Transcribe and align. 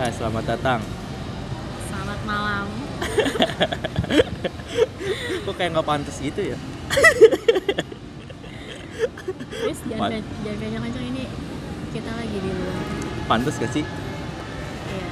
Eh, 0.00 0.08
selamat 0.16 0.56
datang. 0.56 0.80
Selamat 1.92 2.20
malam. 2.24 2.72
Kok 5.44 5.54
kayak 5.60 5.76
nggak 5.76 5.84
pantas 5.84 6.16
gitu 6.24 6.40
ya? 6.40 6.56
Terus 9.60 9.80
jangan 9.84 10.08
jangan 10.16 10.56
kencang-kencang 10.56 11.04
ini 11.04 11.28
kita 11.92 12.16
lagi 12.16 12.32
di 12.32 12.48
luar. 12.48 12.80
Pantas 13.28 13.60
gak 13.60 13.76
sih? 13.76 13.84
Iya. 13.84 15.06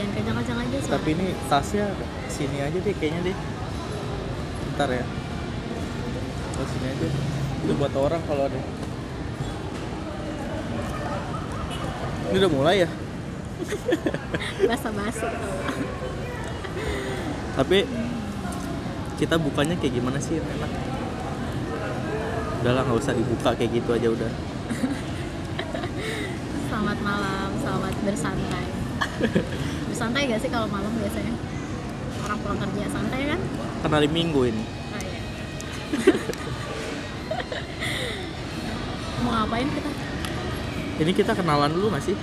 Jangan 0.00 0.12
kencang-kencang 0.16 0.58
aja 0.64 0.76
soalnya. 0.80 0.96
Tapi 0.96 1.08
ini 1.20 1.26
tasnya 1.52 1.86
sini 2.32 2.64
aja 2.64 2.78
deh 2.80 2.94
kayaknya 2.96 3.20
deh. 3.20 3.36
Bentar 4.64 4.88
ya. 4.96 5.04
Oh, 6.56 6.66
sini 6.72 6.86
aja. 6.88 7.08
Itu 7.68 7.72
buat 7.76 7.92
orang 7.92 8.24
kalau 8.24 8.48
ada. 8.48 8.60
Ini 12.32 12.36
udah 12.40 12.48
mulai 12.48 12.88
ya? 12.88 13.03
basa-basi 14.68 15.26
kalau. 15.26 15.58
Tapi 17.54 17.78
kita 19.14 19.38
bukanya 19.38 19.78
kayak 19.78 19.94
gimana 19.94 20.18
sih 20.18 20.42
yang 20.42 20.48
enak? 20.58 20.70
Udahlah 22.64 22.82
nggak 22.88 22.98
usah 22.98 23.14
dibuka 23.14 23.54
kayak 23.54 23.70
gitu 23.78 23.90
aja 23.94 24.08
udah. 24.10 24.32
Selamat 26.68 26.98
malam, 27.00 27.48
selamat 27.62 27.94
bersantai. 28.02 28.66
bersantai 29.88 30.22
gak 30.26 30.40
sih 30.42 30.50
kalau 30.50 30.66
malam 30.66 30.90
biasanya? 30.98 31.34
Orang 32.26 32.38
pulang 32.42 32.58
kerja 32.66 32.90
santai 32.90 33.20
kan? 33.30 33.40
Kan 33.84 33.90
hari 33.94 34.08
Minggu 34.10 34.50
ini. 34.50 34.64
Oh 34.64 35.00
iya. 35.00 35.20
Mau 39.22 39.30
ngapain 39.30 39.68
kita? 39.70 39.90
Ini 40.94 41.10
kita 41.14 41.32
kenalan 41.34 41.70
dulu 41.74 41.94
nggak 41.94 42.04
sih? 42.06 42.16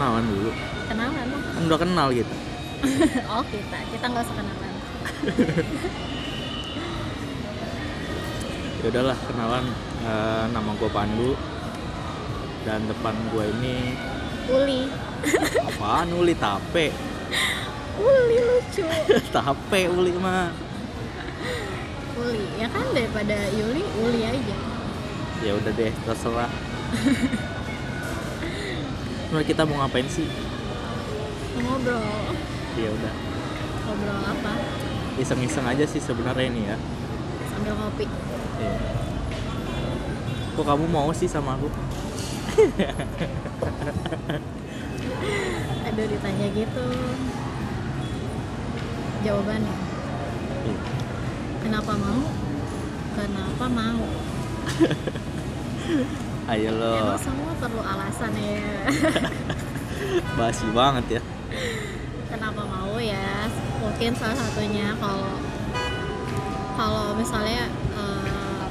Kenalan 0.00 0.32
dulu. 0.32 0.48
Kenalan 0.88 1.28
dong. 1.28 1.44
Kan 1.44 1.68
udah 1.68 1.76
kenal 1.76 2.08
gitu. 2.08 2.32
oh 3.36 3.44
kita, 3.44 3.84
kita 3.92 4.08
nggak 4.08 4.24
usah 4.24 4.32
kenalan. 4.32 4.72
ya 8.80 8.88
udahlah 8.88 9.18
kenalan 9.28 9.68
Eh, 10.00 10.44
nama 10.48 10.72
gue 10.80 10.88
Pandu 10.88 11.36
dan 12.64 12.88
depan 12.88 13.12
gue 13.28 13.52
ini 13.52 13.92
Uli. 14.48 14.88
apaan 15.60 16.08
Uli 16.16 16.32
tape 16.32 16.88
Uli 18.00 18.36
lucu. 18.40 18.88
tape 19.28 19.92
Uli 19.92 20.16
mah 20.16 20.48
Uli, 22.16 22.48
ya 22.56 22.72
kan 22.72 22.88
daripada 22.96 23.36
Yuli, 23.52 23.84
Uli 24.00 24.24
aja. 24.24 24.56
ya 25.44 25.52
udah 25.52 25.68
deh 25.68 25.92
terserah 26.08 26.48
Nah, 29.30 29.42
kita 29.42 29.62
mau 29.62 29.78
ngapain 29.78 30.06
sih 30.06 30.26
Ngobrol. 31.56 32.02
ya 32.74 32.88
udah 32.90 33.14
Ngobrol 33.84 34.20
apa? 34.24 34.52
iseng-iseng 35.16 35.62
aja 35.64 35.84
sih 35.84 36.00
sebenarnya 36.00 36.46
ini 36.46 36.62
ya 36.64 36.76
Sambil 37.46 37.74
ngopi. 37.74 38.06
Iya. 38.56 38.74
kok 40.50 40.64
kamu 40.64 40.84
mau 40.86 41.10
sih 41.12 41.26
sama 41.26 41.54
aku 41.54 41.68
Aduh 45.86 46.06
ditanya 46.06 46.46
gitu. 46.50 46.86
Jawabannya, 49.20 49.76
Iya. 50.62 50.80
kenapa 51.60 51.92
mau? 51.94 52.20
Kenapa 53.12 53.64
mau? 53.68 54.02
ayo 56.50 56.70
lo 56.74 56.94
Emang 56.98 57.22
semua 57.22 57.52
perlu 57.58 57.82
alasan 57.82 58.32
ya. 58.34 58.70
basi 60.38 60.66
banget 60.74 61.20
ya 61.20 61.22
kenapa 62.30 62.62
mau 62.62 62.96
ya? 63.02 63.50
Mungkin 63.82 64.14
salah 64.14 64.38
satunya 64.38 64.94
kalau 64.96 65.34
kalau 66.78 67.12
misalnya 67.18 67.68
eh, 67.98 68.62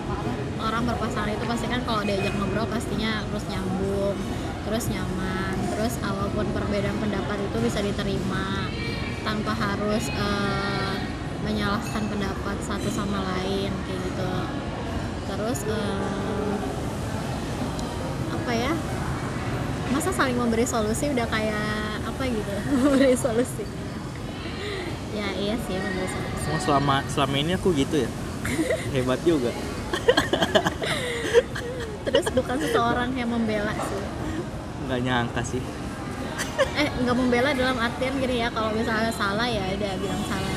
orang 0.58 0.88
berpasangan 0.88 1.30
itu 1.30 1.46
pasti 1.46 1.68
kan 1.68 1.84
kalau 1.84 2.02
diajak 2.08 2.34
ngobrol 2.40 2.66
pastinya 2.66 3.22
terus 3.30 3.46
nyambung, 3.52 4.18
terus 4.66 4.86
nyaman, 4.90 5.56
terus 5.76 5.94
walaupun 6.02 6.50
perbedaan 6.56 6.98
pendapat 6.98 7.38
itu 7.40 7.58
bisa 7.62 7.80
diterima 7.84 8.72
tanpa 9.28 9.54
harus 9.54 10.08
eh, 10.10 10.96
menyalahkan 11.44 12.04
pendapat 12.10 12.58
satu 12.64 12.90
sama 12.90 13.22
lain 13.22 13.72
kayak 13.86 14.00
gitu. 14.08 14.34
Terus 15.30 15.60
eh, 15.68 16.29
apa 18.50 18.58
ya? 18.58 18.74
Masa 19.94 20.10
saling 20.10 20.34
memberi 20.34 20.66
solusi 20.66 21.06
udah 21.14 21.30
kayak 21.30 22.02
apa 22.02 22.24
gitu? 22.26 22.50
memberi 22.82 23.14
solusi. 23.14 23.62
Ya 25.14 25.30
iya 25.38 25.54
sih 25.70 25.78
memberi 25.78 26.10
solusi. 26.10 26.50
Emang 26.50 26.62
selama 26.66 26.96
selama 27.14 27.36
ini 27.38 27.54
aku 27.54 27.70
gitu 27.78 28.02
ya 28.02 28.10
hebat 28.98 29.22
juga 29.22 29.54
Terus 32.10 32.26
bukan 32.34 32.58
seseorang 32.58 33.14
yang 33.14 33.30
membela 33.30 33.70
sih. 33.70 34.02
nggak 34.90 35.00
nyangka 35.06 35.42
sih 35.46 35.62
Eh 36.74 36.90
nggak 37.06 37.14
membela 37.14 37.54
dalam 37.54 37.78
artian 37.78 38.18
gini 38.18 38.42
ya 38.42 38.50
kalau 38.50 38.74
misalnya 38.74 39.14
salah 39.14 39.46
ya 39.46 39.62
udah 39.78 39.94
bilang 40.02 40.24
salah. 40.26 40.54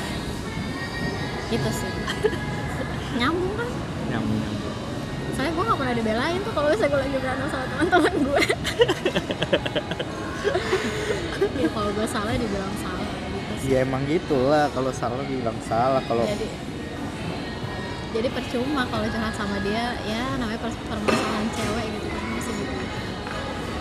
Gitu 1.53 1.69
sih. 1.69 1.93
Nyambung 3.21 3.53
kan? 3.53 3.69
nyambung 4.09 4.39
nyambung 4.41 4.62
Soalnya 5.33 5.53
gue 5.57 5.63
gak 5.65 5.79
pernah 5.81 5.95
dibelain 5.97 6.39
tuh 6.45 6.53
kalau 6.53 6.67
misalnya 6.69 6.91
gue 6.93 7.01
lagi 7.01 7.17
berantem 7.17 7.47
sama 7.49 7.65
teman-teman 7.73 8.13
gue. 8.21 8.43
ya 11.63 11.69
kalau 11.73 11.89
gue 11.93 12.07
salah 12.07 12.33
dibilang 12.37 12.73
salah 12.77 13.07
gitu 13.09 13.53
sih. 13.57 13.67
ya 13.73 13.77
emang 13.81 14.01
gitulah. 14.05 14.65
Kalau 14.69 14.91
salah 14.93 15.25
bilang 15.25 15.57
salah. 15.65 16.01
Kalau 16.05 16.23
Jadi 16.25 16.47
jadi 18.13 18.29
percuma 18.29 18.85
kalau 18.93 19.05
curhat 19.09 19.33
sama 19.33 19.57
dia. 19.65 19.97
Ya 20.05 20.37
namanya 20.37 20.61
permasalahan 20.61 21.47
cewek 21.57 21.85
gitu 21.97 22.07
kan 22.13 22.23
masih 22.37 22.53
gitu. 22.53 22.73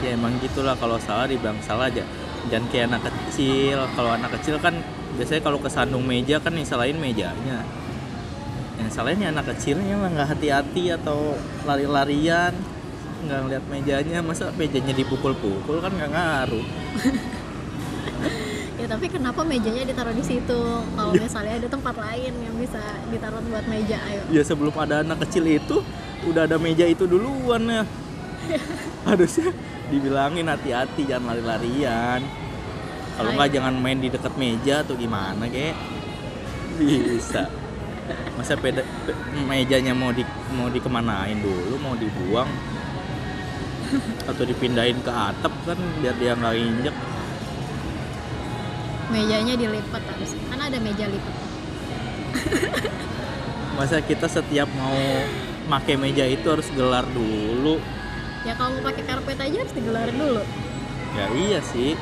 ya 0.02 0.10
emang 0.16 0.32
gitulah. 0.40 0.74
Kalau 0.80 0.96
salah 0.96 1.28
dibilang 1.28 1.60
salah 1.60 1.92
aja. 1.92 2.04
Jangan 2.48 2.66
kayak 2.72 2.86
anak 2.96 3.02
kecil. 3.12 3.78
Kalau 3.92 4.10
anak 4.16 4.30
kecil 4.40 4.56
kan 4.56 4.80
biasanya 5.20 5.44
kalau 5.44 5.60
kesandung 5.60 6.08
meja 6.08 6.40
kan 6.40 6.56
yang 6.56 6.64
salahin 6.64 6.96
mejanya 6.96 7.60
yang 8.82 8.90
salahin 8.90 9.22
ya 9.22 9.30
anak 9.30 9.46
kecilnya 9.54 9.94
mah 9.94 10.10
nggak 10.10 10.28
hati-hati 10.34 10.90
atau 10.90 11.38
lari-larian 11.62 12.50
nggak 13.22 13.38
ngeliat 13.46 13.64
mejanya. 13.70 14.18
Masa 14.18 14.50
mejanya 14.58 14.90
dipukul-pukul 14.90 15.78
kan 15.78 15.92
nggak 15.94 16.10
ngaruh. 16.10 16.66
Ya 18.82 18.90
tapi 18.90 19.06
kenapa 19.06 19.46
mejanya 19.46 19.86
ditaruh 19.86 20.10
di 20.10 20.26
situ? 20.26 20.58
Kalau 20.82 21.14
misalnya 21.14 21.54
ada 21.54 21.70
tempat 21.70 21.94
lain 21.94 22.34
yang 22.34 22.50
bisa 22.58 22.82
ditaruh 23.14 23.38
buat 23.46 23.62
meja, 23.70 23.94
ayo. 24.10 24.26
ya 24.26 24.42
sebelum 24.42 24.74
ada 24.74 25.06
anak 25.06 25.22
kecil 25.22 25.46
itu 25.46 25.86
udah 26.26 26.50
ada 26.50 26.58
meja 26.58 26.82
itu 26.82 27.06
duluan 27.06 27.62
ya. 27.62 27.86
Harusnya 29.06 29.54
dibilangin 29.86 30.50
hati-hati 30.50 31.06
jangan 31.06 31.30
lari-larian. 31.30 32.26
Kalau 33.14 33.30
nggak 33.38 33.54
jangan 33.54 33.74
main 33.78 34.02
di 34.02 34.10
dekat 34.10 34.34
meja 34.34 34.82
atau 34.82 34.98
gimana 34.98 35.46
kek. 35.46 35.78
Bisa 36.82 37.61
masa 38.34 38.58
peda, 38.58 38.82
pe- 39.06 39.18
mejanya 39.46 39.94
mau 39.94 40.10
di 40.10 40.24
mau 40.50 40.66
dikemanain 40.66 41.38
dulu 41.38 41.78
mau 41.78 41.94
dibuang 41.94 42.48
atau 44.24 44.42
dipindahin 44.42 44.98
ke 45.04 45.12
atap 45.12 45.52
kan 45.68 45.78
biar 46.00 46.14
dia 46.16 46.32
nggak 46.34 46.54
injek 46.56 46.96
Mejanya 49.12 49.60
dilipat 49.60 50.00
harus. 50.08 50.32
Kan 50.48 50.56
ada 50.56 50.78
meja 50.80 51.04
lipat. 51.04 51.36
masa 53.76 54.00
kita 54.00 54.24
setiap 54.24 54.68
mau 54.72 54.96
pakai 55.68 56.00
meja 56.00 56.24
itu 56.24 56.44
harus 56.48 56.68
gelar 56.72 57.04
dulu 57.12 57.76
Ya 58.42 58.56
kalau 58.56 58.72
mau 58.80 58.88
pakai 58.88 59.04
karpet 59.04 59.38
aja 59.38 59.56
harus 59.60 59.74
digelar 59.76 60.08
dulu. 60.08 60.42
Ya 61.12 61.26
iya 61.36 61.60
sih. 61.60 61.92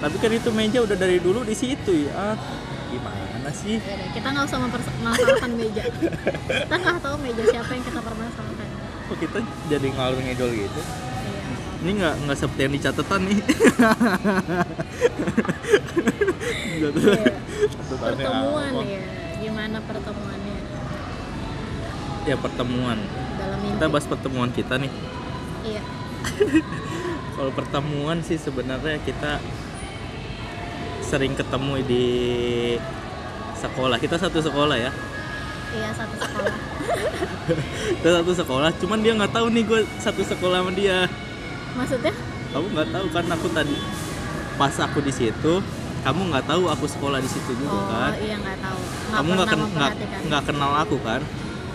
Tapi 0.00 0.16
kan 0.18 0.32
itu 0.32 0.48
meja 0.50 0.80
udah 0.80 0.96
dari 0.96 1.20
dulu 1.20 1.44
di 1.44 1.52
situ 1.52 2.08
ya. 2.08 2.32
Gimana 2.88 3.27
sih? 3.52 3.76
Ya 3.78 3.94
udah, 3.94 4.08
kita 4.12 4.26
nggak 4.28 4.44
usah 4.46 4.58
mempermasalahkan 4.58 5.50
meja. 5.54 5.82
Kita 6.48 6.74
nggak 6.74 6.98
tahu 6.98 7.16
meja 7.18 7.42
siapa 7.46 7.70
yang 7.70 7.84
kita 7.84 8.00
permasalahkan. 8.00 8.66
Kok 9.06 9.16
kita 9.18 9.38
jadi 9.68 9.86
ngalur 9.88 10.20
ngidol 10.20 10.50
gitu? 10.52 10.80
Iya. 10.80 11.40
Ini 11.78 11.90
nggak 11.94 12.14
nggak 12.24 12.36
seperti 12.36 12.60
yang 12.60 12.72
di 12.72 12.80
catatan 12.80 13.20
nih. 13.24 13.38
Iya. 16.78 16.88
Pertemuan 17.88 18.70
apa? 18.70 18.82
ya. 18.84 19.00
Gimana 19.38 19.78
pertemuannya 19.80 20.56
Ya 22.24 22.36
pertemuan. 22.36 22.98
dalam 23.38 23.58
mimpi? 23.62 23.74
Kita 23.78 23.86
bahas 23.88 24.06
pertemuan 24.06 24.50
kita 24.52 24.74
nih. 24.76 24.92
Iya. 25.64 25.82
Kalau 27.38 27.52
pertemuan 27.54 28.18
sih 28.20 28.36
sebenarnya 28.36 28.98
kita 29.00 29.40
sering 31.00 31.32
ketemu 31.32 31.80
di 31.86 32.06
sekolah. 33.58 33.96
Kita 33.96 34.16
satu 34.16 34.38
sekolah 34.38 34.76
ya. 34.76 34.90
Iya 35.68 35.90
satu 35.92 36.14
sekolah. 36.16 36.54
Kita 37.98 38.10
satu 38.16 38.32
sekolah. 38.34 38.70
Cuman 38.78 38.98
dia 39.00 39.12
nggak 39.12 39.32
tahu 39.32 39.46
nih 39.50 39.62
gue 39.62 39.80
satu 39.98 40.22
sekolah 40.22 40.62
sama 40.62 40.72
dia. 40.72 41.04
Maksudnya? 41.74 42.14
kamu 42.48 42.66
nggak 42.72 42.88
tahu 42.88 43.06
kan 43.12 43.24
aku 43.28 43.46
tadi 43.52 43.76
pas 44.56 44.72
aku 44.72 44.98
di 45.04 45.12
situ 45.12 45.52
kamu 46.00 46.20
nggak 46.32 46.48
tahu 46.48 46.62
aku 46.64 46.88
sekolah 46.88 47.20
di 47.20 47.28
situ 47.28 47.52
juga 47.54 47.76
oh 47.76 47.84
kan 47.86 48.12
iya 48.16 48.36
nggak 48.40 48.58
tahu 48.58 48.78
nggak 48.80 49.18
kamu 49.20 49.28
nggak 49.36 49.48
ken- 49.52 50.24
nggak 50.32 50.42
kenal 50.48 50.72
aku 50.72 50.96
kan 51.04 51.20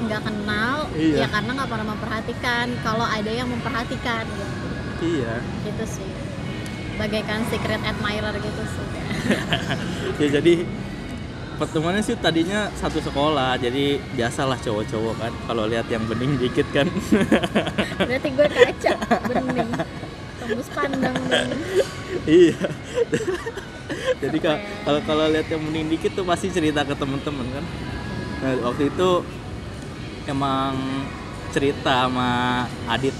nggak 0.01 0.21
kenal 0.25 0.77
Iya. 0.97 1.17
ya 1.23 1.27
karena 1.29 1.51
nggak 1.53 1.69
pernah 1.69 1.87
memperhatikan 1.93 2.65
kalau 2.81 3.05
ada 3.05 3.31
yang 3.31 3.47
memperhatikan 3.47 4.25
gitu 4.33 4.65
iya 5.21 5.45
gitu 5.61 5.83
sih 5.85 6.09
bagaikan 6.97 7.45
secret 7.53 7.81
admirer 7.85 8.35
gitu 8.41 8.63
sih 8.65 8.87
ya 10.25 10.27
jadi 10.41 10.53
pertemuannya 11.53 12.01
sih 12.01 12.15
tadinya 12.15 12.67
satu 12.73 12.99
sekolah 12.99 13.55
jadi 13.55 13.97
biasalah 14.11 14.57
cowok-cowok 14.57 15.15
kan 15.17 15.33
kalau 15.43 15.63
lihat 15.65 15.87
yang 15.87 16.03
bening 16.03 16.35
dikit 16.35 16.67
kan. 16.69 16.87
Berarti 17.99 18.29
gue 18.29 18.47
kaca 18.47 18.93
bening. 19.25 19.69
Tembus 20.35 20.67
pandang 20.69 21.15
dong 21.23 21.49
iya. 22.25 22.57
Jadi 24.21 24.37
ka- 24.37 24.57
kalau 24.83 24.99
kalau 25.03 25.25
lihat 25.27 25.47
yang 25.47 25.61
bening 25.61 25.87
dikit 25.89 26.11
tuh 26.13 26.23
pasti 26.23 26.47
cerita 26.47 26.81
ke 26.81 26.91
temen-temen 26.91 27.47
kan. 27.49 27.65
Nah 28.39 28.51
waktu 28.65 28.89
itu 28.89 29.09
emang 30.25 30.75
cerita 31.49 32.07
sama 32.07 32.63
Adit 32.85 33.15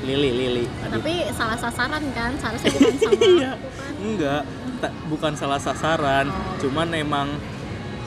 Lili 0.00 0.30
Lili 0.30 0.64
Adit. 0.80 0.96
Tapi 0.96 1.14
salah 1.32 1.58
sasaran 1.58 2.04
kan 2.12 2.32
seharusnya 2.36 2.70
bukan 2.74 2.94
sama 2.94 3.12
Iya. 3.18 3.50
aku 3.52 3.68
kan. 3.68 3.92
Enggak 3.98 4.42
bukan 5.10 5.32
salah 5.34 5.58
sasaran 5.58 6.30
cuman 6.62 6.88
emang 6.94 7.28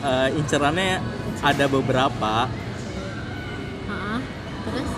eh, 0.02 0.30
incerannya 0.38 1.02
ada 1.42 1.66
beberapa. 1.66 2.48
Terus? 4.62 4.90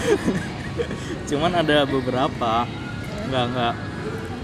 Cuman 1.30 1.52
ada 1.54 1.86
beberapa. 1.86 2.66
Nggak 3.30 3.44
nggak 3.54 3.74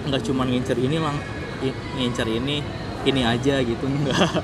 nggak 0.07 0.23
cuman 0.31 0.47
ngincer 0.47 0.79
ini 0.79 1.03
lang 1.03 1.19
ngincer 1.99 2.31
ini 2.31 2.63
ini 3.03 3.23
aja 3.27 3.59
gitu 3.59 3.91
enggak 3.91 4.43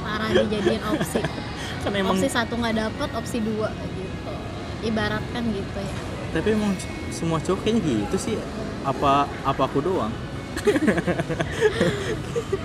parah 0.00 0.30
dijadiin 0.32 0.80
opsi. 0.88 1.20
Kan 1.84 1.92
emang 1.92 2.16
opsi 2.16 2.28
satu 2.32 2.56
nggak 2.56 2.76
dapet 2.80 3.10
opsi 3.12 3.44
dua 3.44 3.68
gitu. 3.92 4.32
Ibaratkan 4.88 5.42
gitu 5.52 5.78
ya. 5.82 5.94
Tapi 6.32 6.48
emang 6.56 6.72
semua 7.12 7.36
cowok 7.44 7.60
kayaknya 7.68 8.08
gitu 8.08 8.16
sih 8.16 8.36
apa 8.82 9.30
apa 9.46 9.62
aku 9.66 9.78
doang? 9.82 10.12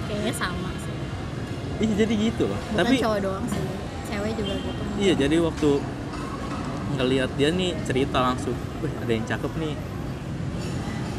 Kayaknya 0.07 0.33
sama 0.33 0.69
sih. 0.81 0.93
Iya 1.85 1.93
jadi 2.05 2.13
gitu 2.17 2.43
loh. 2.49 2.57
Bukan 2.57 2.77
tapi 2.81 2.95
cowok 2.97 3.19
doang 3.21 3.45
sih 3.49 3.61
cewek 4.07 4.31
juga 4.39 4.53
gitu. 4.57 4.81
Iya 4.97 5.13
jadi 5.13 5.35
waktu 5.43 5.69
ngelihat 6.97 7.29
dia 7.35 7.49
nih 7.51 7.75
cerita 7.83 8.23
langsung 8.23 8.55
wih 8.81 8.93
ada 8.97 9.11
yang 9.11 9.25
cakep 9.27 9.51
nih. 9.59 9.75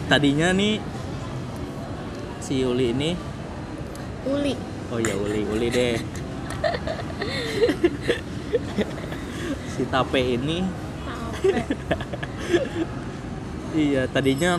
Tadinya 0.09 0.49
nih 0.57 0.81
si 2.41 2.65
Uli 2.65 2.97
ini 2.97 3.13
uli. 4.25 4.57
Oh 4.89 4.99
ya 4.99 5.15
Uli 5.15 5.45
Uli 5.45 5.69
deh. 5.69 5.97
Si 9.79 9.87
Tape 9.87 10.19
ini. 10.19 10.67
Tape. 11.07 11.63
iya 13.87 14.11
tadinya 14.11 14.59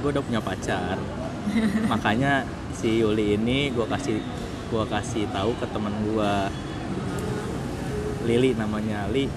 gue 0.00 0.08
udah 0.14 0.24
punya 0.24 0.40
pacar. 0.40 0.96
Makanya 1.92 2.44
si 2.74 3.00
Yuli 3.00 3.38
ini 3.38 3.70
gue 3.70 3.86
kasih 3.86 4.18
gua 4.72 4.88
kasih 4.88 5.28
tahu 5.30 5.54
ke 5.60 5.66
teman 5.70 5.94
gue 6.02 6.32
Lili 8.24 8.56
namanya. 8.56 9.06
Li 9.12 9.28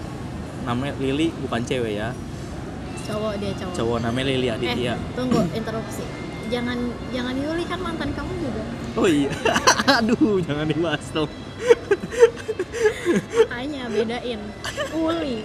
namanya 0.64 0.96
Lili 1.00 1.31
bukan 1.44 1.62
cewek 1.64 2.00
ya. 2.00 2.10
Cowok 3.08 3.34
dia 3.40 3.52
cowok. 3.56 3.75
Cowok 3.75 3.98
namanya 4.04 4.25
Lili 4.31 4.48
Aditya. 4.52 4.96
Eh 4.96 5.16
tunggu 5.16 5.44
interupsi. 5.52 6.04
Jangan 6.48 6.80
jangan 7.12 7.36
Yuli 7.36 7.64
kan 7.68 7.80
mantan 7.84 8.10
kamu 8.16 8.34
juga. 8.40 8.64
Oh 8.96 9.08
iya. 9.08 9.31
Aduh 10.00 10.40
jangan 10.44 10.66
dibahas 10.68 11.06
dong. 11.12 11.31
Makanya 13.48 13.84
bedain. 13.92 14.40
Uli. 14.96 15.38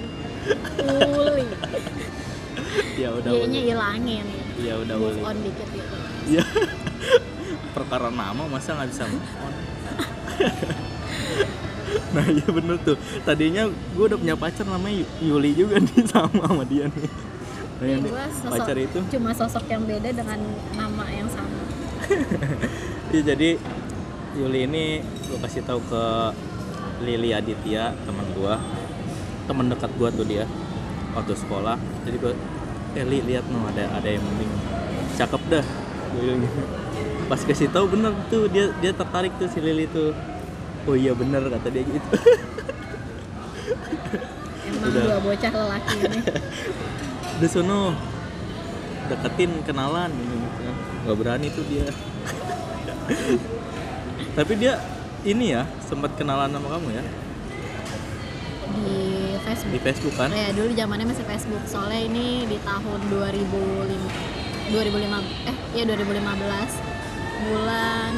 Uli. 0.86 1.46
Ya 2.98 3.08
udah 3.12 3.30
dia 3.46 3.46
nya 3.50 4.22
Ya 4.62 4.74
udah 4.78 4.94
move 4.96 5.10
Uli 5.12 5.22
on 5.22 5.36
dikit 5.42 5.68
gitu 5.68 5.94
Iya. 6.28 6.44
Perkara 7.76 8.08
nama 8.08 8.42
masa 8.46 8.78
nggak 8.78 8.88
bisa 8.88 9.02
move 9.06 9.26
on? 9.38 9.54
nah 12.14 12.24
iya 12.24 12.46
bener 12.46 12.76
tuh. 12.80 12.96
Tadinya 13.22 13.66
gue 13.66 14.04
udah 14.04 14.16
punya 14.16 14.36
pacar 14.36 14.64
namanya 14.64 15.02
Yu- 15.02 15.34
Yuli 15.34 15.50
juga 15.52 15.76
nih 15.76 16.04
sama 16.12 16.44
sama 16.46 16.64
dia 16.64 16.86
nih. 16.86 17.08
Nah, 17.82 17.86
yang 17.88 18.00
gue 18.00 18.14
sosok 18.30 18.52
pacar 18.54 18.76
itu, 18.78 18.98
cuma 19.10 19.30
sosok 19.34 19.64
yang 19.66 19.82
beda 19.82 20.14
dengan 20.14 20.38
nama 20.72 21.02
yang 21.10 21.26
sama 21.26 21.58
iya 23.10 23.22
jadi 23.26 23.58
Yuli 24.32 24.64
ini 24.64 24.84
gue 25.02 25.38
kasih 25.42 25.66
tahu 25.66 25.82
ke 25.82 26.04
Lili 27.02 27.34
Aditya 27.34 27.90
teman 28.06 28.26
gue, 28.32 28.54
teman 29.44 29.66
dekat 29.66 29.90
gue 29.92 30.08
tuh 30.14 30.24
dia 30.24 30.46
waktu 31.12 31.34
sekolah. 31.34 31.76
Jadi 32.06 32.16
gue, 32.16 32.32
eh 32.92 33.04
Li 33.08 33.18
lihat 33.24 33.48
no 33.48 33.64
ada 33.68 33.88
ada 33.96 34.08
yang 34.08 34.22
mending 34.22 34.52
cakep 35.16 35.42
dah. 35.48 35.64
Pas 37.30 37.40
kasih 37.40 37.72
tahu 37.72 37.88
bener 37.96 38.12
tuh 38.28 38.48
dia 38.52 38.68
dia 38.84 38.92
tertarik 38.92 39.32
tuh 39.40 39.48
si 39.48 39.58
Lili 39.60 39.88
tuh. 39.88 40.12
Oh 40.84 40.98
iya 40.98 41.14
bener 41.14 41.46
kata 41.46 41.68
dia 41.72 41.82
gitu. 41.86 42.10
emang 44.62 44.90
Udah. 44.92 45.02
dua 45.06 45.18
bocah 45.22 45.52
lelaki 45.54 45.96
ini 46.02 46.20
Udah 47.38 47.48
sono 47.50 47.94
deketin 49.06 49.62
kenalan 49.62 50.10
gitu, 50.10 50.34
gitu 50.34 50.60
kan. 50.66 50.76
Gak 51.06 51.16
berani 51.16 51.46
tuh 51.54 51.64
dia. 51.70 51.86
Tapi 54.36 54.52
dia 54.58 54.82
ini 55.22 55.54
ya 55.54 55.62
sempat 55.86 56.18
kenalan 56.18 56.50
sama 56.50 56.68
kamu 56.78 56.88
ya 56.98 57.04
di 58.72 59.11
Facebook 59.52 59.70
di 59.70 59.80
Facebook 59.80 60.14
kan? 60.16 60.28
ya 60.32 60.48
dulu 60.50 60.70
zamannya 60.72 61.06
masih 61.06 61.24
Facebook 61.24 61.62
soalnya 61.64 62.00
ini 62.02 62.26
di 62.44 62.56
tahun 62.60 63.00
2005 63.06 64.72
2005 64.72 64.80
eh 65.44 65.56
ya 65.74 65.82
2015 65.84 65.92
bulan 67.44 68.14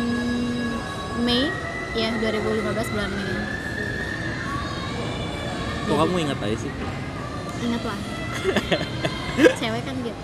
Mei 1.21 1.51
ya 1.93 2.09
2015 2.15 2.63
bulan 2.91 3.11
Mei 3.11 3.35
Kok 5.85 5.97
kamu 5.99 6.17
ingat 6.19 6.39
aja 6.41 6.57
sih? 6.57 6.73
inget 7.61 7.83
lah 7.83 7.99
cewek 9.61 9.83
kan 9.83 9.97
gitu 10.01 10.23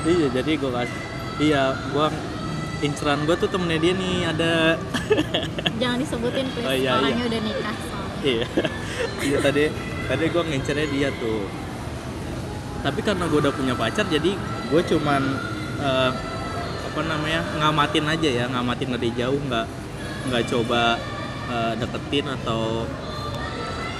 Iya, 0.00 0.32
jadi 0.32 0.56
gue 0.56 0.70
kasih. 0.70 1.00
Iya, 1.38 1.62
gua 1.92 2.08
inceran 2.80 3.28
gue 3.28 3.36
tuh 3.36 3.52
temennya 3.52 3.76
dia 3.78 3.92
nih 3.92 4.16
ada. 4.24 4.80
jangan 5.76 6.00
disebutin 6.00 6.48
please 6.50 6.64
Oh, 6.64 6.72
iya, 6.72 6.96
orangnya 6.96 7.20
iya. 7.20 7.28
udah 7.28 7.40
nikah 7.42 7.76
soalnya 7.76 7.99
iya. 8.24 8.46
Iya 9.26 9.36
tadi 9.44 9.68
tadi 10.08 10.24
gue 10.32 10.42
ngincernya 10.48 10.86
dia 10.88 11.08
tuh. 11.20 11.44
Tapi 12.80 13.00
karena 13.04 13.28
gue 13.28 13.38
udah 13.44 13.52
punya 13.52 13.76
pacar, 13.76 14.08
jadi 14.08 14.32
gue 14.72 14.82
cuman 14.96 15.22
eh, 15.76 16.10
apa 16.90 17.00
namanya 17.04 17.44
ngamatin 17.60 18.08
aja 18.08 18.28
ya, 18.28 18.44
ngamatin 18.48 18.96
dari 18.96 19.12
jauh, 19.12 19.36
nggak 19.36 19.66
nggak 20.32 20.44
coba 20.48 20.96
eh, 21.52 21.72
deketin 21.76 22.32
atau 22.40 22.88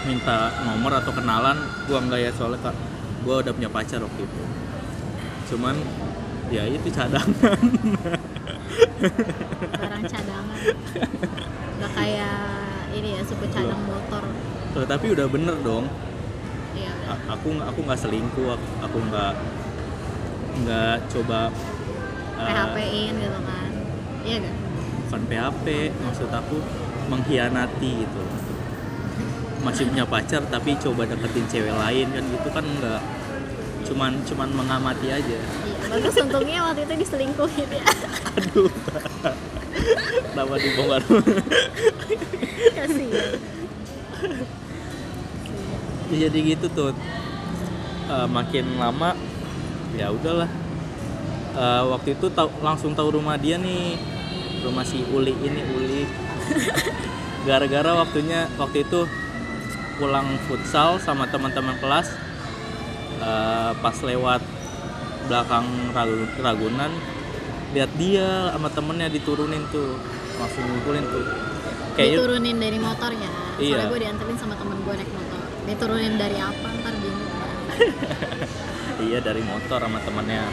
minta 0.08 0.48
nomor 0.64 0.96
atau 1.04 1.12
kenalan. 1.12 1.60
Gue 1.84 2.00
nggak 2.00 2.20
ya 2.24 2.30
soalnya 2.32 2.64
kak, 2.64 2.76
gue 3.20 3.34
udah 3.44 3.52
punya 3.52 3.68
pacar 3.68 4.00
waktu 4.00 4.24
itu. 4.24 4.42
Cuman 5.52 5.76
ya 6.48 6.64
itu 6.64 6.88
cadangan. 6.88 7.60
barang 9.80 10.04
cadangan 10.06 10.58
nggak 11.80 11.92
kayak 11.96 12.69
ini 12.92 13.08
ya 13.12 13.22
suku 13.22 13.44
cadang 13.48 13.82
motor. 13.82 14.22
Tuh, 14.70 14.84
tapi 14.84 15.06
udah 15.10 15.26
bener 15.26 15.56
dong. 15.60 15.84
iya. 16.72 16.92
A- 17.04 17.34
aku 17.34 17.50
nggak- 17.52 17.68
aku 17.68 17.80
nggak 17.82 17.98
selingkuh 17.98 18.48
aku 18.48 18.66
aku 18.80 18.98
nggak 19.04 19.32
nggak 20.60 20.96
coba 21.08 21.50
uh, 22.36 22.44
PHP-in 22.44 23.14
gitu 23.16 23.40
kan. 23.40 23.70
Iya 24.20 24.36
gak? 24.40 24.54
bukan 25.02 25.22
PHP 25.26 25.66
maksud 25.98 26.30
aku 26.30 26.56
mengkhianati 27.08 27.90
gitu. 28.00 28.22
Masih 29.60 29.84
punya 29.84 30.06
pacar 30.06 30.46
tapi 30.46 30.78
coba 30.78 31.02
deketin 31.04 31.44
cewek 31.46 31.74
lain 31.74 32.06
kan 32.08 32.24
gitu 32.24 32.48
kan 32.48 32.62
nggak 32.64 33.02
cuman 33.82 34.12
cuman 34.22 34.48
mengamati 34.54 35.10
aja. 35.10 35.38
Iya 35.40 35.86
bagus 35.90 36.14
untungnya 36.16 36.62
waktu 36.62 36.86
itu 36.86 36.94
diselingkuhin 37.00 37.68
ya. 37.68 37.84
Aduh. 38.38 38.70
Kenapa 40.30 40.54
dibongkar 40.56 41.02
kasihan 42.74 43.38
Ya, 46.10 46.26
jadi 46.26 46.38
gitu 46.42 46.66
tuh. 46.74 46.90
Eh, 48.10 48.28
makin 48.28 48.66
lama 48.82 49.14
ya 49.94 50.10
udahlah. 50.10 50.50
Eh, 51.54 51.82
waktu 51.86 52.18
itu 52.18 52.26
tahu 52.34 52.50
langsung 52.60 52.92
tahu 52.98 53.14
rumah 53.14 53.38
dia 53.38 53.56
nih. 53.62 53.94
Rumah 54.66 54.82
si 54.82 55.06
Uli 55.14 55.32
ini 55.38 55.62
Uli. 55.70 56.02
Gara-gara 57.48 57.94
waktunya 57.94 58.50
waktu 58.58 58.82
itu 58.82 59.06
pulang 59.96 60.26
futsal 60.48 60.96
sama 60.98 61.28
teman-teman 61.28 61.76
kelas 61.78 62.08
eh, 63.20 63.72
pas 63.78 63.96
lewat 64.00 64.42
belakang 65.28 65.66
Ragu- 65.94 66.32
Ragunan 66.40 66.90
lihat 67.70 67.92
dia 68.00 68.50
sama 68.50 68.66
temennya 68.72 69.06
diturunin 69.12 69.62
tuh 69.70 69.94
langsung 70.40 70.64
ngumpulin 70.66 71.04
tuh 71.06 71.22
kayak 71.96 72.16
diturunin 72.16 72.58
dari 72.58 72.78
motor 72.78 73.10
ya. 73.12 73.30
Iya. 73.60 73.76
soalnya 73.76 73.90
gue 73.92 74.00
dianterin 74.00 74.36
sama 74.40 74.54
temen 74.56 74.78
gue 74.80 74.94
naik 74.94 75.10
motor. 75.12 75.40
Diturunin 75.68 76.14
dari 76.16 76.36
apa? 76.38 76.68
Ntar 76.80 76.94
bingung. 76.98 77.28
Iya 79.00 79.16
dari 79.24 79.40
motor 79.40 79.80
sama 79.80 79.96
temennya. 80.04 80.44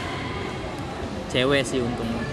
Cewek 1.28 1.60
sih 1.68 1.84
untungnya 1.84 2.24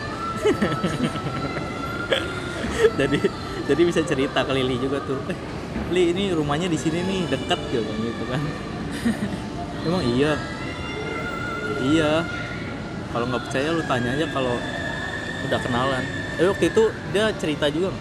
jadi 2.99 3.19
jadi 3.65 3.81
bisa 3.81 4.01
cerita 4.05 4.45
ke 4.45 4.51
Lili 4.55 4.77
juga 4.79 5.01
tuh. 5.03 5.19
Eh 5.27 5.37
Li 5.91 6.15
ini 6.15 6.31
rumahnya 6.31 6.71
di 6.71 6.79
sini 6.79 7.03
nih 7.03 7.27
dekat 7.27 7.59
gitu 7.73 7.83
gitu 7.83 8.23
kan. 8.29 8.41
Emang 9.87 10.03
iya? 10.05 10.39
Iya. 11.83 12.23
Kalau 13.11 13.25
nggak 13.31 13.43
percaya 13.47 13.67
lu 13.73 13.83
tanya 13.83 14.15
aja 14.15 14.27
kalau 14.31 14.55
udah 15.49 15.59
kenalan. 15.59 16.03
Eh 16.39 16.47
waktu 16.47 16.71
itu 16.71 16.83
dia 17.11 17.31
cerita 17.35 17.67
juga 17.67 17.91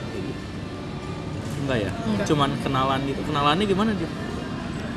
enggak 1.64 1.78
ya? 1.88 1.90
Enggak. 2.04 2.26
cuman 2.28 2.50
kenalan 2.61 3.00
gitu. 3.09 3.21
Kenalannya 3.25 3.66
gimana 3.66 3.90
dia 3.97 4.11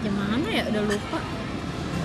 gimana 0.04 0.48
ya? 0.48 0.64
Udah 0.72 0.82
lupa. 0.86 1.20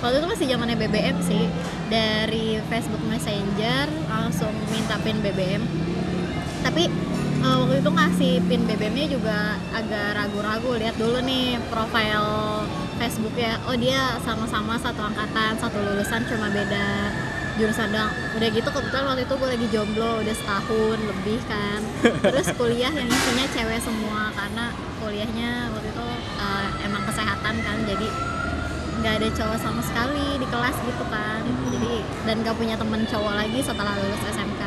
Waktu 0.03 0.17
itu 0.19 0.27
masih 0.27 0.47
zamannya 0.51 0.77
BBM 0.81 1.17
sih. 1.23 1.45
Dari 1.87 2.59
Facebook 2.67 3.03
Messenger 3.07 3.87
langsung 4.09 4.53
minta 4.73 4.97
pin 5.03 5.21
BBM 5.21 5.63
tapi 6.63 6.87
eh, 7.43 7.57
waktu 7.59 7.83
itu 7.83 7.91
ngasih 7.91 8.33
pin 8.47 8.63
BBM-nya 8.71 9.07
juga 9.11 9.59
agak 9.75 10.15
ragu-ragu. 10.15 10.79
Lihat 10.79 10.97
dulu 10.97 11.19
nih 11.23 11.59
profil 11.71 12.25
Facebook 13.03 13.35
ya 13.35 13.59
oh 13.67 13.75
dia 13.75 14.15
sama-sama 14.23 14.79
satu 14.79 15.03
angkatan 15.03 15.59
satu 15.59 15.75
lulusan 15.83 16.23
cuma 16.31 16.47
beda 16.55 17.11
jurusan 17.61 17.89
doang. 17.93 18.13
Udah 18.39 18.49
gitu 18.49 18.69
kebetulan 18.69 19.05
waktu 19.09 19.23
itu 19.25 19.35
gue 19.37 19.49
lagi 19.49 19.67
jomblo 19.73 20.11
udah 20.25 20.35
setahun 20.35 20.99
lebih 21.01 21.39
kan. 21.49 21.81
Terus 22.25 22.47
kuliah 22.59 22.93
yang 22.93 23.09
isinya 23.09 23.47
cewek 23.53 23.81
semua 23.83 24.33
karena 24.33 24.65
kuliahnya 25.03 25.51
waktu 25.75 25.89
itu 25.91 26.07
eh, 26.41 26.69
emang 26.87 27.03
kesehatan 27.09 27.55
kan 27.61 27.79
jadi 27.85 28.09
nggak 29.03 29.15
ada 29.19 29.29
cowok 29.35 29.59
sama 29.59 29.83
sekali 29.83 30.41
di 30.41 30.47
kelas 30.47 30.77
gitu 30.85 31.05
kan. 31.11 31.43
Jadi 31.73 31.93
dan 32.29 32.37
gak 32.47 32.55
punya 32.55 32.79
temen 32.79 33.03
cowok 33.09 33.35
lagi 33.35 33.59
setelah 33.59 33.99
lulus 33.99 34.23
SMK 34.31 34.63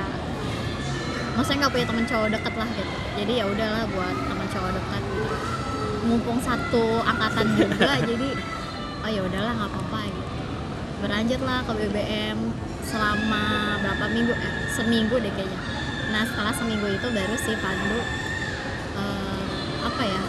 maksudnya 1.36 1.68
nggak 1.68 1.74
punya 1.76 1.88
temen 1.92 2.06
cowok 2.08 2.28
deket 2.32 2.54
lah 2.56 2.70
gitu. 2.72 2.96
Jadi 3.20 3.34
ya 3.44 3.46
udahlah 3.46 3.84
buat 3.92 4.16
temen 4.16 4.48
cowok 4.50 4.72
dekat 4.72 5.04
mumpung 6.06 6.40
satu 6.40 6.86
angkatan 7.02 7.46
juga 7.58 7.92
jadi 8.10 8.30
oh 9.04 9.10
ya 9.12 9.22
udahlah 9.26 9.52
nggak 9.52 9.70
apa-apa 9.70 10.00
gitu. 10.08 10.34
Berlanjut 11.04 11.42
lah 11.44 11.60
ke 11.68 11.72
BBM 11.76 12.38
selama 12.96 13.44
berapa 13.78 14.06
minggu? 14.08 14.32
Eh 14.32 14.52
seminggu 14.72 15.16
deh 15.20 15.28
kayaknya. 15.30 15.60
Nah 16.08 16.24
setelah 16.24 16.54
seminggu 16.56 16.88
itu 16.88 17.08
baru 17.10 17.36
si 17.36 17.52
Pandu 17.60 18.00
eh, 18.96 19.44
apa 19.84 20.02
ya? 20.02 20.22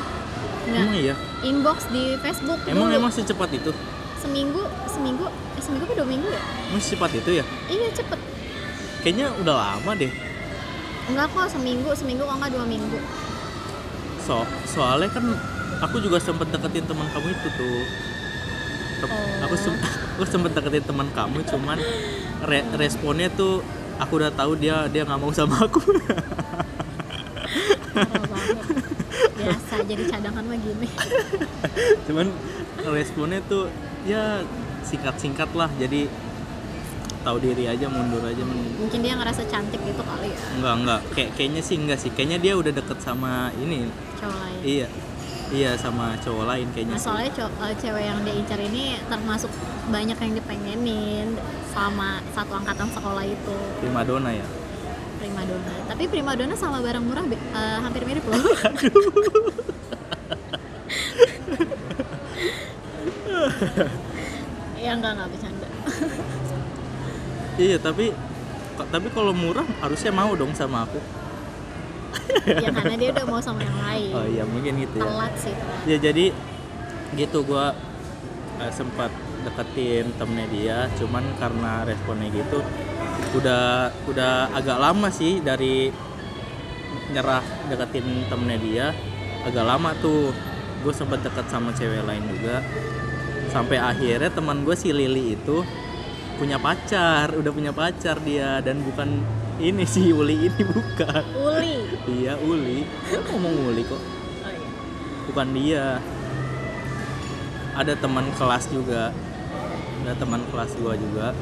Nggak. 0.66 0.82
Emang 0.82 0.96
iya? 0.96 1.14
Inbox 1.40 1.86
di 1.88 2.18
Facebook 2.18 2.58
emang 2.66 2.90
dulu. 2.90 2.98
emang 2.98 3.12
secepat 3.14 3.54
itu? 3.54 3.70
Seminggu 4.18 4.58
seminggu 4.88 5.24
eh, 5.28 5.62
seminggu 5.62 5.84
apa 5.86 5.94
dua 5.94 6.08
minggu 6.08 6.26
ya? 6.26 6.42
Emang 6.66 6.82
secepat 6.82 7.10
itu 7.14 7.30
ya? 7.38 7.44
Iya 7.70 7.88
cepet. 7.94 8.18
Kayaknya 9.00 9.26
udah 9.38 9.54
lama 9.54 9.92
deh. 9.94 10.10
Enggak 11.06 11.30
kok 11.30 11.46
seminggu 11.46 11.94
seminggu 11.94 12.26
kok 12.26 12.34
enggak 12.34 12.50
dua 12.50 12.66
minggu. 12.66 12.98
So 14.18 14.42
soalnya 14.66 15.06
kan 15.06 15.22
aku 15.78 16.02
juga 16.02 16.18
sempet 16.18 16.50
deketin 16.50 16.82
teman 16.82 17.06
kamu 17.14 17.30
itu 17.30 17.48
tuh. 17.54 17.80
Tep- 18.96 19.12
Oh. 19.12 19.44
aku 19.44 19.54
sem- 19.54 19.76
aku 20.16 20.24
sempet 20.24 20.50
deketin 20.50 20.82
teman 20.82 21.06
kamu 21.12 21.44
cuman 21.46 21.78
re- 22.42 22.68
responnya 22.76 23.30
tuh 23.30 23.64
aku 23.96 24.20
udah 24.20 24.32
tahu 24.32 24.58
dia 24.58 24.84
dia 24.90 25.06
nggak 25.06 25.16
mau 25.16 25.32
sama 25.32 25.64
aku. 25.64 25.80
Banget. 27.96 28.66
Biasa 29.36 29.74
jadi 29.86 30.02
cadangan 30.10 30.44
mah 30.44 30.58
gini. 30.58 30.88
Cuman 32.04 32.26
responnya 32.92 33.40
tuh 33.46 33.72
ya 34.04 34.44
singkat-singkat 34.84 35.50
lah 35.56 35.70
jadi 35.80 36.06
tahu 37.26 37.42
diri 37.42 37.66
aja 37.66 37.90
mundur 37.90 38.22
aja 38.22 38.38
men- 38.38 38.78
mungkin 38.78 39.02
dia 39.02 39.18
ngerasa 39.18 39.42
cantik 39.50 39.82
gitu 39.82 40.02
kali 40.04 40.30
ya. 40.30 40.38
Enggak 40.60 40.74
enggak 40.78 41.00
kayak 41.16 41.30
kayaknya 41.34 41.62
sih 41.64 41.76
enggak 41.80 41.98
sih. 41.98 42.10
Kayaknya 42.14 42.38
dia 42.38 42.52
udah 42.54 42.70
deket 42.70 42.98
sama 43.02 43.50
ini. 43.58 43.88
Cowok 44.20 44.38
lain. 44.38 44.60
Iya. 44.62 44.88
Iya 45.46 45.78
sama 45.78 46.18
cowok 46.18 46.42
lain 46.42 46.66
kayaknya 46.74 46.98
nah 46.98 47.02
soalnya 47.06 47.30
cow- 47.30 47.54
eh, 47.62 47.74
cewek 47.78 48.02
yang 48.02 48.18
dia 48.26 48.34
incar 48.34 48.58
ini 48.58 48.98
termasuk 49.06 49.46
banyak 49.94 50.18
yang 50.18 50.32
dipengenin 50.34 51.38
sama 51.76 52.24
satu 52.32 52.52
angkatan 52.56 52.88
sekolah 52.88 53.24
itu. 53.28 53.56
Primadona 53.84 54.32
ya? 54.32 54.46
Primadona 55.20 55.76
tapi 55.84 56.08
primadona 56.08 56.54
sama 56.56 56.80
barang 56.80 57.04
murah 57.04 57.24
eh, 57.28 57.78
hampir 57.84 58.04
mirip 58.08 58.24
loh. 58.24 58.40
Ya 64.76 64.94
enggak 64.94 65.18
enggak 65.18 65.28
bercanda. 65.34 65.68
Iya 67.56 67.80
tapi 67.80 68.12
tapi 68.92 69.08
kalau 69.16 69.32
murah 69.32 69.64
harusnya 69.80 70.12
mau 70.12 70.36
dong 70.36 70.52
sama 70.52 70.84
aku. 70.84 71.00
Ya 72.44 72.68
karena 72.68 72.94
dia 73.00 73.08
udah 73.16 73.24
mau 73.24 73.40
sama 73.40 73.64
yang 73.64 73.80
lain. 73.80 74.12
Oh 74.12 74.26
iya 74.28 74.44
mungkin 74.44 74.84
gitu 74.84 75.00
ya. 75.00 75.08
Telat 75.08 75.34
sih 75.40 75.54
telat. 75.56 75.80
Ya 75.88 75.96
jadi 75.96 76.24
gitu 77.16 77.38
gua 77.48 77.72
eh, 78.60 78.72
sempat 78.76 79.08
deketin 79.46 80.10
temennya 80.18 80.48
dia 80.50 80.78
cuman 80.98 81.24
karena 81.38 81.86
responnya 81.86 82.28
gitu 82.34 82.58
udah 83.38 83.94
udah 84.10 84.50
agak 84.52 84.78
lama 84.82 85.08
sih 85.08 85.38
dari 85.38 85.88
nyerah 87.14 87.42
deketin 87.70 88.26
temennya 88.26 88.58
dia 88.58 88.86
agak 89.46 89.64
lama 89.64 89.94
tuh. 90.02 90.34
Gue 90.82 90.94
sempat 90.94 91.22
deket 91.22 91.46
sama 91.50 91.70
cewek 91.74 92.02
lain 92.02 92.26
juga. 92.30 92.62
Sampai 93.50 93.78
akhirnya 93.78 94.30
teman 94.30 94.66
gue 94.66 94.74
si 94.74 94.90
Lili 94.90 95.38
itu 95.38 95.62
punya 96.36 96.60
pacar 96.60 97.32
udah 97.32 97.48
punya 97.48 97.72
pacar 97.72 98.20
dia 98.20 98.60
dan 98.60 98.84
bukan 98.84 99.24
ini 99.56 99.88
si 99.88 100.12
Uli 100.18 100.50
ini 100.50 100.62
bukan. 100.66 101.22
Uli? 101.32 101.74
Iya 102.06 102.38
Uli. 102.38 102.86
Gua 103.08 103.20
ngomong 103.34 103.54
Uli 103.72 103.82
kok. 103.82 103.98
Oh, 103.98 104.02
iya. 104.46 104.68
bukan 105.26 105.48
dia. 105.56 105.86
Ada 107.76 107.92
teman 107.98 108.30
kelas 108.36 108.68
juga 108.70 109.10
ada 110.06 110.14
teman 110.14 110.38
kelas 110.54 110.70
gua 110.78 110.94
juga. 110.94 111.34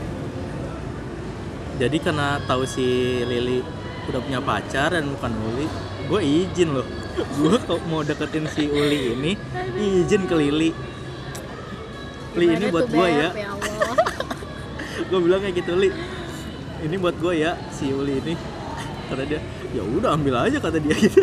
Jadi 1.77 1.97
karena 2.01 2.41
tahu 2.49 2.65
si 2.65 3.21
Lili 3.29 3.61
udah 4.09 4.21
punya 4.25 4.41
pacar 4.41 4.97
dan 4.97 5.05
bukan 5.13 5.33
Uli 5.53 5.67
gue 6.09 6.21
izin 6.21 6.73
loh. 6.73 6.87
Gue 7.39 7.55
kok 7.63 7.79
mau 7.87 8.03
deketin 8.03 8.43
si 8.51 8.67
Uli 8.67 9.15
ini 9.15 9.33
izin 9.79 10.27
ke 10.27 10.35
Lili. 10.35 10.71
Li 12.35 12.47
ini 12.51 12.67
buat 12.75 12.91
gue 12.91 13.07
ya. 13.07 13.29
Ya 13.31 13.51
gue 15.09 15.19
bilang 15.23 15.41
kayak 15.41 15.63
gitu 15.63 15.79
Li. 15.79 15.95
Ini 16.85 16.97
buat 16.99 17.17
gue 17.23 17.35
ya 17.39 17.55
si 17.71 17.95
Uli 17.95 18.19
ini. 18.19 18.35
Kata 19.09 19.23
dia 19.29 19.41
ya 19.71 19.83
udah 19.85 20.17
ambil 20.19 20.43
aja 20.43 20.59
kata 20.59 20.79
dia 20.83 20.95
gitu. 20.99 21.23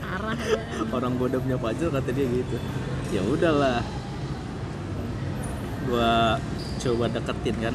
Parah 0.00 0.36
ya 0.36 0.58
orang 0.92 1.12
gue 1.20 1.26
udah 1.36 1.40
punya 1.44 1.58
pacar 1.60 1.88
kata 1.92 2.10
dia 2.12 2.26
gitu. 2.26 2.56
Ya 3.12 3.20
udahlah 3.24 3.84
gue 5.88 6.10
coba 6.78 7.04
deketin 7.08 7.56
kan 7.58 7.74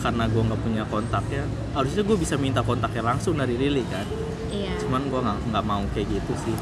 karena 0.00 0.24
gue 0.26 0.42
nggak 0.42 0.60
punya 0.60 0.84
kontaknya 0.84 1.44
harusnya 1.72 2.02
gue 2.02 2.16
bisa 2.18 2.34
minta 2.36 2.60
kontaknya 2.60 3.04
langsung 3.04 3.36
dari 3.36 3.54
Lili 3.54 3.84
kan. 3.88 4.04
Iya. 4.48 4.76
Cuman 4.80 5.08
gue 5.08 5.20
nggak 5.20 5.38
nggak 5.48 5.64
mau 5.64 5.82
kayak 5.92 6.08
gitu 6.10 6.32
sih. 6.40 6.56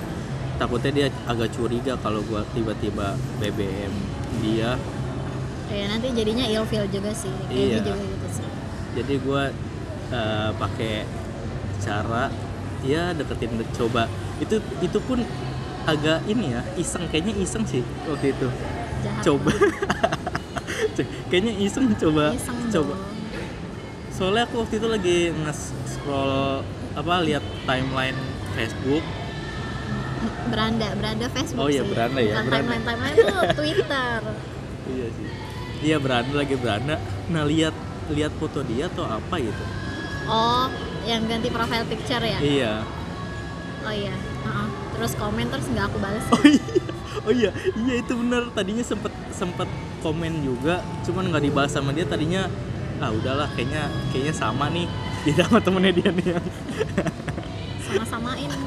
Takutnya 0.58 0.90
dia 0.92 1.06
agak 1.26 1.50
curiga 1.50 1.98
kalau 1.98 2.22
gue 2.22 2.38
tiba-tiba 2.52 3.14
BBM 3.38 3.94
dia. 4.38 4.78
Ya 5.72 5.84
nanti 5.88 6.12
jadinya 6.12 6.44
ilfeel 6.44 6.84
juga 6.86 7.10
sih 7.10 7.32
kayaknya 7.48 7.66
Iya. 7.66 7.78
juga 7.80 7.92
gitu 8.04 8.26
sih. 8.30 8.46
Jadi 9.00 9.14
gue 9.18 9.42
eh, 10.12 10.50
pakai 10.54 10.94
cara 11.80 12.28
ya 12.84 13.10
deketin 13.10 13.58
coba. 13.74 14.06
Itu 14.38 14.60
itu 14.78 14.98
pun 15.02 15.24
agak 15.82 16.22
ini 16.30 16.54
ya 16.54 16.62
iseng 16.78 17.10
kayaknya 17.10 17.42
iseng 17.42 17.66
sih 17.66 17.82
waktu 18.06 18.30
itu. 18.36 18.46
Jahat. 19.02 19.22
Coba 19.26 19.50
kayaknya 21.26 21.52
iseng 21.58 21.92
coba 21.94 22.32
iseng 22.32 22.58
coba. 22.68 22.94
Dong. 22.94 23.10
soalnya 24.08 24.42
aku 24.44 24.60
waktu 24.60 24.74
itu 24.76 24.86
lagi 24.86 25.16
nge-scroll 25.34 26.60
apa 26.92 27.14
lihat 27.22 27.40
timeline 27.62 28.18
Facebook. 28.52 29.00
Beranda 30.44 30.92
beranda 30.94 31.26
Facebook 31.26 31.58
Oh 31.58 31.66
iya, 31.66 31.80
sih. 31.80 31.88
beranda 31.88 32.20
ya, 32.20 32.30
Bukan 32.30 32.44
beranda. 32.44 32.54
timeline 32.54 32.84
timeline 32.84 33.16
itu 33.16 33.36
Twitter. 33.58 34.18
Iya 34.84 35.06
sih. 35.10 35.28
Iya 35.82 35.96
beranda 35.98 36.34
lagi 36.36 36.54
beranda. 36.54 36.94
Nah 37.26 37.42
lihat 37.42 37.74
lihat 38.08 38.32
foto 38.36 38.60
dia 38.62 38.86
atau 38.86 39.02
apa 39.02 39.34
gitu? 39.36 39.64
Oh 40.24 40.68
yang 41.02 41.24
ganti 41.24 41.48
profile 41.48 41.82
picture 41.84 42.20
ya? 42.20 42.38
Iya. 42.38 42.72
Oh 43.82 43.90
iya 43.90 44.14
Heeh. 44.14 44.66
terus 44.92 45.12
komen 45.16 45.46
terus 45.48 45.66
nggak 45.66 45.90
aku 45.90 45.98
balas 45.98 46.22
oh 46.28 46.42
iya. 46.44 46.62
Oh 47.20 47.32
iya 47.32 47.50
iya 47.76 47.94
itu 47.98 48.12
bener 48.14 48.46
tadinya 48.52 48.78
sempet 48.80 49.10
sempet 49.32 49.66
komen 50.02 50.42
juga 50.42 50.82
cuman 51.06 51.30
nggak 51.30 51.44
dibahas 51.46 51.70
sama 51.72 51.94
dia 51.94 52.04
tadinya 52.04 52.50
ah 53.02 53.10
udahlah 53.10 53.50
kayaknya 53.58 53.90
kayaknya 54.14 54.34
sama 54.34 54.70
nih. 54.70 54.86
Dia 55.22 55.46
sama 55.46 55.62
temennya 55.62 55.94
dia 55.94 56.10
nih. 56.10 56.34
Sama-samain. 57.86 58.50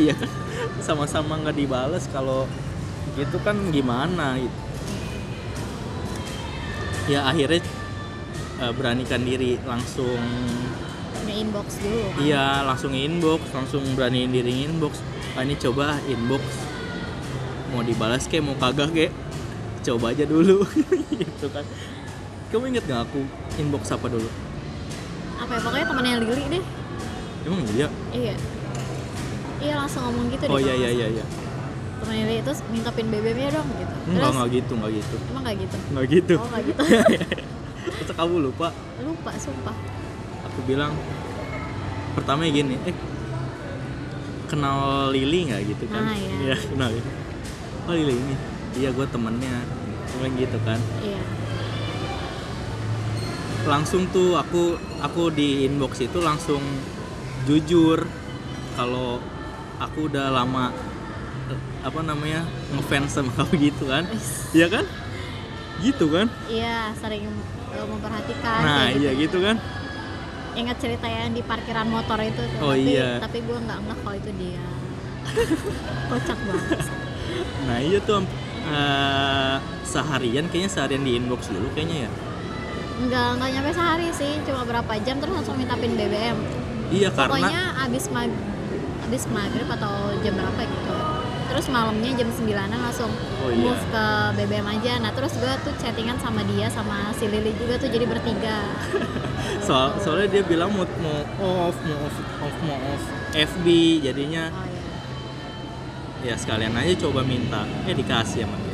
Iya. 0.00 0.16
Kan 0.16 0.30
sama-sama 0.80 1.36
nggak 1.44 1.56
dibales 1.60 2.08
kalau 2.08 2.48
gitu 3.20 3.36
kan 3.44 3.56
gimana 3.68 4.40
gitu. 4.40 4.58
Ya 7.12 7.28
akhirnya 7.28 7.60
eh, 8.64 8.72
beranikan 8.72 9.28
diri 9.28 9.60
langsung 9.68 10.16
nge-inbox 11.24 11.68
dulu 11.80 12.00
kan. 12.00 12.16
iya 12.20 12.46
langsung 12.64 12.92
inbox 12.92 13.40
langsung 13.52 13.84
beraniin 13.92 14.32
diri 14.32 14.64
inbox. 14.64 15.04
Ah 15.36 15.44
ini 15.44 15.60
coba 15.60 16.00
inbox. 16.08 16.40
Mau 17.76 17.84
dibalas 17.84 18.24
kayak 18.24 18.44
mau 18.44 18.56
kagak 18.56 18.88
kayak 18.92 19.12
coba 19.84 20.16
aja 20.16 20.24
dulu. 20.24 20.64
Gitu 21.20 21.46
kan. 21.52 21.64
Kamu 22.48 22.64
inget 22.72 22.84
gak 22.88 23.04
aku 23.04 23.20
inbox 23.60 23.92
apa 23.92 24.06
dulu? 24.08 24.28
Apa 25.36 25.50
ya 25.58 25.60
pokoknya 25.60 25.86
temennya 25.90 26.16
Lili 26.24 26.44
deh. 26.58 26.64
Emang 27.44 27.60
iya? 27.76 27.88
Iya. 28.14 28.34
Iya 29.60 29.74
langsung 29.80 30.02
ngomong 30.08 30.28
gitu 30.32 30.44
oh 30.48 30.58
deh 30.58 30.64
iya 30.64 30.74
iya 30.76 30.90
iya 30.92 31.06
iya. 31.20 31.24
Temennya 32.00 32.24
Lili 32.30 32.40
terus 32.46 32.60
minta 32.72 32.90
pin 32.94 33.10
BBM-nya 33.12 33.50
dong 33.52 33.68
gitu. 33.76 33.94
Enggak 34.08 34.22
terus? 34.22 34.34
enggak 34.34 34.50
gitu 34.54 34.72
enggak 34.78 34.92
gitu. 34.96 35.16
Emang 35.28 35.42
gak 35.44 35.56
gitu? 35.58 35.76
Enggak 35.92 36.06
gitu. 36.08 36.34
Oh 36.40 36.48
gak 36.48 36.62
gitu. 36.64 36.80
Terus 37.94 38.10
kamu 38.16 38.34
lupa? 38.48 38.68
Lupa 39.04 39.30
sumpah. 39.36 39.76
Aku 40.48 40.58
bilang 40.64 40.92
pertama 42.14 42.46
gini 42.46 42.78
eh 42.86 42.96
kenal 44.48 45.10
Lili 45.10 45.50
nggak? 45.50 45.60
Gitu 45.66 45.84
kan. 45.90 46.02
Ah, 46.06 46.16
iya. 46.16 46.32
iya 46.48 46.56
kenal 46.56 46.88
Lili. 46.94 47.10
Oh 47.84 47.92
Lili 47.92 48.14
ini 48.14 48.53
iya 48.74 48.90
gue 48.90 49.06
temennya. 49.08 49.56
Bilang 50.18 50.34
gitu 50.38 50.58
kan. 50.62 50.78
Iya. 51.00 51.22
Langsung 53.64 54.04
tuh 54.12 54.36
aku 54.36 54.76
aku 55.00 55.32
di 55.32 55.64
inbox 55.64 56.04
itu 56.04 56.20
langsung 56.20 56.60
jujur 57.48 58.04
kalau 58.76 59.20
aku 59.80 60.08
udah 60.12 60.28
lama 60.32 60.68
eh, 61.48 61.60
apa 61.84 62.00
namanya 62.04 62.44
ngefans 62.76 63.10
sama 63.16 63.32
kamu 63.36 63.72
gitu 63.72 63.84
kan. 63.88 64.04
Iya 64.52 64.66
kan? 64.68 64.84
Gitu 65.80 66.04
kan? 66.12 66.26
Iya 66.46 66.92
sering 67.00 67.24
uh, 67.72 67.86
memperhatikan 67.88 68.60
nah 68.62 68.76
kayak 68.88 69.00
iya 69.00 69.10
gitu. 69.16 69.38
kan? 69.40 69.56
Ingat 70.54 70.76
cerita 70.78 71.10
yang 71.10 71.34
di 71.34 71.42
parkiran 71.42 71.90
motor 71.90 72.14
itu 72.22 72.38
tuh 72.38 72.58
Oh, 72.62 72.70
tapi 72.70 72.94
iya. 72.94 73.18
tapi 73.18 73.42
gue 73.42 73.58
nggak 73.58 73.78
nggak 73.90 73.98
kalau 74.04 74.14
itu 74.14 74.30
dia. 74.38 74.62
Kocak 76.12 76.38
banget. 76.46 76.78
Nah 77.64 77.78
iya 77.80 77.98
tuh 78.04 78.22
eh, 78.66 79.56
seharian 79.84 80.44
kayaknya 80.48 80.70
seharian 80.70 81.02
di 81.02 81.12
inbox 81.14 81.48
dulu 81.48 81.68
kayaknya 81.72 82.06
ya? 82.06 82.10
Nggak 82.94 83.28
nggak 83.36 83.50
nyampe 83.52 83.70
sehari 83.72 84.08
sih 84.10 84.32
cuma 84.42 84.62
berapa 84.62 84.92
jam 85.02 85.18
terus 85.18 85.34
langsung 85.34 85.54
minta 85.54 85.74
pin 85.74 85.92
BBM 85.92 86.36
iya 86.90 87.08
karena 87.10 87.30
pokoknya 87.32 87.62
abis 87.82 88.04
mag 88.08 88.30
abis 89.04 89.22
maghrib 89.28 89.66
atau 89.66 89.92
jam 90.20 90.32
berapa 90.32 90.60
gitu. 90.62 90.94
Terus 91.44 91.66
malamnya 91.68 92.10
jam 92.16 92.28
9an 92.30 92.72
langsung 92.72 93.12
Oh, 93.38 93.52
iya. 93.52 93.60
move 93.62 93.84
ke 93.92 94.04
BBM 94.34 94.66
aja. 94.66 94.92
Nah 94.98 95.12
terus 95.12 95.36
gue 95.36 95.52
tuh 95.60 95.74
chattingan 95.76 96.16
sama 96.18 96.40
dia 96.48 96.66
sama 96.66 97.12
si 97.12 97.28
Lili 97.28 97.52
juga 97.54 97.76
tuh 97.76 97.92
jadi 97.92 98.08
bertiga. 98.08 98.64
Soal 99.66 99.94
soalnya 100.00 100.28
dia 100.30 100.42
bilang 100.42 100.72
mau 100.72 100.88
mau 100.98 101.20
off 101.68 101.76
mau 101.84 101.98
off 102.00 102.16
off 102.40 102.56
mau 102.64 102.78
off 102.90 103.02
FB 103.32 103.66
jadinya 104.00 104.48
oh 104.48 104.64
iya 104.64 104.73
ya 106.24 106.34
sekalian 106.34 106.72
aja 106.74 106.92
coba 107.04 107.20
minta. 107.22 107.68
Eh 107.84 107.94
dikasih 107.94 108.48
sama 108.48 108.56
dia. 108.58 108.72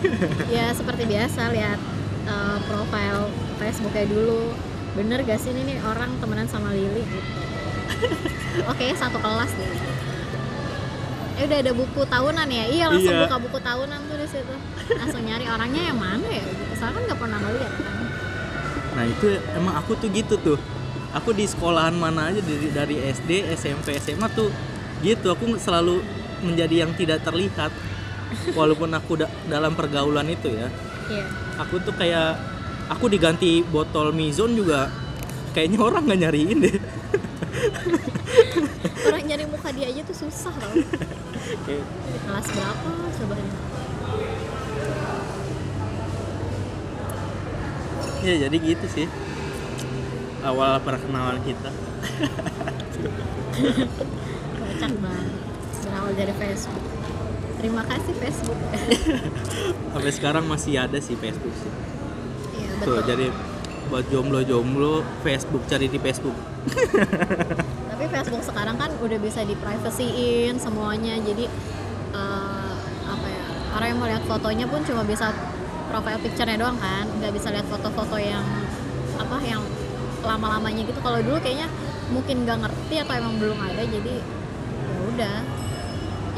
Ya 0.60 0.66
seperti 0.74 1.06
biasa 1.06 1.54
lihat 1.54 1.78
uh, 2.26 2.58
profile 2.66 3.30
Facebooknya 3.56 4.06
dulu. 4.10 4.50
Bener 4.98 5.22
gak 5.22 5.38
sih 5.38 5.54
ini 5.54 5.74
nih 5.74 5.78
orang 5.86 6.10
temenan 6.18 6.50
sama 6.50 6.74
Lili 6.74 7.06
gitu? 7.06 7.30
Oke 8.70 8.90
satu 8.98 9.22
kelas 9.22 9.50
deh 9.54 9.70
eh 11.40 11.48
udah 11.48 11.58
ada 11.64 11.72
buku 11.72 12.04
tahunan 12.04 12.48
ya? 12.52 12.64
Iya 12.68 12.84
langsung 12.92 13.16
Iya. 13.16 13.24
buka 13.24 13.36
buku 13.40 13.58
tahunan 13.64 13.98
tuh 14.12 14.16
di 14.20 14.28
situ. 14.28 14.54
Langsung 14.92 15.24
nyari 15.24 15.48
orangnya 15.48 15.82
yang 15.88 15.96
mana 15.96 16.28
ya? 16.28 16.44
Gitu. 16.44 16.62
Soalnya 16.76 16.92
kan 16.92 17.02
nggak 17.08 17.18
pernah 17.24 17.38
ngeliat 17.40 17.72
kan? 17.80 17.94
Nah 18.92 19.04
itu 19.08 19.26
emang 19.56 19.74
aku 19.80 19.92
tuh 19.96 20.08
gitu 20.12 20.34
tuh. 20.36 20.58
Aku 21.16 21.32
di 21.32 21.48
sekolahan 21.48 21.96
mana 21.96 22.28
aja 22.28 22.44
dari 22.44 22.68
dari 22.68 22.96
SD 23.00 23.56
SMP 23.56 23.96
SMA 23.96 24.28
tuh 24.36 24.52
gitu. 25.00 25.32
Aku 25.32 25.56
selalu 25.56 26.04
menjadi 26.42 26.86
yang 26.86 26.92
tidak 26.96 27.22
terlihat 27.24 27.72
walaupun 28.54 28.90
aku 28.94 29.18
da- 29.20 29.32
dalam 29.46 29.74
pergaulan 29.74 30.26
itu 30.30 30.48
ya. 30.50 30.68
Iya. 31.10 31.26
Aku 31.66 31.82
tuh 31.82 31.94
kayak 31.98 32.38
aku 32.90 33.10
diganti 33.10 33.62
botol 33.66 34.14
Mizon 34.14 34.54
juga 34.54 34.90
kayaknya 35.52 35.78
orang 35.82 36.06
nggak 36.06 36.20
nyariin 36.26 36.58
deh. 36.62 36.76
Orang 39.10 39.24
nyari 39.26 39.44
muka 39.48 39.68
dia 39.74 39.90
aja 39.90 40.06
tuh 40.06 40.16
susah 40.16 40.54
di 41.66 41.76
kelas 42.22 42.46
berapa 42.52 42.90
coba 43.18 43.34
ya 48.20 48.34
jadi 48.46 48.56
gitu 48.60 48.86
sih. 48.86 49.06
Awal 50.40 50.80
perkenalan 50.84 51.40
kita. 51.44 51.68
Kocak 54.60 54.92
banget 55.00 55.49
berawal 56.00 56.16
dari 56.16 56.32
Facebook. 56.32 56.80
Terima 57.60 57.82
kasih 57.84 58.14
Facebook. 58.16 58.58
Sampai 59.92 60.12
sekarang 60.16 60.44
masih 60.48 60.80
ada 60.80 60.96
sih 60.96 61.12
Facebook 61.12 61.52
sih. 61.60 61.72
Iya 62.56 62.68
tuh 62.80 62.96
betul. 62.96 63.04
jadi 63.04 63.26
buat 63.92 64.04
jomblo-jomblo 64.08 65.04
Facebook 65.20 65.60
cari 65.68 65.92
di 65.92 66.00
Facebook. 66.00 66.32
Tapi 67.92 68.04
Facebook 68.08 68.44
sekarang 68.48 68.80
kan 68.80 68.88
udah 69.04 69.18
bisa 69.20 69.44
di 69.44 69.52
privacyin 69.60 70.56
semuanya. 70.56 71.20
Jadi 71.20 71.44
eh, 72.16 72.74
apa 73.04 73.26
ya 73.28 73.44
orang 73.76 73.88
yang 73.92 73.98
mau 74.00 74.08
lihat 74.08 74.24
fotonya 74.24 74.64
pun 74.64 74.80
cuma 74.88 75.04
bisa 75.04 75.28
profile 75.92 76.16
picture-nya 76.24 76.56
doang 76.56 76.80
kan. 76.80 77.04
Nggak 77.20 77.36
bisa 77.36 77.52
lihat 77.52 77.68
foto-foto 77.68 78.16
yang 78.16 78.40
apa 79.20 79.36
yang 79.44 79.60
lama-lamanya 80.24 80.80
gitu. 80.88 80.96
Kalau 81.04 81.20
dulu 81.20 81.36
kayaknya 81.44 81.68
mungkin 82.08 82.48
nggak 82.48 82.64
ngerti 82.64 83.04
atau 83.04 83.14
emang 83.20 83.36
belum 83.36 83.58
ada 83.60 83.84
jadi 83.84 84.16
ya 84.80 84.98
udah 85.12 85.60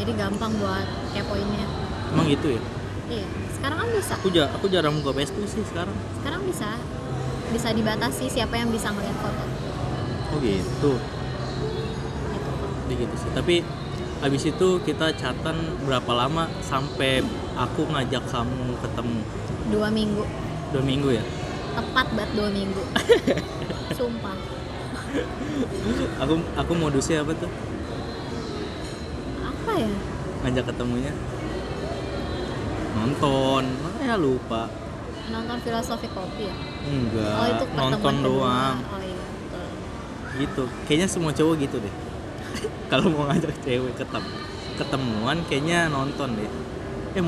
jadi 0.02 0.12
gampang 0.18 0.50
buat 0.58 0.86
kepoinnya. 1.14 1.66
Emang 2.10 2.26
gitu 2.26 2.58
ya? 2.58 2.62
Iya 3.06 3.26
sekarang 3.62 3.78
kan 3.78 3.88
bisa. 3.94 4.14
Aku 4.18 4.28
ja 4.34 4.44
aku 4.50 4.66
jarang 4.66 4.98
buka 4.98 5.22
Facebook 5.22 5.46
sih 5.46 5.62
sekarang. 5.62 5.94
Sekarang 6.18 6.42
bisa. 6.42 6.74
Bisa 7.54 7.70
dibatasi 7.70 8.26
siapa 8.26 8.58
yang 8.58 8.74
bisa 8.74 8.90
ngeliat 8.90 9.14
foto. 9.22 9.44
Oh 10.34 10.38
gitu. 10.42 10.98
Gitu 10.98 12.50
Jadi 12.90 12.94
gitu 13.06 13.14
sih. 13.14 13.30
Tapi 13.30 13.62
habis 14.18 14.42
itu 14.42 14.68
kita 14.82 15.14
chatan 15.14 15.78
berapa 15.86 16.10
lama 16.10 16.50
sampai 16.58 17.22
aku 17.54 17.86
ngajak 17.86 18.26
kamu 18.26 18.74
ketemu? 18.82 19.20
Dua 19.70 19.88
minggu. 19.94 20.24
Dua 20.74 20.82
minggu 20.82 21.08
ya? 21.14 21.22
Tepat 21.78 22.06
banget 22.18 22.30
dua 22.34 22.48
minggu. 22.50 22.82
Sumpah. 23.98 24.34
Aku 26.18 26.34
aku 26.58 26.72
modusnya 26.74 27.22
apa 27.22 27.30
tuh 27.38 27.50
ya? 29.82 29.98
Ngajak 30.46 30.64
ketemunya. 30.70 31.12
Nonton. 32.98 33.64
Ya 34.02 34.14
lupa. 34.18 34.68
Nonton 35.30 35.56
filosofi 35.62 36.08
kopi 36.10 36.50
ya? 36.50 36.56
Enggak. 36.86 37.36
Oh 37.38 37.46
itu 37.46 37.64
nonton 37.78 38.14
doang. 38.22 38.76
Oh 38.90 39.00
iya 39.02 39.16
betul. 39.16 39.66
Gitu. 40.38 40.62
Kayaknya 40.86 41.08
semua 41.08 41.32
cowok 41.34 41.54
gitu 41.62 41.76
deh. 41.78 41.94
Kalau 42.90 43.06
mau 43.10 43.30
ngajak 43.30 43.54
cewek 43.64 43.94
ketemu 43.96 44.30
ketemuan 44.72 45.38
kayaknya 45.46 45.92
nonton 45.92 46.34
deh. 46.36 46.50
Eh 47.14 47.22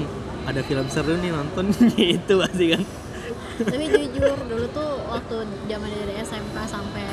ada 0.45 0.61
film 0.65 0.87
seru 0.89 1.17
nih 1.21 1.33
nonton. 1.33 1.71
Gitu 1.97 2.33
pasti 2.41 2.65
kan. 2.73 2.83
Tapi 3.55 3.85
jujur 3.87 4.39
dulu 4.51 4.67
tuh 4.75 4.91
waktu 5.07 5.47
zaman 5.71 5.89
dari 5.89 6.15
SMK 6.19 6.57
sampai 6.67 7.07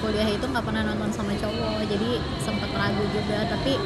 kuliah 0.00 0.28
itu 0.28 0.44
nggak 0.48 0.64
pernah 0.64 0.82
nonton 0.86 1.10
sama 1.12 1.36
cowok. 1.36 1.84
Jadi 1.86 2.18
sempet 2.40 2.70
ragu 2.72 3.04
juga. 3.12 3.44
Tapi 3.46 3.76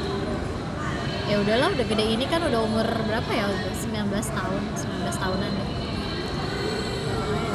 ya 1.30 1.36
udahlah 1.38 1.68
udah 1.70 1.86
gede 1.86 2.04
ini 2.08 2.24
kan 2.26 2.42
udah 2.42 2.60
umur 2.60 2.86
berapa 3.06 3.30
ya? 3.30 3.46
Udah 3.46 3.72
19 3.72 4.10
tahun 4.10 4.62
19 4.74 5.14
tahunan 5.16 5.50
deh 5.52 5.68
Ya. 5.70 5.78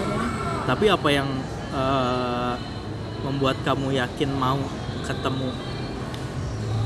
Udah. 0.06 0.28
tapi 0.66 0.86
apa 0.88 1.10
yang 1.10 1.28
eh, 1.70 2.54
membuat 3.22 3.58
kamu 3.62 3.92
yakin 3.94 4.30
mau 4.32 4.60
ketemu? 5.02 5.52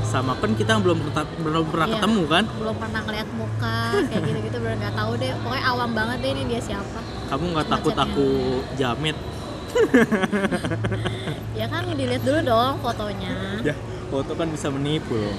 Sama 0.02 0.34
kan 0.34 0.50
kita 0.52 0.74
belum 0.76 0.98
pernah 1.00 1.22
belum 1.38 1.64
pernah 1.70 1.86
Iya. 1.86 1.94
ketemu 1.96 2.22
kan? 2.26 2.44
belum 2.50 2.76
pernah 2.76 3.00
ngeliat 3.00 3.28
muka 3.30 3.76
kayak 4.04 4.22
gitu-gitu 4.26 4.56
bener 4.58 4.76
nggak 4.80 4.94
tahu 4.96 5.12
deh. 5.16 5.30
Pokoknya 5.38 5.64
awam 5.64 5.90
banget 5.92 6.16
deh 6.18 6.30
ini 6.34 6.42
dia 6.48 6.60
siapa. 6.60 6.98
Kamu 7.30 7.44
nggak 7.54 7.68
takut 7.68 7.94
chatnya. 7.94 8.10
aku 8.10 8.28
jamet? 8.74 9.16
Ya 11.54 11.68
kan 11.68 11.84
dilihat 11.86 12.24
dulu 12.24 12.40
dong 12.42 12.74
fotonya. 12.80 13.30
Ya 13.62 13.74
foto 14.08 14.32
kan 14.34 14.48
bisa 14.48 14.66
menipu 14.66 15.14
loh 15.14 15.36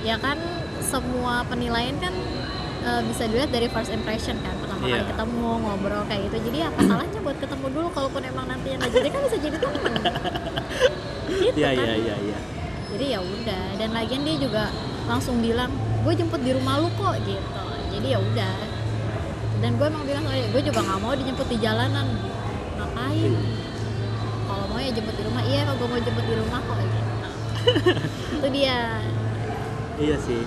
ya 0.00 0.16
kan 0.16 0.38
semua 0.80 1.42
penilaian 1.44 1.96
kan 1.96 2.14
eh, 2.80 3.02
bisa 3.04 3.26
dilihat 3.26 3.50
dari 3.50 3.66
first 3.66 3.90
impression 3.90 4.38
kan. 4.38 4.54
Pertama 4.56 4.80
kali 4.80 4.94
Iya. 4.94 5.04
ketemu 5.06 5.48
ngobrol 5.58 6.02
kayak 6.06 6.22
gitu. 6.26 6.36
Jadi 6.44 6.58
apa 6.62 6.80
salahnya 6.80 7.20
buat 7.20 7.36
ketemu 7.36 7.66
dulu 7.68 7.88
kalaupun 7.90 8.22
emang 8.22 8.46
nanti 8.46 8.66
yang 8.68 8.78
nggak 8.78 8.92
jadi? 8.94 9.08
Kan 9.08 9.20
bisa 9.24 9.38
jadi 9.38 9.56
temen. 9.56 9.92
Gitu 11.28 11.54
iya 11.54 11.70
kan. 11.70 11.84
iya 11.84 11.94
iya 11.94 12.16
iya. 12.24 12.38
Jadi 12.88 13.04
ya 13.06 13.20
udah. 13.20 13.64
Dan 13.76 13.90
lagian 13.92 14.22
dia 14.22 14.36
juga 14.38 14.64
langsung 15.04 15.38
bilang 15.38 15.68
gue 16.00 16.12
jemput 16.14 16.40
di 16.40 16.50
rumah 16.50 16.78
lu 16.78 16.88
kok 16.94 17.14
gitu. 17.20 17.62
Jadi 17.90 18.06
ya 18.08 18.18
udah. 18.18 18.56
Dan 19.58 19.74
gue 19.74 19.86
emang 19.86 20.04
bilang 20.04 20.24
"Eh, 20.28 20.48
gue 20.48 20.62
juga 20.62 20.80
nggak 20.80 20.98
mau 20.98 21.12
dijemput 21.12 21.46
di 21.46 21.58
jalanan. 21.58 22.06
Ngapain? 22.74 23.32
Kalau 24.46 24.64
mau 24.66 24.78
ya 24.78 24.90
jemput 24.90 25.14
di 25.14 25.22
rumah. 25.22 25.42
Iya 25.42 25.60
kalau 25.62 25.76
gue 25.76 25.88
mau 25.90 26.00
jemput 26.00 26.24
di 26.24 26.34
rumah 26.34 26.60
kok 26.62 26.78
gitu. 26.78 27.00
Itu 28.38 28.48
dia 28.48 28.76
iya 29.98 30.16
sih. 30.18 30.42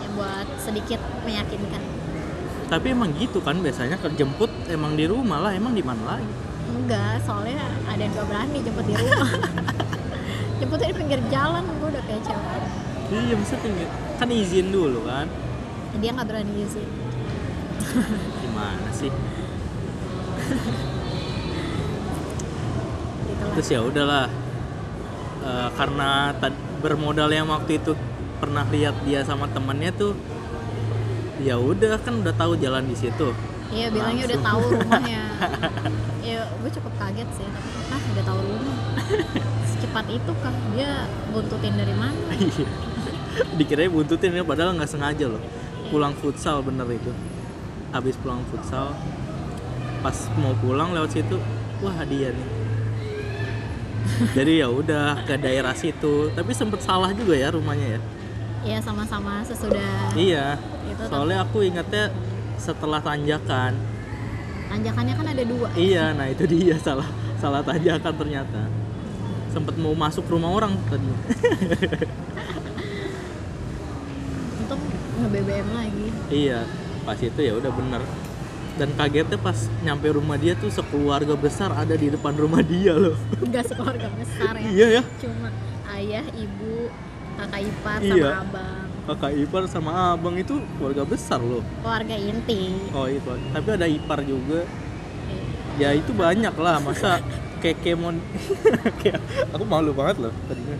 Yang 0.00 0.12
buat 0.16 0.48
sedikit 0.60 1.00
meyakinkan. 1.24 1.82
Tapi 2.68 2.86
emang 2.90 3.12
gitu 3.20 3.38
kan 3.44 3.60
biasanya 3.60 4.00
kerjemput 4.00 4.50
emang 4.72 4.96
di 4.96 5.04
rumah 5.04 5.38
lah 5.44 5.52
emang 5.52 5.76
di 5.76 5.84
mana 5.84 6.16
lagi? 6.16 6.32
Enggak 6.74 7.22
soalnya 7.22 7.60
ada 7.86 8.00
yang 8.00 8.12
gak 8.16 8.26
berani 8.26 8.58
jemput 8.64 8.84
di 8.88 8.94
rumah. 8.96 9.30
Jemputnya 10.60 10.88
di 10.90 10.96
pinggir 10.96 11.20
jalan 11.28 11.62
gue 11.66 11.88
udah 11.92 12.02
kayak 12.08 12.22
cewek. 12.24 12.62
Iya 13.14 13.34
maksudnya 13.36 13.70
kan 14.16 14.28
izin 14.32 14.66
dulu 14.72 15.04
kan? 15.04 15.26
Dia 16.00 16.10
nggak 16.14 16.28
berani 16.30 16.52
izin. 16.64 16.88
Gimana 18.42 18.88
sih? 18.90 19.12
Gitu 23.28 23.44
terus 23.54 23.68
ya 23.70 23.80
udahlah 23.84 24.26
Eh, 25.44 25.68
karena 25.76 26.32
bermodal 26.80 27.28
yang 27.28 27.52
waktu 27.52 27.76
itu 27.76 27.92
pernah 28.44 28.64
lihat 28.68 28.92
dia 29.08 29.24
sama 29.24 29.48
temennya 29.48 29.88
tuh 29.96 30.12
ya 31.40 31.56
udah 31.56 31.96
kan 32.04 32.20
udah 32.20 32.34
tahu 32.36 32.60
jalan 32.60 32.84
di 32.84 32.96
situ 32.96 33.32
Iya 33.72 33.90
bilangnya 33.90 34.28
udah 34.28 34.40
tahu 34.44 34.60
rumahnya. 34.76 35.22
ya 36.28 36.46
gue 36.46 36.70
cukup 36.78 36.92
kaget 36.94 37.26
sih. 37.34 37.48
Ah 37.90 37.98
udah 38.12 38.24
tahu 38.28 38.38
rumah. 38.44 38.76
Secepat 39.66 40.06
itu 40.14 40.32
kah 40.44 40.54
dia 40.76 41.08
buntutin 41.32 41.74
dari 41.74 41.94
mana? 41.96 42.14
Iya. 42.38 42.68
dikirain 43.58 43.90
buntutin 43.90 44.30
ya 44.30 44.46
padahal 44.46 44.78
nggak 44.78 44.86
sengaja 44.86 45.26
loh 45.26 45.42
pulang 45.90 46.14
futsal 46.14 46.62
bener 46.62 46.86
itu 46.86 47.10
habis 47.90 48.14
pulang 48.22 48.46
futsal 48.46 48.94
pas 50.06 50.14
mau 50.38 50.54
pulang 50.62 50.94
lewat 50.94 51.18
situ 51.18 51.42
wah 51.82 51.98
dia 52.06 52.30
nih 52.30 52.48
jadi 54.38 54.52
ya 54.62 54.68
udah 54.70 55.26
ke 55.26 55.34
daerah 55.34 55.74
situ 55.74 56.30
tapi 56.30 56.54
sempet 56.54 56.78
salah 56.78 57.10
juga 57.10 57.34
ya 57.34 57.50
rumahnya 57.50 57.98
ya 57.98 58.00
Iya 58.64 58.78
sama-sama 58.80 59.44
sesudah 59.44 60.16
iya 60.16 60.56
itu 60.88 61.02
soalnya 61.04 61.44
aku 61.44 61.60
ingatnya 61.60 62.08
setelah 62.56 62.96
tanjakan 63.04 63.76
tanjakannya 64.72 65.14
kan 65.14 65.26
ada 65.28 65.44
dua. 65.44 65.68
iya 65.76 66.16
nah 66.16 66.26
itu 66.32 66.48
dia 66.48 66.80
salah 66.80 67.04
salah 67.36 67.60
tanjakan 67.60 68.14
ternyata 68.16 68.72
sempet 69.52 69.76
mau 69.76 69.92
masuk 69.92 70.24
rumah 70.32 70.48
orang 70.50 70.72
tadi 70.88 71.06
Untung 74.64 74.80
nge 75.20 75.28
BBM 75.28 75.68
lagi. 75.76 76.06
Iya, 76.32 76.64
pas 77.04 77.18
itu 77.20 77.36
ya 77.36 77.52
udah 77.52 77.68
bener. 77.68 78.02
Dan 78.74 78.90
kagetnya 78.98 79.38
pas 79.38 79.70
nyampe 79.86 80.10
rumah 80.10 80.34
dia 80.34 80.58
tuh 80.58 80.72
sekeluarga 80.72 81.38
besar 81.38 81.70
ada 81.70 81.94
di 81.94 82.10
depan 82.10 82.34
rumah 82.34 82.64
dia 82.64 82.96
loh. 82.96 83.14
Gak 83.52 83.70
sekeluarga 83.70 84.08
besar 84.18 84.58
ya. 84.58 84.66
iya 84.72 84.86
ya, 84.98 85.02
Cuma 85.22 85.52
ayah, 85.94 86.24
ibu, 86.34 86.90
kakak 87.36 87.60
ipar 87.62 87.98
Iya. 87.98 88.14
sama 88.24 88.40
abang. 88.40 88.84
kakak 89.04 89.32
ipar 89.36 89.62
sama 89.66 89.90
abang 90.12 90.34
itu 90.34 90.54
keluarga 90.74 91.02
besar 91.04 91.38
loh. 91.38 91.60
Keluarga 91.78 92.14
inti. 92.14 92.62
Oh 92.90 93.06
itu, 93.06 93.26
tapi 93.50 93.68
ada 93.70 93.86
ipar 93.86 94.20
juga. 94.22 94.64
Iya. 95.76 95.92
Ya 95.92 95.98
itu 95.98 96.10
banyak 96.10 96.54
lah, 96.54 96.78
masa 96.78 97.20
kekemon. 97.58 98.16
Kayak 99.00 99.20
aku 99.50 99.64
malu 99.64 99.92
banget 99.92 100.16
loh 100.20 100.32
tadinya. 100.44 100.76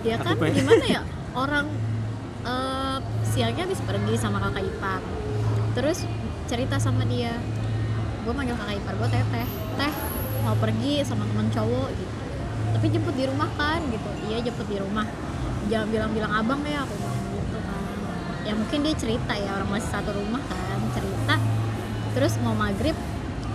Ya 0.00 0.16
kan 0.16 0.34
pengen- 0.36 0.62
gimana 0.62 0.84
ya 0.84 1.00
orang 1.36 1.66
eh, 2.40 2.98
siangnya 3.24 3.64
habis 3.64 3.80
pergi 3.80 4.14
sama 4.14 4.38
kakak 4.40 4.64
ipar 4.64 5.00
terus 5.70 6.02
cerita 6.44 6.74
sama 6.76 7.04
dia 7.04 7.34
gue 8.18 8.32
manggil 8.32 8.56
kakak 8.56 8.78
ipar 8.78 8.94
gue 8.96 9.08
teteh 9.10 9.46
teh 9.76 9.92
mau 10.40 10.54
pergi 10.54 11.02
sama 11.02 11.22
temen 11.24 11.46
cowok 11.48 11.88
gitu 11.92 12.14
tapi 12.70 12.86
jemput 12.88 13.14
di 13.14 13.24
rumah 13.24 13.50
kan 13.52 13.80
gitu 13.84 14.08
iya 14.24 14.38
jemput 14.40 14.64
di 14.64 14.76
rumah 14.76 15.06
jangan 15.68 15.88
bilang-bilang 15.92 16.32
abang 16.32 16.60
ya 16.64 16.82
aku 16.82 16.94
bilang 16.96 17.20
gitu 17.36 17.58
kan. 17.60 17.96
Ya 18.48 18.52
mungkin 18.56 18.78
dia 18.80 18.94
cerita 18.96 19.32
ya 19.36 19.50
orang 19.52 19.68
masih 19.68 19.90
satu 19.92 20.10
rumah 20.16 20.40
kan 20.48 20.80
cerita. 20.96 21.34
Terus 22.16 22.32
mau 22.40 22.56
maghrib 22.56 22.96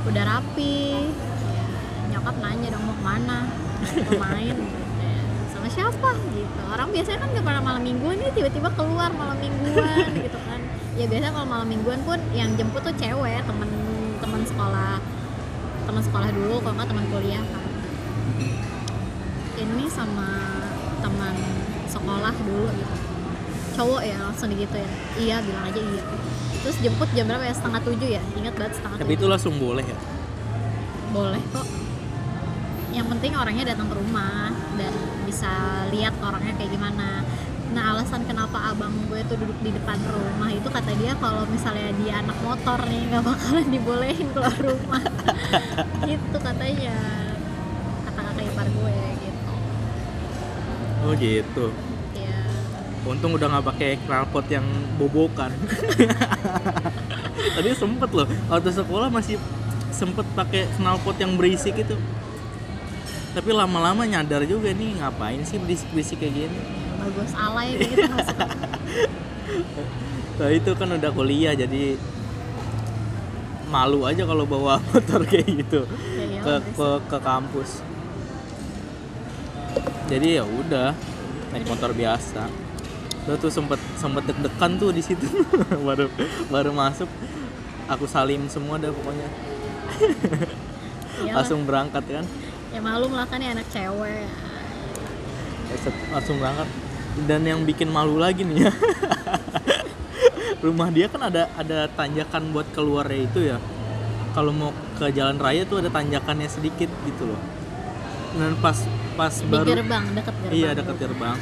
udah 0.05 0.23
rapi. 0.23 1.09
Ya, 1.49 1.65
nyokap 2.15 2.35
nanya 2.39 2.67
dong 2.77 2.85
mau 2.85 2.95
ke 2.95 3.03
mana? 3.03 3.37
Mau 4.07 4.13
main. 4.21 4.55
Ya. 4.55 5.21
sama 5.51 5.67
siapa? 5.67 6.09
gitu. 6.33 6.61
Orang 6.69 6.89
biasanya 6.93 7.19
kan 7.25 7.29
nggak 7.33 7.45
pernah 7.45 7.63
malam 7.65 7.81
mingguan 7.81 8.15
nih 8.21 8.31
tiba-tiba 8.33 8.69
keluar 8.77 9.09
malam 9.13 9.37
mingguan 9.41 10.07
gitu 10.25 10.39
kan. 10.45 10.61
Ya 10.93 11.05
biasanya 11.09 11.33
kalau 11.33 11.47
malam 11.49 11.67
mingguan 11.67 11.99
pun 12.05 12.21
yang 12.37 12.53
jemput 12.53 12.85
tuh 12.85 12.95
cewek 12.95 13.41
temen 13.43 13.69
temen 14.21 14.41
sekolah 14.45 15.01
teman 15.83 15.99
sekolah 15.99 16.29
dulu 16.31 16.63
kalau 16.63 16.73
nggak 16.77 16.89
teman 16.93 17.05
kuliah 17.09 17.43
kan. 17.43 17.65
Ini 19.53 19.85
sama 19.87 20.29
teman 20.99 21.62
sekolah 21.93 22.33
dulu 22.35 22.67
gitu. 22.73 22.95
Cowok 23.73 24.01
ya 24.01 24.17
langsung 24.21 24.49
gitu 24.49 24.75
ya. 24.75 24.89
Iya 25.17 25.35
bilang 25.41 25.65
aja 25.69 25.81
iya. 25.81 26.03
Terus 26.61 26.77
jemput 26.79 27.09
jam 27.13 27.25
berapa 27.25 27.43
ya? 27.43 27.53
Setengah 27.53 27.81
tujuh 27.81 28.09
ya? 28.09 28.21
Ingat 28.33 28.53
banget 28.55 28.73
setengah 28.77 28.97
Tapi 28.97 29.13
itu 29.13 29.21
tujuh. 29.21 29.31
langsung 29.31 29.53
boleh 29.57 29.85
ya. 29.85 29.99
boleh 31.13 31.41
kok. 31.53 31.67
Yang 32.89 33.07
penting 33.13 33.31
orangnya 33.37 33.65
datang 33.69 33.85
ke 33.85 33.95
rumah 33.97 34.49
dan 34.77 34.93
bisa 35.25 35.49
lihat 35.93 36.13
orangnya 36.21 36.57
kayak 36.57 36.73
gimana. 36.73 37.21
Nah 37.69 37.83
alasan 37.93 38.25
kenapa 38.25 38.69
abang 38.69 38.93
gue 39.09 39.21
tuh 39.25 39.37
duduk 39.37 39.57
di 39.61 39.73
depan 39.73 39.97
rumah 40.09 40.49
itu 40.49 40.65
kata 40.69 40.93
dia 40.97 41.13
kalau 41.17 41.45
misalnya 41.49 41.89
dia 42.01 42.21
anak 42.21 42.37
motor 42.41 42.81
nih 42.85 43.01
nggak 43.09 43.23
bakalan 43.25 43.67
dibolehin 43.69 44.27
keluar 44.29 44.57
rumah. 44.57 45.01
Gitu 46.09 46.37
katanya 46.37 46.97
kata 48.05 48.19
kakak 48.25 48.45
ipar 48.45 48.67
gue 48.67 48.95
gitu 49.19 49.53
Oh 51.03 51.13
gitu. 51.19 51.65
ya 52.15 52.39
Untung 53.03 53.35
udah 53.35 53.47
nggak 53.51 53.65
pakai 53.67 53.89
knalpot 54.07 54.47
yang 54.47 54.63
bobokan. 54.95 55.51
Tadi 57.59 57.69
sempet 57.75 58.09
loh, 58.15 58.27
waktu 58.47 58.71
sekolah 58.71 59.11
masih 59.11 59.35
sempet 59.91 60.23
pakai 60.33 60.65
knalpot 60.79 61.19
yang 61.19 61.35
berisik 61.35 61.75
itu. 61.75 61.99
Tapi 63.33 63.49
lama-lama 63.51 64.07
nyadar 64.07 64.45
juga 64.47 64.71
nih 64.71 65.01
ngapain 65.01 65.41
sih 65.43 65.59
berisik-berisik 65.59 66.21
kayak 66.21 66.33
gini. 66.47 66.59
bagus 67.03 67.35
alay 67.35 67.75
gitu 67.75 68.07
Nah 70.39 70.49
itu 70.49 70.71
kan 70.73 70.87
udah 70.87 71.11
kuliah 71.11 71.53
jadi 71.53 71.99
malu 73.67 74.05
aja 74.05 74.23
kalau 74.23 74.45
bawa 74.45 74.77
motor 74.93 75.25
kayak 75.25 75.65
gitu 75.65 75.81
ya, 76.15 76.25
ya, 76.29 76.41
ke 76.45 76.53
ke, 76.77 76.89
ke 77.09 77.17
kampus. 77.19 77.81
Jadi 80.13 80.37
ya 80.37 80.45
udah 80.45 80.93
naik 81.49 81.65
motor 81.65 81.89
biasa. 81.89 82.45
Udah 83.25 83.37
tuh 83.41 83.49
sempet 83.49 83.81
sempet 83.97 84.29
deg-degan 84.29 84.77
tuh 84.77 84.93
di 84.93 85.01
situ. 85.01 85.25
Baru 85.89 86.05
baru 86.53 86.69
masuk 86.69 87.09
aku 87.89 88.05
salim 88.05 88.45
semua 88.45 88.77
dah 88.77 88.93
pokoknya. 88.93 89.25
Iyalah. 91.17 91.33
langsung 91.41 91.65
berangkat 91.65 92.05
kan? 92.05 92.25
Ya 92.69 92.79
malum 92.81 93.17
lah 93.17 93.25
kan 93.25 93.41
ya 93.41 93.57
anak 93.57 93.65
cewek. 93.73 94.29
Langsung 96.13 96.37
berangkat. 96.37 96.69
Dan 97.25 97.41
yang 97.49 97.65
bikin 97.65 97.89
malu 97.89 98.21
lagi 98.21 98.45
nih 98.45 98.69
ya. 98.69 98.71
Rumah 100.65 100.93
dia 100.93 101.09
kan 101.09 101.25
ada 101.25 101.49
ada 101.57 101.89
tanjakan 101.89 102.53
buat 102.53 102.69
keluarnya 102.69 103.19
itu 103.25 103.39
ya. 103.49 103.57
Kalau 104.37 104.53
mau 104.53 104.69
ke 104.93 105.09
jalan 105.09 105.41
raya 105.41 105.65
tuh 105.65 105.81
ada 105.81 105.89
tanjakannya 105.89 106.49
sedikit 106.49 106.89
gitu 107.09 107.33
loh 107.33 107.52
dan 108.33 108.51
pas 108.59 108.77
pas 109.13 109.33
di 109.33 109.45
baru 109.45 109.67
gerbang 109.69 110.03
deket 110.11 110.33
gerbang. 110.41 110.53
Iya 110.57 110.69
dekat 110.73 110.95
gerbang. 110.97 111.37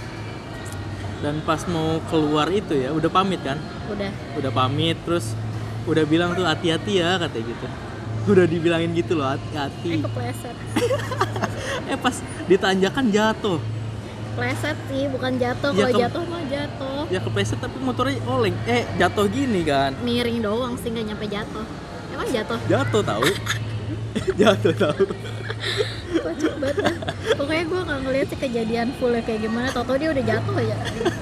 Dan 1.21 1.35
pas 1.45 1.61
mau 1.69 2.01
keluar 2.09 2.49
itu 2.49 2.73
ya 2.73 2.89
udah 2.91 3.09
pamit 3.09 3.41
kan? 3.45 3.61
Udah. 3.87 4.11
Udah 4.35 4.51
pamit 4.51 4.97
terus 5.05 5.37
udah 5.85 6.03
bilang 6.05 6.33
tuh 6.33 6.43
hati-hati 6.43 6.99
ya 6.99 7.15
katanya 7.17 7.45
gitu. 7.47 7.65
Udah 8.27 8.45
dibilangin 8.45 8.91
gitu 8.93 9.17
loh 9.17 9.25
eh 9.25 9.37
hati-hati 9.37 10.01
kepleset. 10.03 10.55
Eh 11.87 11.97
pas 11.97 12.15
ditanjakan 12.47 13.11
jatuh. 13.11 13.59
Pleset 14.31 14.77
sih, 14.87 15.11
bukan 15.11 15.35
jatuh. 15.35 15.75
Ya, 15.75 15.91
Kalau 15.91 15.99
jatuh 15.99 16.23
mah 16.23 16.43
jatuh. 16.47 17.01
ya 17.11 17.19
kepleset 17.19 17.59
tapi 17.59 17.75
motornya 17.83 18.15
oleng. 18.23 18.55
Eh 18.63 18.87
jatuh 18.95 19.27
gini 19.27 19.67
kan? 19.67 19.91
Miring 19.99 20.39
doang 20.39 20.79
sih 20.79 20.87
nggak 20.87 21.05
nyampe 21.11 21.25
jatuh. 21.27 21.65
Emang 22.11 22.27
jatuh? 22.31 22.59
jatuh 22.67 23.01
tahu 23.03 23.23
jatuh 24.39 24.73
tahu 24.75 25.03
kocak 26.11 26.53
banget 26.59 26.77
dah. 26.83 26.95
pokoknya 27.39 27.63
gue 27.65 27.81
nggak 27.87 27.99
ngeliat 28.03 28.27
sih 28.27 28.39
kejadian 28.39 28.87
fullnya 28.99 29.21
kayak 29.23 29.41
gimana. 29.47 29.67
Tau 29.71 29.83
tau 29.83 29.97
dia 29.97 30.09
udah 30.11 30.23
jatuh 30.23 30.55
aja 30.59 30.75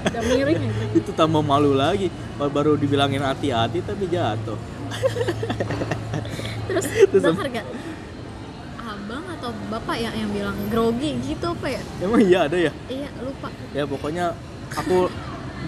udah 0.09 0.23
miring 0.25 0.61
aja. 0.65 0.83
Itu 0.95 1.11
tambah 1.13 1.41
malu 1.43 1.71
lagi. 1.77 2.07
Baru 2.39 2.79
dibilangin 2.79 3.21
hati-hati 3.21 3.83
tapi 3.83 4.05
jatuh. 4.09 4.57
Terus 6.69 6.85
Terus 7.11 7.23
bakar 7.23 7.47
gak 7.51 7.67
abang 8.79 9.25
atau 9.37 9.49
bapak 9.69 9.97
yang 10.01 10.15
yang 10.17 10.29
bilang 10.33 10.57
grogi 10.73 11.09
gitu 11.21 11.53
apa 11.53 11.67
ya? 11.69 11.81
Emang 12.01 12.21
iya 12.25 12.39
ada 12.49 12.57
ya? 12.57 12.71
Iya 12.89 13.09
lupa. 13.21 13.47
Ya 13.71 13.83
pokoknya 13.85 14.25
aku 14.73 15.09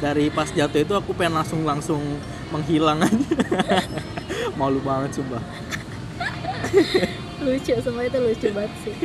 dari 0.02 0.32
pas 0.34 0.50
jatuh 0.50 0.82
itu 0.82 0.94
aku 0.96 1.14
pengen 1.14 1.38
langsung 1.38 1.62
langsung 1.62 2.02
menghilang 2.50 3.06
aja. 3.06 3.36
Malu 4.60 4.82
banget 4.82 5.22
sumpah 5.22 5.42
lucu 7.46 7.74
semua 7.82 8.04
itu 8.06 8.18
lucu 8.22 8.48
banget 8.54 8.74
sih. 8.86 8.96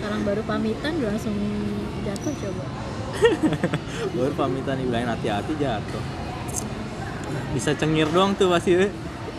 Orang 0.00 0.20
baru 0.24 0.42
pamitan 0.48 0.96
udah 0.96 1.10
langsung 1.12 1.36
jatuh 2.06 2.32
coba. 2.40 2.64
Baru 4.16 4.32
pamitan 4.32 4.80
dibilangin 4.80 5.12
hati-hati 5.12 5.52
jatuh. 5.60 6.02
Bisa 7.52 7.76
cengir 7.76 8.08
doang 8.08 8.32
tuh 8.32 8.48
pasti. 8.48 8.88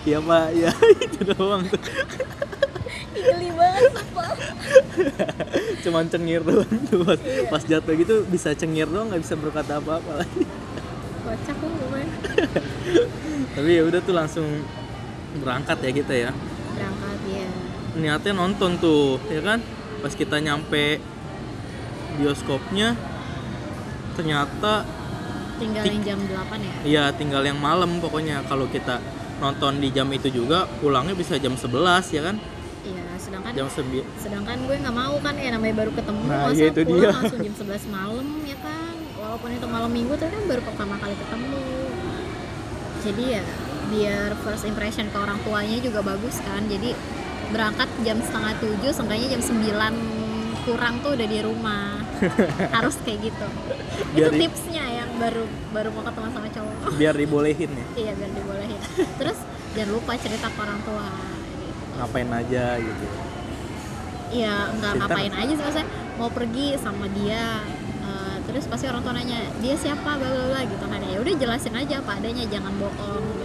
Iya 0.06 0.22
pak. 0.22 0.48
Ya 0.54 0.70
itu 1.10 1.20
doang 1.34 1.66
tuh. 1.66 1.82
Geli 3.16 3.50
banget 3.58 3.90
sumpah. 3.96 4.32
Cuman 5.82 6.06
cengir 6.14 6.46
doang 6.46 6.78
tuh 6.94 7.02
pas, 7.02 7.20
pas 7.50 7.64
jatuh 7.66 7.94
gitu 7.98 8.22
bisa 8.30 8.54
cengir 8.54 8.86
doang 8.86 9.10
nggak 9.10 9.24
bisa 9.26 9.34
berkata 9.34 9.82
apa-apa 9.82 10.22
lagi. 10.22 10.46
Kocak 11.26 11.58
lu 11.58 11.74
pokoknya 11.82 12.10
tapi 13.52 13.70
ya 13.78 13.84
udah 13.84 14.00
tuh 14.02 14.16
langsung 14.16 14.48
berangkat 15.44 15.78
ya 15.84 15.92
kita 15.92 16.14
ya. 16.14 16.32
Berangkat. 16.76 17.11
ya 17.11 17.11
niatnya 17.94 18.34
nonton 18.34 18.78
tuh 18.78 19.20
ya 19.28 19.42
kan? 19.42 19.60
Pas 20.00 20.14
kita 20.14 20.40
nyampe 20.40 20.98
bioskopnya 22.18 22.96
ternyata 24.14 24.84
tinggalin 25.58 26.02
jam 26.04 26.20
8 26.20 26.58
ya? 26.60 26.74
Ya 26.84 27.04
tinggal 27.14 27.44
yang 27.46 27.60
malam 27.60 28.02
pokoknya. 28.02 28.44
Kalau 28.46 28.68
kita 28.68 29.00
nonton 29.40 29.82
di 29.82 29.90
jam 29.90 30.06
itu 30.12 30.30
juga 30.30 30.70
pulangnya 30.80 31.14
bisa 31.14 31.38
jam 31.38 31.54
11 31.54 31.72
ya 32.12 32.22
kan? 32.22 32.36
Iya 32.82 33.06
sedangkan 33.18 33.52
jam 33.54 33.68
9 33.70 34.02
sedangkan 34.18 34.58
gue 34.66 34.76
nggak 34.82 34.96
mau 34.96 35.16
kan 35.22 35.34
ya 35.38 35.50
namanya 35.54 35.86
baru 35.86 35.92
ketemu 35.94 36.22
Nah, 36.26 36.50
masa 36.50 36.58
iya 36.58 36.68
itu 36.70 36.82
pulang 36.82 36.98
dia. 36.98 37.10
langsung 37.14 37.40
jam 37.42 37.56
11 37.58 37.86
malam 37.90 38.28
ya 38.44 38.58
kan? 38.58 38.94
Walaupun 39.22 39.50
itu 39.54 39.68
malam 39.70 39.92
minggu 39.94 40.14
tapi 40.18 40.32
kan 40.34 40.44
baru 40.50 40.62
pertama 40.66 40.96
kali 40.98 41.14
ketemu. 41.14 41.64
Jadi 43.02 43.24
ya 43.34 43.44
biar 43.92 44.30
first 44.42 44.64
impression 44.64 45.10
ke 45.10 45.18
orang 45.18 45.38
tuanya 45.42 45.78
juga 45.78 46.00
bagus 46.02 46.38
kan? 46.42 46.66
Jadi 46.66 46.94
berangkat 47.52 47.90
jam 48.02 48.18
setengah 48.24 48.54
tujuh 48.64 48.92
seenggaknya 48.96 49.28
jam 49.38 49.42
9 49.44 50.22
kurang 50.62 51.02
tuh 51.02 51.18
udah 51.18 51.28
di 51.28 51.40
rumah. 51.42 51.98
Harus 52.76 52.96
kayak 53.02 53.34
gitu. 53.34 53.48
Biar 54.14 54.30
itu 54.30 54.46
tipsnya 54.46 54.86
yang 54.86 55.10
baru 55.18 55.44
baru 55.74 55.90
mau 55.94 56.04
ketemu 56.06 56.28
sama 56.30 56.50
cowok. 56.54 56.76
Biar 56.98 57.14
dibolehin 57.18 57.72
ya? 57.74 57.86
Iya 58.02 58.12
biar 58.18 58.32
dibolehin. 58.32 58.80
Terus 59.18 59.38
jangan 59.74 59.92
lupa 59.94 60.12
cerita 60.22 60.48
ke 60.52 60.60
orang 60.62 60.80
tua 60.86 61.10
gitu. 61.58 61.84
ngapain 61.98 62.30
aja 62.30 62.66
gitu. 62.78 63.06
Iya, 64.32 64.56
nggak 64.80 64.94
ngapain 65.04 65.34
aja 65.36 65.52
sih 65.52 65.64
maksudnya 65.66 65.88
mau 66.16 66.30
pergi 66.32 66.80
sama 66.80 67.06
dia 67.12 67.60
eh, 68.06 68.36
terus 68.48 68.64
pasti 68.70 68.86
orang 68.88 69.02
tua 69.04 69.14
nanya 69.18 69.40
dia 69.60 69.76
siapa? 69.76 70.10
Bla 70.16 70.30
bla 70.30 70.46
bla 70.56 70.62
gitu 70.64 70.86
kan. 70.86 71.02
Ya 71.02 71.18
udah 71.18 71.34
jelasin 71.36 71.74
aja 71.74 72.06
apa 72.06 72.22
adanya 72.22 72.46
jangan 72.48 72.74
bohong 72.78 73.41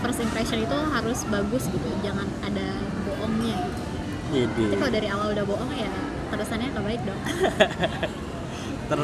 first 0.00 0.20
impression 0.20 0.58
itu 0.60 0.78
harus 0.90 1.18
bagus 1.28 1.64
gitu 1.68 1.88
jangan 2.00 2.26
ada 2.40 2.66
bohongnya 3.04 3.56
gitu. 3.68 3.82
Jadi. 4.30 4.64
Tapi 4.70 4.76
kalau 4.78 4.92
dari 4.94 5.08
awal 5.10 5.26
udah 5.34 5.44
bohong 5.44 5.72
ya 5.74 5.90
terusannya 6.30 6.66
nggak 6.70 6.86
baik 6.86 7.00
dong. 7.02 7.20
Ter 8.90 9.00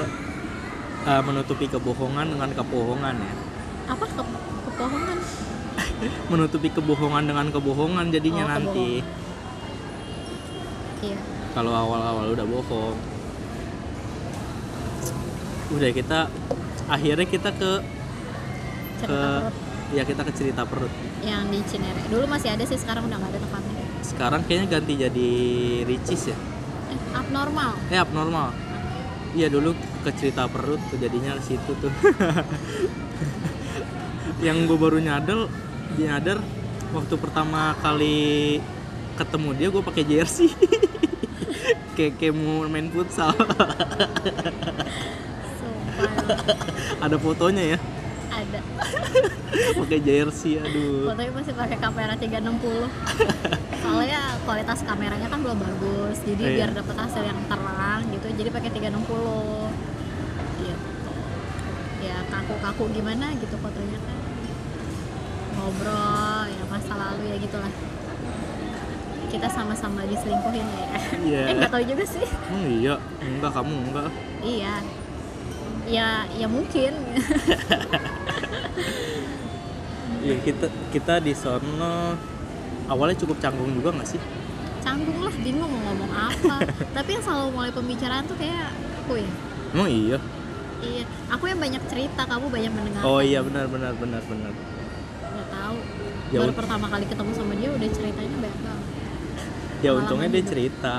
eh, 1.06 1.22
menutupi 1.22 1.66
kebohongan 1.66 2.26
dengan 2.32 2.50
kebohongan 2.54 3.14
ya? 3.18 3.34
Apa? 3.90 4.04
Ke 4.06 4.22
kebohongan? 4.72 5.18
Menutupi 6.32 6.68
kebohongan 6.72 7.24
dengan 7.28 7.46
kebohongan 7.52 8.06
jadinya 8.10 8.44
Oh, 8.46 8.50
nanti. 8.50 8.90
iya. 11.04 11.18
Kalau 11.52 11.72
awal-awal 11.72 12.32
udah 12.32 12.46
bohong. 12.46 12.96
Udah 15.74 15.90
kita 15.90 16.30
akhirnya 16.86 17.26
kita 17.26 17.50
ke 17.50 17.70
cerita 19.02 19.10
ke 19.10 19.18
perut 19.18 19.65
ya 19.94 20.02
kita 20.02 20.26
ke 20.26 20.32
cerita 20.34 20.66
perut. 20.66 20.90
Yang 21.22 21.42
di 21.52 21.58
Cinere. 21.70 22.02
Dulu 22.10 22.24
masih 22.26 22.50
ada 22.54 22.64
sih 22.66 22.78
sekarang 22.78 23.06
udah 23.06 23.18
nggak 23.20 23.32
ada 23.36 23.40
tempatnya. 23.42 23.84
Sekarang 24.02 24.40
kayaknya 24.46 24.66
ganti 24.78 24.92
jadi 24.98 25.30
ricis 25.86 26.22
ya? 26.32 26.36
Eh 26.90 27.00
abnormal. 27.14 27.72
Eh 27.92 27.98
abnormal. 28.00 28.48
Iya 29.36 29.52
dulu 29.52 29.76
ke 30.02 30.10
cerita 30.16 30.48
perut 30.48 30.80
tuh 30.88 30.98
jadinya 30.98 31.36
ke 31.38 31.42
situ 31.44 31.72
tuh. 31.78 31.92
Yang 34.46 34.56
gue 34.68 34.78
baru 34.78 34.98
nyadar 34.98 35.48
nyadar 35.96 36.38
waktu 36.90 37.14
pertama 37.20 37.76
kali 37.78 38.58
ketemu 39.14 39.48
dia 39.54 39.68
gue 39.70 39.82
pakai 39.84 40.04
jersey. 40.04 40.50
Kayak 41.96 42.20
kayak 42.20 42.36
mau 42.36 42.68
main 42.68 42.92
futsal. 42.92 43.32
Ada 47.04 47.16
fotonya 47.16 47.64
ya? 47.72 47.78
Ada 48.28 48.60
pakai 49.76 49.98
jersey 50.00 50.58
aduh. 50.58 51.08
Fotonya 51.08 51.32
masih 51.32 51.54
pakai 51.54 51.76
kamera 51.76 52.14
360 52.14 52.90
soalnya 53.80 54.20
kualitas 54.42 54.82
kameranya 54.82 55.26
kan 55.26 55.38
belum 55.38 55.58
bagus 55.58 56.18
jadi 56.22 56.42
Iya. 56.42 56.54
biar 56.58 56.70
dapat 56.74 56.96
hasil 56.98 57.22
yang 57.22 57.38
terang 57.46 58.02
gitu 58.10 58.26
jadi 58.34 58.48
pakai 58.50 58.70
360 58.72 59.70
gitu. 60.60 61.12
Ya 62.02 62.16
kaku-kaku 62.26 62.84
gimana 62.92 63.30
gitu 63.34 63.54
fotonya 63.56 63.98
kan. 63.98 64.18
Ngobrol 65.54 66.42
ya 66.46 66.64
masa 66.66 66.92
lalu 66.94 67.30
ya 67.30 67.36
gitulah. 67.38 67.72
Kita 69.26 69.48
sama-sama 69.48 70.02
diselingkuhin 70.04 70.66
ya. 70.66 70.86
Iya. 71.18 71.42
eh 71.46 71.54
nggak 71.56 71.70
tahu 71.70 71.84
juga 71.84 72.04
sih. 72.04 72.26
Hmm, 72.46 72.66
iya. 72.68 72.94
Enggak 73.20 73.52
kamu 73.52 73.74
enggak. 73.86 74.10
Iya. 74.42 74.74
Ya 75.86 76.08
ya 76.34 76.46
mungkin 76.46 76.92
iya 80.26 80.36
kita 80.42 80.66
kita 80.90 81.14
di 81.22 81.32
sono 81.38 82.18
awalnya 82.90 83.16
cukup 83.22 83.38
canggung 83.38 83.70
juga 83.78 83.94
nggak 83.94 84.08
sih? 84.10 84.20
Canggung 84.82 85.22
lah 85.22 85.34
bingung 85.38 85.70
mau 85.70 85.80
ngomong 85.86 86.10
apa. 86.10 86.56
Tapi 86.98 87.08
yang 87.14 87.22
selalu 87.22 87.46
mulai 87.54 87.70
pembicaraan 87.70 88.26
tuh 88.26 88.34
kayak 88.34 88.74
aku 89.06 89.22
ya. 89.22 89.30
Emang 89.70 89.90
iya? 89.90 90.18
Iya 90.82 91.02
aku 91.30 91.44
yang 91.46 91.60
banyak 91.62 91.82
cerita 91.88 92.22
kamu 92.28 92.46
banyak 92.52 92.72
mendengar 92.74 93.02
oh 93.06 93.22
iya 93.24 93.40
benar 93.40 93.70
benar 93.70 93.94
benar 93.94 94.22
benar. 94.26 94.52
Nggak 95.22 95.48
tahu. 95.54 95.78
Ya 96.34 96.38
baru 96.42 96.54
pertama 96.58 96.86
kali 96.90 97.04
ketemu 97.06 97.30
sama 97.38 97.52
dia 97.54 97.68
udah 97.70 97.88
ceritanya 97.94 98.36
banyak 98.42 98.60
banget. 98.66 98.86
Ya 99.84 99.90
untungnya 99.94 100.28
dia 100.34 100.44
cerita. 100.44 100.94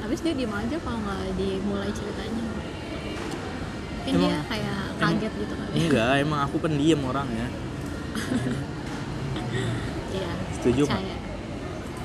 Habis 0.00 0.18
dia 0.22 0.34
diem 0.34 0.54
aja 0.54 0.76
kalau 0.78 0.98
nggak 1.02 1.22
dimulai 1.34 1.90
ceritanya. 1.90 2.44
Mungkin 4.00 4.14
Emang- 4.16 4.30
dia 4.32 4.38
kayak 4.48 4.80
kaget 5.00 5.32
gitu 5.32 5.54
kali 5.56 5.72
enggak 5.80 6.12
emang 6.20 6.40
aku 6.44 6.56
pendiam 6.60 7.00
orangnya 7.08 7.46
iya 10.12 10.30
Setuju, 10.54 10.82
percaya. 10.84 11.16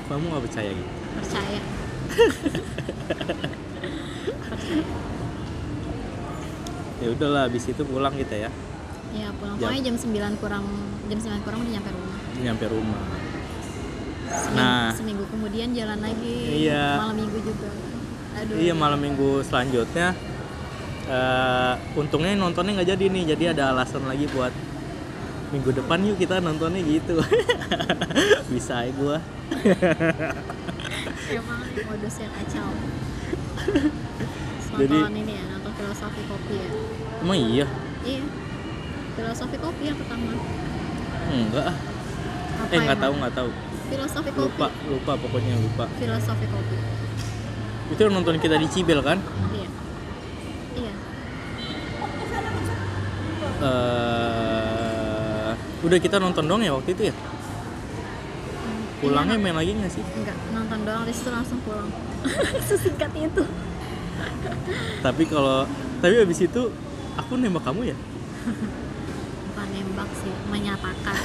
Kamu 0.06 0.24
nggak 0.26 0.44
percaya 0.46 0.70
gitu? 0.70 0.90
Percaya. 1.16 1.60
Percaya 4.46 4.84
ya 6.96 7.12
udahlah 7.12 7.42
habis 7.46 7.64
itu 7.66 7.82
pulang 7.82 8.14
kita 8.14 8.34
ya. 8.38 8.50
Ya 9.12 9.28
pulang. 9.32 9.56
Jam- 9.56 9.68
pokoknya 9.68 9.82
jam 9.84 9.96
9 9.96 10.40
kurang 10.40 10.64
jam 11.06 11.18
9 11.20 11.44
kurang 11.44 11.58
udah 11.60 11.72
nyampe 11.72 11.90
rumah. 11.92 12.18
Nyampe 12.36 12.66
rumah. 12.68 13.02
Seminggu, 14.26 14.56
Nah. 14.56 14.88
seminggu 14.92 15.24
kemudian 15.28 15.68
jalan 15.70 15.98
lagi. 16.00 16.66
Iya. 16.66 16.98
malam 16.98 17.16
minggu 17.16 17.38
juga. 17.40 17.68
Aduh. 18.36 18.56
Iya 18.56 18.72
malam 18.74 18.98
minggu 18.98 19.30
selanjutnya. 19.42 20.08
Eh 21.06 21.74
untungnya 21.94 22.34
nontonnya 22.34 22.74
nggak 22.74 22.90
jadi 22.92 23.04
nih 23.06 23.22
jadi 23.32 23.44
ada 23.54 23.70
alasan 23.70 24.04
lagi 24.04 24.26
buat 24.28 24.50
minggu 25.54 25.70
depan 25.70 25.98
yuk 26.02 26.18
kita 26.18 26.42
nontonnya 26.42 26.80
gitu. 26.82 27.22
Bisa 28.52 28.86
ya 28.86 28.90
gua. 28.94 29.18
Emang 31.30 31.60
modusnya 31.86 32.28
kacau. 32.34 32.70
Jadi- 34.76 34.92
nonton 34.92 35.16
ini 35.16 35.32
ya 35.40 35.44
nonton 35.56 35.72
filosofi 35.72 36.22
kopi 36.28 36.54
ya? 36.60 36.70
Emang 37.24 37.38
iya? 37.40 37.66
Iya. 38.04 38.24
Filosofi 39.16 39.56
kopi 39.56 39.82
yang 39.88 39.98
pertama. 39.98 40.30
Enggak 41.26 41.66
ah. 41.72 41.76
apa 42.56 42.72
eh 42.72 42.78
nggak 42.84 43.00
tahu 43.00 43.14
nggak 43.16 43.34
tahu. 43.34 43.50
Filosofi 43.88 44.30
kopi. 44.34 44.44
Lupa 44.52 44.68
lupa 44.90 45.12
pokoknya 45.16 45.54
lupa. 45.56 45.84
Filosofi 45.96 46.46
kopi. 46.50 46.76
Itu 47.94 48.00
yang 48.02 48.14
nonton 48.18 48.36
kita 48.42 48.58
di 48.58 48.68
Cibel 48.68 49.00
kan? 49.00 49.18
Iya. 49.54 49.68
Iya. 50.76 50.94
Eh 53.56 54.15
udah 55.84 55.98
kita 56.00 56.16
nonton 56.16 56.44
dong 56.48 56.62
ya 56.64 56.72
waktu 56.72 56.96
itu 56.96 57.02
ya? 57.12 57.14
Pulangnya 58.96 59.36
main 59.36 59.52
lagi 59.52 59.76
nggak 59.76 59.92
sih? 59.92 60.00
Enggak 60.16 60.36
nonton 60.56 60.78
doang 60.88 61.04
di 61.04 61.12
situ 61.12 61.28
langsung 61.28 61.60
pulang. 61.68 61.90
Sesingkat 62.68 63.12
itu. 63.12 63.44
Tapi 65.04 65.22
kalau 65.28 65.68
tapi 65.96 66.12
habis 66.20 66.40
itu 66.44 66.62
aku 67.16 67.40
nembak 67.40 67.64
kamu 67.64 67.92
ya? 67.92 67.96
Bukan 69.52 69.66
nembak 69.72 70.10
sih 70.20 70.32
menyatakan. 70.48 71.16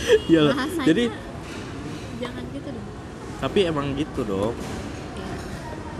Iya 0.00 0.56
bahasanya 0.56 0.86
jadi 0.88 1.04
jangan 2.24 2.44
gitu 2.56 2.68
dong. 2.72 2.88
Tapi 3.36 3.58
emang 3.68 3.86
gitu 4.00 4.20
dong. 4.24 4.56
Ya. 4.56 5.28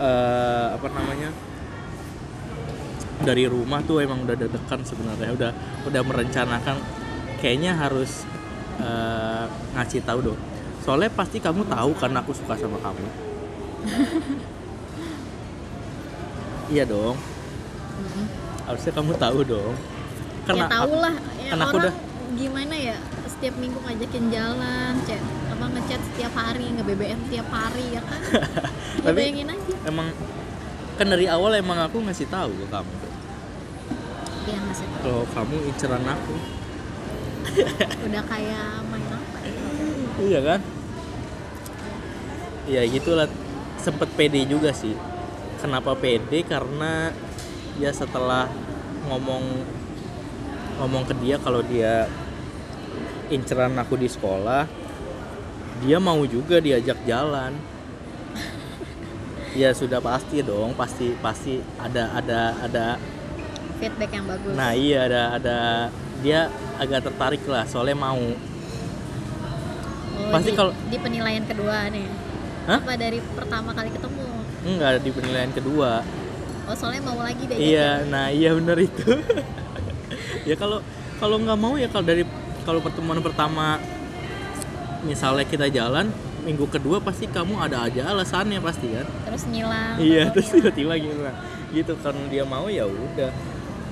Eh, 0.01 0.67
apa 0.73 0.87
namanya? 0.89 1.31
Dari 3.21 3.45
rumah 3.45 3.85
tuh 3.85 4.01
emang 4.01 4.25
udah 4.25 4.33
deg-degan 4.41 4.81
sebenarnya 4.89 5.37
udah 5.37 5.53
udah 5.85 6.03
merencanakan 6.03 6.81
kayaknya 7.41 7.73
harus 7.75 8.25
eh, 8.79 9.45
ngasih 9.75 10.05
tahu 10.05 10.21
dong. 10.23 10.41
Soalnya 10.81 11.11
pasti 11.11 11.37
kamu 11.37 11.65
tahu 11.65 11.91
karena 11.95 12.21
aku 12.21 12.33
suka 12.33 12.55
sama 12.55 12.79
kamu. 12.79 13.05
Iya 16.71 16.87
dong. 16.87 17.19
Harusnya 18.63 18.93
kamu 18.95 19.13
tahu 19.19 19.39
dong. 19.43 19.75
Karena 20.47 20.67
ya 20.67 20.71
tau 20.71 20.93
lah 20.97 21.15
ya 21.37 21.51
karena 21.51 21.65
aku 21.67 21.77
orang 21.77 21.85
udah- 21.91 21.97
gimana 22.31 22.75
ya 22.79 22.97
setiap 23.27 23.55
minggu 23.59 23.79
ngajakin 23.83 24.25
jalan 24.31 24.95
chat 25.03 25.19
apa 25.51 25.65
ngechat 25.67 26.01
setiap 26.15 26.33
hari 26.33 26.71
nge 26.71 26.83
BBM 26.87 27.21
tiap 27.27 27.49
hari 27.51 27.99
ya 27.99 28.03
kan? 28.07 28.21
Ya 28.23 28.47
Tapi- 29.11 29.19
bayangin 29.19 29.51
aja. 29.51 29.75
emang 29.85 30.09
kan 30.95 31.07
dari 31.09 31.27
awal 31.27 31.59
emang 31.59 31.83
aku 31.83 31.99
ngasih 32.07 32.31
tahu 32.31 32.55
ke 32.55 32.67
kamu. 32.71 32.95
Ngasih 34.47 34.87
tau 34.87 35.01
kalau 35.03 35.23
kamu 35.35 35.57
inceran 35.67 36.05
aku 36.07 36.35
udah 38.07 38.23
kayak 38.29 38.67
main 38.89 39.07
apa 39.11 39.39
ya? 39.43 39.63
Iya 40.21 40.41
kan? 40.45 40.61
Ya 42.71 42.83
gitulah 42.87 43.29
sempet 43.81 44.09
pede 44.15 44.47
juga 44.47 44.71
sih. 44.71 44.95
Kenapa 45.59 45.97
pede? 45.99 46.47
Karena 46.47 47.11
ya 47.81 47.91
setelah 47.91 48.47
ngomong 49.09 49.45
ngomong 50.81 51.05
ke 51.09 51.15
dia 51.21 51.37
kalau 51.41 51.61
dia 51.61 52.09
inceran 53.29 53.77
aku 53.77 54.01
di 54.01 54.09
sekolah 54.09 54.65
dia 55.81 55.97
mau 55.97 56.21
juga 56.29 56.61
diajak 56.61 57.01
jalan. 57.09 57.57
Ya 59.51 59.75
sudah 59.75 59.99
pasti 59.99 60.47
dong 60.47 60.79
pasti 60.79 61.11
pasti 61.19 61.59
ada 61.81 62.15
ada 62.15 62.55
ada 62.63 62.87
feedback 63.83 64.11
yang 64.15 64.27
bagus. 64.29 64.53
Nah 64.55 64.71
iya 64.77 65.09
ada 65.11 65.23
ada 65.41 65.59
dia 66.21 66.47
agak 66.77 67.01
tertarik 67.03 67.43
lah 67.45 67.65
soalnya 67.65 67.97
mau 67.97 68.21
Oh, 70.13 70.29
pasti 70.31 70.53
kalau- 70.53 70.77
di 70.87 70.97
penilaian 70.97 71.41
kedua 71.43 71.89
nih 71.89 72.05
Hah? 72.67 72.79
apa 72.79 72.93
dari 72.95 73.25
pertama 73.25 73.73
kali 73.73 73.89
ketemu 73.89 74.27
enggak 74.63 75.01
di 75.01 75.11
penilaian 75.11 75.49
kedua 75.49 76.05
oh 76.67 76.77
soalnya 76.77 77.03
mau 77.03 77.19
lagi 77.19 77.43
deh 77.43 77.57
Iya, 77.57 78.05
nah 78.05 78.29
iya 78.29 78.53
bener 78.53 78.79
itu. 78.79 79.01
ya 80.49 80.55
kalau 80.55 80.85
kalau 81.17 81.37
nggak 81.37 81.57
mau 81.57 81.75
ya 81.75 81.89
kalau 81.89 82.05
dari 82.05 82.23
kalau 82.63 82.79
pertemuan 82.79 83.19
pertama 83.19 83.81
misalnya 85.01 85.43
kita 85.43 85.67
jalan 85.67 86.13
minggu 86.41 86.69
kedua 86.69 87.01
pasti 87.01 87.25
kamu 87.27 87.57
ada 87.59 87.85
aja 87.85 88.13
alasannya 88.13 88.61
pasti 88.61 88.93
kan. 88.93 89.09
terus 89.25 89.43
ngilang 89.47 89.97
iya, 89.99 90.29
terus 90.29 90.49
ngilang. 90.49 90.69
tiba-tiba 90.69 90.93
gitu 90.97 91.21
lah. 91.23 91.37
Gitu 91.71 91.93
karena 91.97 92.25
dia 92.29 92.45
mau 92.45 92.67
ya 92.67 92.85
udah. 92.85 93.33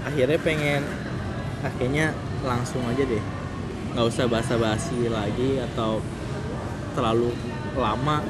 Akhirnya 0.02 0.38
pengen 0.38 0.82
akhirnya 1.60 2.14
langsung 2.42 2.82
aja 2.86 3.02
deh. 3.02 3.22
nggak 3.88 4.04
usah 4.04 4.28
basa-basi 4.28 5.08
lagi 5.08 5.58
atau 5.72 5.98
terlalu 6.92 7.32
lama. 7.74 8.22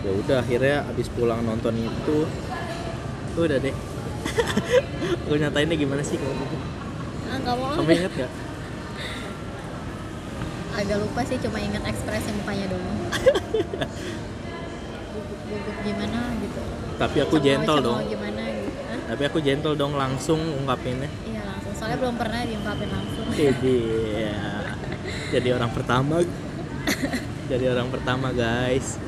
Ya 0.00 0.10
udah 0.14 0.38
akhirnya 0.40 0.86
abis 0.88 1.10
pulang 1.10 1.44
nonton 1.44 1.76
itu 1.76 2.24
udah 3.36 3.58
deh. 3.58 3.74
Gue 5.28 5.36
nyatainnya 5.36 5.76
gimana 5.76 6.00
sih 6.00 6.16
kalau 6.16 6.34
gitu? 6.34 6.56
ah 7.30 7.38
mau 7.54 7.78
Kamu 7.78 7.90
inget 7.94 8.12
gak? 8.16 8.32
agak 10.70 10.96
lupa 10.96 11.20
sih 11.22 11.36
cuma 11.38 11.58
ingat 11.60 11.82
ekspresi 11.84 12.30
mukanya 12.32 12.66
doang 12.72 12.98
gugup-gugup 15.12 15.76
gimana 15.84 16.20
gitu 16.40 16.60
Tapi 16.96 17.16
aku 17.20 17.36
gentle 17.38 17.78
dong. 17.80 17.98
gimana 18.06 18.42
gitu? 18.48 18.70
Tapi 19.08 19.22
aku 19.24 19.38
gentle 19.40 19.74
dong 19.74 19.92
langsung 19.94 20.40
ungkapinnya. 20.40 21.10
iya 21.26 21.39
soalnya 21.80 21.96
belum 21.96 22.12
pernah 22.14 22.44
diungkapin 22.44 22.92
langsung 22.92 23.24
Jadi 23.32 23.78
ya, 24.20 24.36
jadi 25.32 25.48
orang 25.56 25.72
pertama. 25.72 26.20
jadi 27.48 27.64
orang 27.72 27.88
pertama 27.88 28.28
guys. 28.30 29.00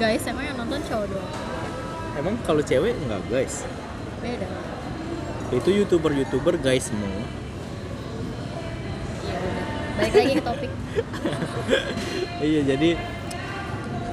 guys 0.00 0.24
emang 0.24 0.44
yang 0.46 0.56
nonton 0.56 0.80
cowok 0.82 1.06
doang 1.06 1.32
Emang 2.12 2.34
kalau 2.44 2.60
cewek 2.60 2.96
enggak 2.96 3.20
guys? 3.28 3.68
beda 4.18 4.48
Itu 5.52 5.68
youtuber 5.68 6.12
youtuber 6.12 6.56
guys 6.56 6.88
semua. 6.88 7.12
ya 9.20 9.36
udah 9.36 9.66
balik 9.92 10.12
lagi 10.16 10.32
ke 10.32 10.42
topik 10.42 10.70
iya 12.48 12.60
jadi 12.64 12.90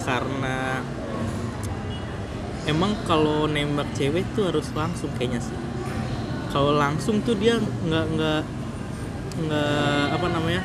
karena 0.04 0.84
emang 2.66 2.92
kalau 3.08 3.48
nembak 3.48 3.88
cewek 3.96 4.28
tuh 4.36 4.52
harus 4.52 4.68
langsung 4.76 5.08
kayaknya 5.16 5.40
sih 5.40 5.56
kalau 6.50 6.74
langsung 6.74 7.22
tuh 7.22 7.38
dia 7.38 7.62
nggak 7.62 8.06
nggak 8.18 8.42
nggak 9.40 10.04
apa 10.18 10.28
namanya 10.34 10.62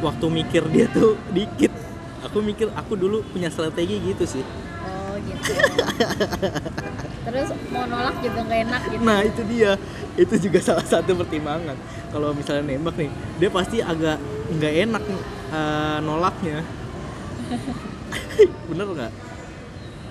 waktu 0.00 0.26
mikir 0.32 0.62
dia 0.72 0.88
tuh 0.90 1.16
dikit. 1.36 1.72
Aku 2.28 2.44
mikir 2.44 2.68
aku 2.76 2.94
dulu 3.00 3.24
punya 3.32 3.48
strategi 3.48 3.96
gitu 4.00 4.24
sih. 4.24 4.44
Oh 4.84 5.16
gitu. 5.24 5.52
Terus 7.24 7.48
mau 7.72 7.84
nolak 7.88 8.16
juga 8.20 8.40
nggak 8.44 8.60
enak 8.68 8.82
gitu. 8.92 9.02
Nah 9.04 9.18
itu 9.24 9.42
dia. 9.48 9.72
Itu 10.16 10.34
juga 10.36 10.58
salah 10.68 10.84
satu 10.84 11.16
pertimbangan. 11.16 11.76
Kalau 12.10 12.32
misalnya 12.36 12.64
nembak 12.66 12.96
nih 12.96 13.10
dia 13.40 13.48
pasti 13.52 13.80
agak 13.80 14.20
nggak 14.52 14.74
enak 14.88 15.02
eh, 15.52 15.98
nolaknya. 16.04 16.58
Bener 18.68 18.86
nggak? 18.88 19.12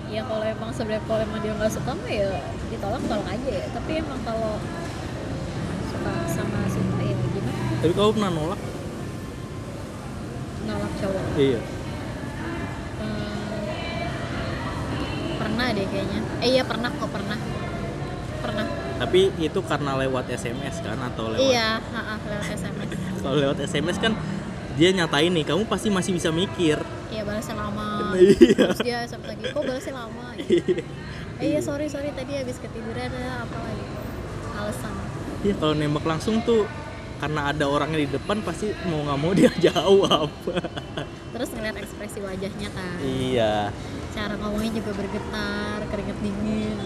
Ya 0.09 0.25
kalau 0.25 0.41
emang 0.41 0.73
sebenarnya 0.73 1.05
kalau 1.05 1.21
emang 1.21 1.39
dia 1.45 1.53
nggak 1.53 1.69
suka 1.69 1.91
mah 1.93 2.09
ya 2.09 2.29
ditolak 2.73 3.01
tolak 3.05 3.27
aja 3.29 3.49
ya. 3.53 3.65
Tapi 3.69 3.91
emang 4.01 4.19
kalau 4.25 4.57
suka 6.09 6.25
sama 6.41 6.59
suka 6.67 6.97
ya 7.05 7.13
gimana? 7.13 7.61
Tapi 7.81 7.93
kamu 7.93 8.11
pernah 8.17 8.31
nolak? 8.33 8.59
Nolak 10.65 10.91
cowok? 10.97 11.23
Iya. 11.37 11.61
Hmm, 12.99 13.49
pernah 15.37 15.67
deh 15.71 15.85
kayaknya. 15.87 16.19
Eh 16.41 16.49
iya 16.53 16.63
pernah 16.65 16.89
kok 16.91 17.09
pernah. 17.13 17.37
Pernah. 18.39 18.65
Tapi 18.99 19.21
itu 19.39 19.59
karena 19.63 19.91
lewat 19.95 20.25
SMS 20.27 20.83
kan 20.83 20.99
atau 20.99 21.31
lewat 21.31 21.39
iya 21.39 21.79
ha 21.79 22.19
lewat 22.19 22.47
SMS 22.51 22.89
kalau 23.23 23.37
lewat 23.39 23.57
SMS 23.63 23.95
kan 23.95 24.11
dia 24.75 24.91
nyatain 24.91 25.31
nih 25.31 25.47
kamu 25.47 25.63
pasti 25.71 25.87
masih 25.87 26.11
bisa 26.15 26.31
mikir. 26.35 26.79
Iya 27.11 27.21
balasnya 27.23 27.55
lama. 27.55 27.87
Iya. 28.19 28.73
terus 28.73 28.79
dia 28.83 28.97
SMS 29.07 29.27
lagi 29.37 29.43
kok 29.55 29.63
balasnya 29.63 29.93
lama? 29.95 30.27
Gitu. 30.35 30.83
eh 31.39 31.55
iya 31.55 31.59
sorry 31.63 31.87
sorry 31.87 32.11
tadi 32.11 32.35
habis 32.35 32.59
ketiduran 32.59 33.07
ada 33.07 33.47
apa 33.47 33.57
lagi 33.63 33.85
alasan 34.59 35.08
Iya 35.39 35.55
kalau 35.55 35.71
nembak 35.71 36.03
langsung 36.03 36.43
tuh 36.43 36.67
karena 37.19 37.51
ada 37.51 37.67
orangnya 37.67 37.99
di 38.03 38.09
depan 38.11 38.43
pasti 38.43 38.71
mau 38.87 39.03
nggak 39.07 39.19
mau 39.19 39.31
dia 39.39 39.51
jawab. 39.59 40.31
Terus 41.35 41.49
ngeliat 41.55 41.77
ekspresi 41.79 42.19
wajahnya 42.19 42.69
kan. 42.75 42.97
Iya. 42.99 43.71
Cara 44.11 44.35
ngomongnya 44.35 44.83
juga 44.83 44.91
bergetar 44.99 45.79
keringet 45.87 46.17
dingin. 46.19 46.77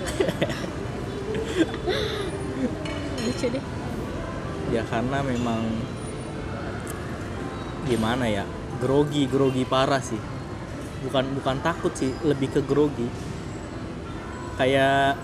Lucu 3.25 3.47
deh. 3.57 3.65
Ya 4.69 4.81
karena 4.85 5.17
memang 5.25 5.61
gimana 7.83 8.25
ya 8.29 8.45
grogi 8.77 9.25
grogi 9.25 9.65
parah 9.65 10.01
sih. 10.01 10.21
Bukan 11.09 11.41
bukan 11.41 11.57
takut 11.65 11.93
sih 11.97 12.13
lebih 12.21 12.53
ke 12.53 12.61
grogi. 12.61 13.09
Kayak 14.61 15.17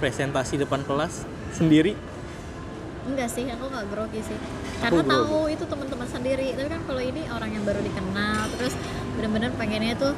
presentasi 0.00 0.56
depan 0.56 0.80
kelas 0.88 1.28
sendiri 1.52 2.13
enggak 3.04 3.28
sih 3.28 3.44
aku 3.46 3.64
nggak 3.66 3.86
grogi 3.88 4.20
sih. 4.20 4.38
Karena 4.78 5.00
grogi. 5.00 5.12
tahu 5.12 5.38
itu 5.48 5.64
teman-teman 5.64 6.08
sendiri. 6.08 6.48
Tapi 6.52 6.68
kan 6.68 6.82
kalau 6.84 7.02
ini 7.02 7.22
orang 7.28 7.50
yang 7.50 7.62
baru 7.62 7.80
dikenal 7.80 8.42
terus 8.56 8.74
bener-bener 9.14 9.50
pengennya 9.54 9.94
tuh 9.94 10.14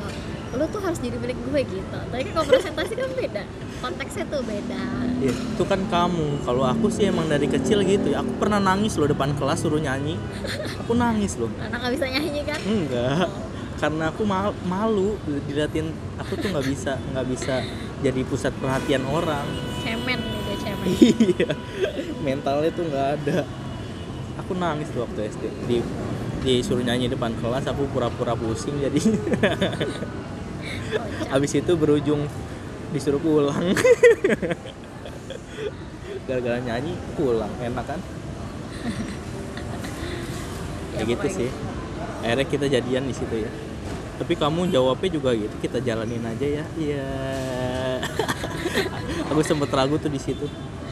"Oh, 0.00 0.12
lu 0.56 0.64
tuh 0.66 0.80
harus 0.80 0.98
jadi 0.98 1.16
milik 1.16 1.38
gue 1.40 1.60
gitu. 1.64 1.98
Tapi 2.02 2.20
kan 2.26 2.32
kalau 2.34 2.46
presentasi 2.48 2.92
kan 2.94 3.10
beda 3.14 3.42
konteksnya 3.80 4.24
tuh 4.28 4.40
beda. 4.42 4.82
Ya, 5.20 5.32
itu 5.32 5.62
kan 5.64 5.80
kamu. 5.86 6.44
Kalau 6.44 6.64
aku 6.64 6.86
sih 6.88 7.08
emang 7.08 7.24
dari 7.24 7.44
kecil 7.44 7.80
gitu 7.80 8.12
ya 8.12 8.20
aku 8.20 8.32
pernah 8.36 8.60
nangis 8.60 8.96
loh 8.96 9.08
depan 9.08 9.32
kelas 9.34 9.64
suruh 9.64 9.80
nyanyi. 9.80 10.20
Aku 10.80 10.92
nangis 10.92 11.36
loh. 11.36 11.48
Karena 11.56 11.76
nggak 11.76 11.92
bisa 11.96 12.06
nyanyi 12.08 12.40
kan? 12.44 12.60
Enggak. 12.60 13.28
Karena 13.80 14.12
aku 14.12 14.28
mal- 14.28 14.56
malu 14.68 15.16
diliatin 15.48 15.88
aku 16.20 16.36
tuh 16.36 16.52
nggak 16.52 16.66
bisa 16.68 17.00
nggak 17.00 17.26
bisa 17.26 17.64
jadi 18.00 18.20
pusat 18.24 18.52
perhatian 18.60 19.04
orang. 19.04 19.48
Cemen 19.80 20.20
gitu 20.20 20.52
cemen. 20.60 20.86
Iya 21.00 21.50
mentalnya 22.20 22.70
tuh 22.72 22.84
nggak 22.86 23.08
ada. 23.20 23.38
Aku 24.44 24.56
nangis 24.56 24.88
tuh 24.92 25.04
waktu 25.04 25.28
SD 25.28 25.44
di 25.68 25.78
disuruh 26.40 26.80
nyanyi 26.80 27.12
depan 27.12 27.36
kelas 27.36 27.68
aku 27.68 27.84
pura-pura 27.92 28.32
pusing 28.32 28.80
jadi 28.80 28.96
habis 31.32 31.52
itu 31.52 31.72
berujung 31.76 32.24
disuruh 32.90 33.22
pulang. 33.22 33.70
Gara-gara 36.26 36.58
nyanyi 36.62 36.94
pulang. 37.14 37.50
Enak 37.62 37.86
kan? 37.86 38.00
Ya, 40.94 41.02
ya 41.06 41.06
gitu 41.06 41.26
sih. 41.30 41.50
Akhirnya 42.20 42.46
kita 42.46 42.66
jadian 42.66 43.06
di 43.06 43.14
situ 43.14 43.46
ya. 43.46 43.50
Tapi 44.20 44.36
kamu 44.36 44.68
jawabnya 44.68 45.08
juga 45.08 45.32
gitu 45.32 45.54
kita 45.62 45.80
jalanin 45.80 46.26
aja 46.26 46.46
ya. 46.60 46.64
Iya. 46.76 47.08
Aku 49.32 49.40
sempet 49.46 49.70
ragu 49.70 49.96
tuh 49.96 50.10
di 50.10 50.20
situ 50.20 50.44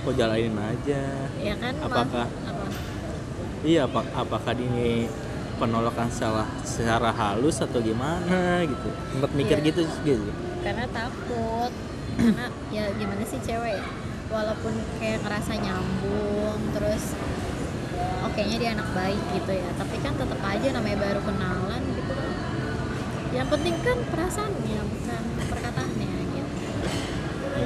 kok 0.08 0.16
jalanin 0.16 0.56
aja. 0.56 1.02
Ya 1.36 1.54
kan? 1.60 1.76
Apakah- 1.78 2.32
apa? 2.32 2.64
Iya 3.60 3.84
apa 3.84 4.00
apakah 4.16 4.56
ini 4.56 5.04
penolakan 5.60 6.08
salah 6.08 6.48
secara 6.64 7.12
halus 7.12 7.60
atau 7.60 7.76
gimana 7.78 8.64
gitu? 8.64 8.88
Sempet 9.12 9.30
mikir 9.36 9.60
Iya. 9.60 9.66
gitu 9.68 9.80
gitu. 10.00 10.32
Karena 10.64 10.88
takut. 10.88 11.72
Karena 12.16 12.48
ya 12.72 12.88
gimana 12.96 13.20
sih 13.22 13.36
cewek 13.38 13.76
ya? 13.76 13.84
Walaupun 14.32 14.72
kayak 14.96 15.20
ngerasa 15.20 15.60
nyambung 15.60 16.56
terus 16.72 17.12
oke 18.24 18.40
nya 18.40 18.56
dia 18.56 18.70
anak 18.72 18.88
baik 18.96 19.20
gitu 19.36 19.52
ya. 19.52 19.68
Tapi 19.76 19.96
kan 20.00 20.16
tetap 20.16 20.40
aja 20.40 20.68
namanya 20.72 20.98
baru 21.04 21.20
kenalan 21.20 21.82
gitu. 21.92 22.14
Yang 23.28 23.48
penting 23.52 23.76
kan 23.84 23.98
perasaannya 24.08 24.80
bukan 24.88 25.22
perkataannya 25.52 26.07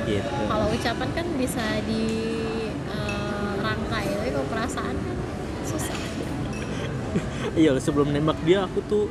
gitu 0.01 0.23
gitu. 0.23 0.31
Kalau 0.49 0.67
ucapan 0.73 1.09
kan 1.13 1.27
bisa 1.37 1.65
di 1.85 2.05
eh, 2.89 3.53
rangkai 3.61 4.07
tapi 4.19 4.31
kalau 4.33 4.47
perasaan 4.49 4.97
kan 4.97 5.17
susah. 5.67 5.99
Iya 7.53 7.77
sebelum 7.77 8.09
nembak 8.09 8.41
dia 8.49 8.65
aku 8.65 8.81
tuh 8.89 9.05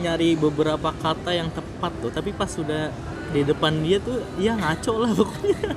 nyari 0.00 0.34
beberapa 0.40 0.90
kata 0.96 1.36
yang 1.36 1.52
tepat 1.52 1.92
tuh 2.00 2.08
tapi 2.08 2.32
pas 2.32 2.48
sudah 2.48 2.88
di 3.30 3.44
depan 3.44 3.84
dia 3.84 4.00
tuh 4.00 4.24
ya 4.40 4.56
ngaco 4.56 4.94
lah 5.04 5.12
pokoknya. 5.12 5.68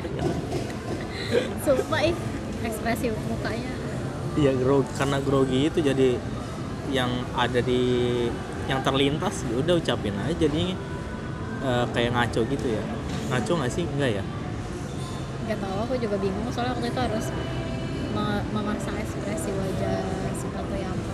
Sumpah 1.67 2.01
ih 2.07 2.15
ekspresi 2.63 3.11
mukanya. 3.27 3.73
Iya 4.39 4.51
grog 4.55 4.87
karena 4.95 5.17
grogi 5.19 5.67
itu 5.67 5.79
jadi 5.83 6.15
yang 6.87 7.11
ada 7.35 7.59
di 7.59 7.81
yang 8.71 8.79
terlintas 8.83 9.43
ya 9.47 9.59
udah 9.59 9.75
ucapin 9.75 10.15
aja 10.23 10.47
jadi 10.47 10.63
eh, 11.67 11.85
kayak 11.91 12.11
ngaco 12.15 12.41
gitu 12.47 12.67
ya. 12.71 12.83
Ngaco 13.27 13.51
nggak 13.59 13.73
sih? 13.73 13.83
Enggak 13.83 14.11
ya 14.21 14.23
nggak 15.47 15.59
tahu 15.59 15.77
aku 15.81 15.95
juga 15.97 16.15
bingung. 16.19 16.47
Soalnya 16.51 16.75
waktu 16.75 16.87
itu 16.91 16.99
harus 16.99 17.25
me- 18.11 18.45
memaksa 18.51 18.91
ekspresi 18.93 19.49
wajah 19.51 20.03
ya 20.67 20.89
apa 20.89 21.13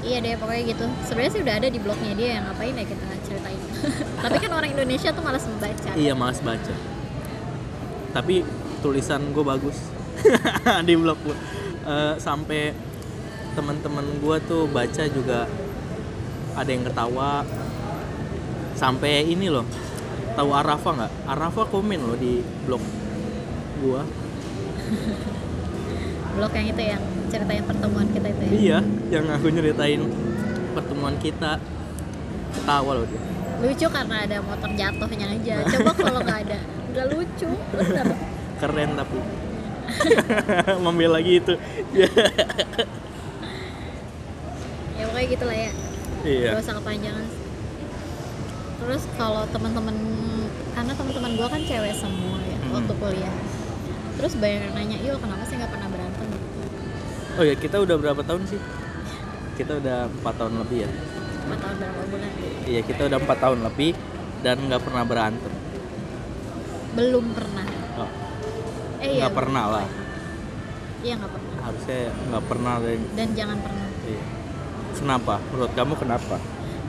Iya 0.00 0.18
deh 0.24 0.34
pokoknya 0.40 0.62
gitu. 0.66 0.86
Sebenarnya 1.04 1.32
sih 1.36 1.40
udah 1.44 1.54
ada 1.60 1.68
di 1.68 1.78
blognya 1.78 2.12
dia 2.16 2.28
yang 2.40 2.44
ngapain 2.48 2.72
ya 2.72 2.84
kita 2.88 3.04
ceritain. 3.22 3.60
Tapi 4.24 4.36
kan 4.40 4.50
orang 4.50 4.70
Indonesia 4.72 5.10
tuh 5.12 5.20
malas 5.20 5.44
membaca. 5.44 5.90
Iya 5.92 6.12
malas 6.16 6.40
baca. 6.40 6.74
Tapi 8.16 8.34
tulisan 8.80 9.20
gue 9.30 9.44
bagus. 9.44 9.76
Di 10.88 10.94
blog 10.96 11.18
gue 11.22 11.36
Eh, 11.88 12.14
sampai 12.20 12.76
teman-teman 13.56 14.04
gue 14.20 14.36
tuh 14.44 14.68
baca 14.68 15.04
juga 15.08 15.48
ada 16.52 16.68
yang 16.68 16.84
ketawa 16.84 17.48
sampai 18.78 19.26
ini 19.26 19.50
loh. 19.50 19.66
Tahu 20.38 20.54
Arafa 20.54 20.94
nggak? 20.94 21.12
Arafa 21.26 21.66
komen 21.66 21.98
loh 21.98 22.14
di 22.14 22.38
blog 22.62 22.78
gua. 23.82 24.06
Blog 26.38 26.54
yang 26.54 26.70
itu 26.70 26.82
yang 26.94 27.02
ceritain 27.34 27.66
pertemuan 27.66 28.06
kita 28.14 28.30
itu 28.30 28.42
ya? 28.46 28.50
Iya 28.54 28.78
yang 29.10 29.26
aku 29.34 29.50
nyeritain 29.50 30.06
pertemuan 30.78 31.18
kita. 31.18 31.58
Ketawa 32.54 33.02
loh 33.02 33.06
dia. 33.10 33.18
Lucu 33.58 33.90
karena 33.90 34.22
ada 34.22 34.38
motor 34.38 34.70
jatuhnya 34.78 35.26
aja. 35.34 35.66
Coba 35.66 35.90
kalau 35.98 36.22
nggak 36.22 36.38
ada 36.46 36.62
nggak 36.94 37.06
lucu. 37.10 37.50
Bener. 37.74 38.06
Keren 38.62 38.94
tapi. 38.94 39.18
Membela 40.86 41.18
gitu. 41.18 41.58
Ya 44.94 45.02
pokoknya 45.10 45.26
gitu 45.26 45.44
lah 45.50 45.58
ya. 45.58 45.72
Iya. 46.22 46.50
Gak 46.54 46.62
usah 46.62 46.78
kepanjangan 46.78 47.37
terus 48.78 49.02
kalau 49.14 49.42
teman-teman 49.50 49.96
karena 50.72 50.92
teman-teman 50.94 51.32
gue 51.34 51.48
kan 51.48 51.62
cewek 51.62 51.94
semua 51.94 52.38
ya 52.40 52.58
Hmm. 52.58 52.74
waktu 52.76 52.94
kuliah. 52.94 53.36
Terus 54.18 54.32
banyak 54.36 54.60
yang 54.60 54.74
nanya 54.74 54.96
yuk 55.00 55.16
kenapa 55.18 55.42
sih 55.46 55.56
nggak 55.56 55.72
pernah 55.72 55.88
berantem? 55.88 56.26
Oh 57.38 57.44
ya 57.46 57.54
kita 57.54 57.76
udah 57.80 57.96
berapa 57.96 58.20
tahun 58.20 58.42
sih? 58.44 58.60
Kita 59.56 59.78
udah 59.80 60.10
empat 60.10 60.34
tahun 60.36 60.54
lebih 60.62 60.78
ya. 60.84 60.90
Empat 61.48 61.58
tahun 61.64 61.76
berapa 61.80 62.00
bulan? 62.12 62.30
Iya 62.68 62.80
kita 62.84 63.02
udah 63.08 63.18
empat 63.18 63.38
tahun 63.40 63.58
lebih 63.64 63.90
dan 64.44 64.56
nggak 64.68 64.82
pernah 64.84 65.02
berantem. 65.06 65.52
Belum 66.92 67.24
pernah. 67.32 67.66
Oh, 67.96 68.10
eh 69.00 69.08
iya 69.16 69.22
nggak 69.26 69.34
pernah 69.34 69.64
lah. 69.70 69.86
iya 70.98 71.14
nggak 71.14 71.32
pernah. 71.32 71.54
Harusnya 71.62 72.00
nggak 72.10 72.44
pernah 72.50 72.74
dan 72.82 73.00
dan 73.16 73.28
jangan 73.32 73.58
pernah. 73.64 73.86
Iya. 74.04 74.22
kenapa? 74.98 75.34
Menurut 75.54 75.72
kamu 75.78 75.94
kenapa? 75.94 76.36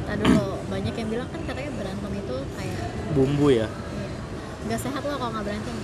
Tadi 0.10 0.24
dulu 0.28 0.59
banyak 0.70 0.94
yang 0.94 1.10
bilang 1.10 1.30
kan 1.34 1.42
katanya 1.44 1.72
berantem 1.76 2.12
itu 2.14 2.36
kayak 2.56 2.86
bumbu 3.18 3.48
ya? 3.50 3.66
Iya, 3.66 4.10
nggak 4.70 4.80
sehat 4.80 5.02
lo 5.02 5.18
kalau 5.18 5.32
nggak 5.34 5.46
berantem. 5.50 5.76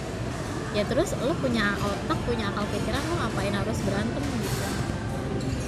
Ya 0.77 0.83
terus 0.85 1.09
lo 1.17 1.33
punya 1.41 1.73
otak 1.81 2.19
punya 2.29 2.51
akal 2.53 2.65
pikiran 2.69 3.01
lo 3.09 3.15
ngapain 3.19 3.55
harus 3.55 3.77
berantem 3.81 4.23
gitu? 4.23 4.67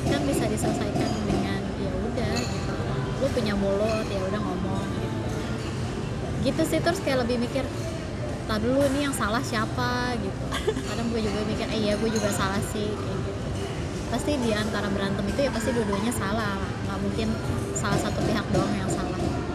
Kan 0.08 0.22
bisa 0.24 0.44
diselesaikan 0.46 1.12
dengan 1.26 1.62
ya 1.82 1.92
udah 1.92 2.34
gitu. 2.38 2.76
Lo 3.24 3.28
punya 3.34 3.54
mulut 3.58 4.06
ya 4.08 4.22
udah 4.22 4.40
ngomong 4.40 4.86
gitu. 5.02 5.20
Gitu 6.46 6.62
sih 6.70 6.80
terus 6.80 7.00
kayak 7.02 7.26
lebih 7.26 7.42
mikir 7.42 7.66
tak 8.48 8.64
dulu 8.64 8.80
nih 8.96 9.10
yang 9.10 9.16
salah 9.16 9.44
siapa? 9.44 10.16
gitu. 10.22 10.44
Kadang 10.88 11.08
gue 11.12 11.22
juga 11.26 11.40
mikir 11.44 11.68
eh 11.74 11.80
iya 11.90 11.94
gue 11.98 12.10
juga 12.12 12.30
salah 12.32 12.62
sih. 12.72 12.92
Kayak 12.92 13.20
gitu. 13.26 13.42
Pasti 14.08 14.32
di 14.40 14.52
antara 14.56 14.88
berantem 14.88 15.26
itu 15.28 15.40
ya 15.42 15.52
pasti 15.52 15.74
dua-duanya 15.74 16.14
salah. 16.16 16.60
Nggak 16.88 17.00
mungkin 17.00 17.28
salah 17.76 18.00
satu 18.00 18.20
pihak 18.28 18.44
doang 18.52 18.74
yang 18.76 18.92
salah 18.92 19.07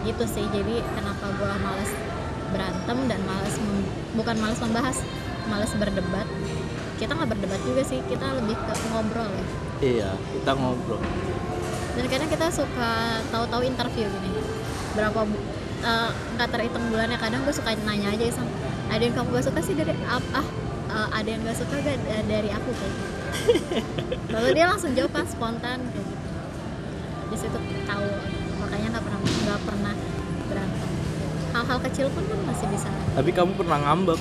gitu 0.03 0.23
sih. 0.25 0.45
Jadi 0.47 0.83
kenapa 0.93 1.25
gue 1.33 1.53
males 1.59 1.91
berantem 2.51 2.97
dan 3.09 3.19
males 3.25 3.55
bukan 4.13 4.35
males 4.37 4.59
membahas 4.61 4.97
males 5.47 5.71
berdebat. 5.73 6.27
Kita 6.95 7.17
nggak 7.17 7.29
berdebat 7.35 7.61
juga 7.65 7.81
sih 7.81 7.99
kita 8.05 8.37
lebih 8.37 8.55
ke 8.55 8.73
ngobrol 8.91 9.27
ya. 9.27 9.45
Iya 9.81 10.11
kita 10.31 10.51
ngobrol. 10.53 11.01
Dan 11.93 12.05
kadang 12.09 12.29
kita 12.29 12.47
suka 12.49 12.91
tahu-tahu 13.29 13.61
interview 13.63 14.07
gini. 14.07 14.41
Berapa 14.93 15.25
bu- 15.25 15.45
eh, 15.83 16.09
nggak 16.37 16.49
terhitung 16.49 16.85
bulannya 16.87 17.17
kadang 17.17 17.43
gue 17.43 17.51
suka 17.51 17.75
nanya 17.83 18.13
aja 18.13 18.23
iseng 18.23 18.47
ada 18.87 19.01
yang 19.01 19.15
kamu 19.17 19.33
gak 19.33 19.45
suka 19.49 19.59
sih 19.59 19.73
dari 19.73 19.89
apa 20.05 20.39
ah 20.39 20.45
eh, 20.93 21.07
ada 21.17 21.27
yang 21.27 21.41
gak 21.41 21.57
suka 21.57 21.75
gak 21.81 21.97
da- 22.05 22.27
dari 22.29 22.49
aku? 22.53 22.69
Kayak 22.71 22.93
gitu. 22.93 23.13
Lalu 24.37 24.47
dia 24.53 24.65
langsung 24.69 24.91
jawab 24.93 25.11
kan 25.11 25.25
spontan 25.25 25.79
kayak 25.89 26.05
gitu. 26.05 26.27
Di 27.33 27.37
situ 27.41 27.57
tahu 27.83 28.05
makanya 28.73 28.89
nggak 28.97 29.05
pernah 29.05 29.21
nggak 29.21 29.61
pernah 29.69 29.93
berantem. 30.49 30.89
Hal-hal 31.53 31.79
kecil 31.85 32.07
pun 32.09 32.25
kan 32.25 32.39
masih 32.49 32.65
bisa. 32.73 32.89
Tapi 32.89 33.29
kamu 33.29 33.53
pernah 33.53 33.77
ngambek. 33.85 34.17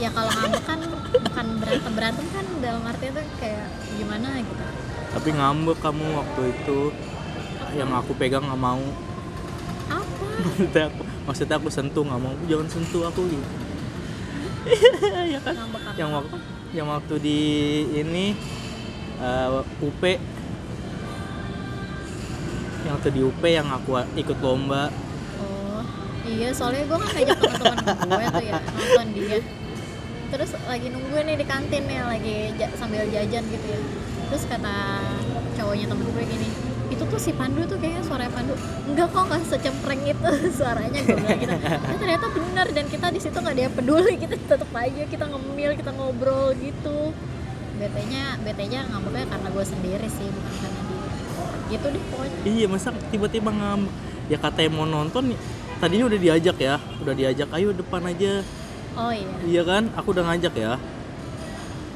Ya 0.00 0.08
kalau 0.08 0.32
ngambek 0.32 0.62
kan 0.64 0.80
bukan 1.20 1.46
berantem 1.60 1.92
berantem 1.92 2.26
kan 2.32 2.46
dalam 2.64 2.80
artinya 2.88 3.20
tuh 3.20 3.24
kayak 3.36 3.68
gimana 4.00 4.40
gitu. 4.40 4.64
Tapi 5.12 5.28
ngambek 5.36 5.78
kamu 5.84 6.04
waktu 6.16 6.42
itu 6.48 6.78
yang 7.76 7.92
aku 7.92 8.16
pegang 8.16 8.48
nggak 8.48 8.56
mau. 8.56 8.80
Apa? 9.92 10.26
Maksudnya 10.48 10.88
aku 10.88 11.02
maksudnya 11.28 11.56
aku 11.60 11.68
sentuh 11.68 12.04
nggak 12.08 12.20
mau. 12.24 12.32
Jangan 12.48 12.68
sentuh 12.72 13.04
aku 13.04 13.20
gitu 13.28 13.48
ya 15.28 15.42
kan 15.44 15.52
ngambek 15.60 15.82
apa? 15.92 15.98
yang 16.00 16.10
waktu 16.16 16.36
yang 16.72 16.88
waktu 16.88 17.14
di 17.20 17.40
ini 18.00 18.32
eh, 19.20 19.84
UP 19.84 20.02
waktu 22.92 23.08
di 23.10 23.20
UP 23.24 23.42
yang 23.42 23.68
aku 23.72 23.96
ikut 24.14 24.38
lomba. 24.44 24.92
Oh 25.40 25.80
iya 26.28 26.52
soalnya 26.52 26.84
gue 26.86 26.98
kan 27.00 27.08
ngajak 27.08 27.38
teman-teman 27.40 27.98
gue 28.06 28.24
tuh 28.28 28.44
ya 28.44 28.54
nonton 28.60 29.06
dia. 29.16 29.38
Terus 30.32 30.50
lagi 30.64 30.86
nungguin 30.88 31.24
nih 31.28 31.36
di 31.40 31.46
kantin 31.48 31.84
ya 31.88 32.02
lagi 32.08 32.36
ja- 32.56 32.72
sambil 32.76 33.04
jajan 33.08 33.44
gitu 33.48 33.66
ya. 33.66 33.80
Terus 34.32 34.42
kata 34.48 34.76
cowoknya 35.60 35.86
temen 35.88 36.06
gue 36.08 36.24
gini 36.24 36.48
itu 36.92 37.08
tuh 37.08 37.16
si 37.16 37.32
Pandu 37.32 37.64
tuh 37.64 37.80
kayaknya 37.80 38.04
suaranya 38.04 38.32
Pandu. 38.36 38.52
Enggak 38.84 39.08
kok 39.12 39.24
nggak 39.24 39.42
secempreng 39.48 40.02
itu 40.04 40.30
suaranya 40.60 41.00
gue 41.00 41.16
bilang 41.16 41.40
gitu. 41.40 41.56
Nah, 41.56 41.96
ternyata 41.96 42.26
benar 42.28 42.66
dan 42.72 42.86
kita 42.88 43.06
di 43.08 43.20
situ 43.20 43.36
nggak 43.36 43.54
ada 43.56 43.62
yang 43.68 43.74
peduli 43.74 44.14
kita 44.20 44.36
tetep 44.36 44.70
aja 44.72 45.02
kita 45.08 45.24
ngemil 45.28 45.70
kita 45.80 45.90
ngobrol 45.96 46.52
gitu. 46.60 47.12
Betenya 47.80 48.36
betenya 48.44 48.84
ngambeknya 48.92 49.26
karena 49.26 49.48
gue 49.50 49.64
sendiri 49.64 50.06
sih 50.06 50.28
bukan 50.28 50.52
karena 50.60 50.80
dia 50.86 51.01
gitu 51.72 51.86
deh 51.88 52.02
pokoknya. 52.12 52.36
Iya 52.44 52.66
masa 52.68 52.88
tiba-tiba 53.08 53.50
ngambek 53.50 53.92
ya 54.30 54.36
katanya 54.38 54.70
mau 54.70 54.86
nonton 54.86 55.34
tadinya 55.80 56.04
udah 56.06 56.20
diajak 56.20 56.56
ya 56.56 56.76
udah 57.00 57.14
diajak 57.16 57.48
ayo 57.56 57.72
depan 57.72 58.02
aja. 58.06 58.44
Oh 58.92 59.08
iya. 59.10 59.28
Iya 59.48 59.62
kan? 59.64 59.82
Aku 59.96 60.12
udah 60.12 60.24
ngajak 60.28 60.52
ya. 60.52 60.76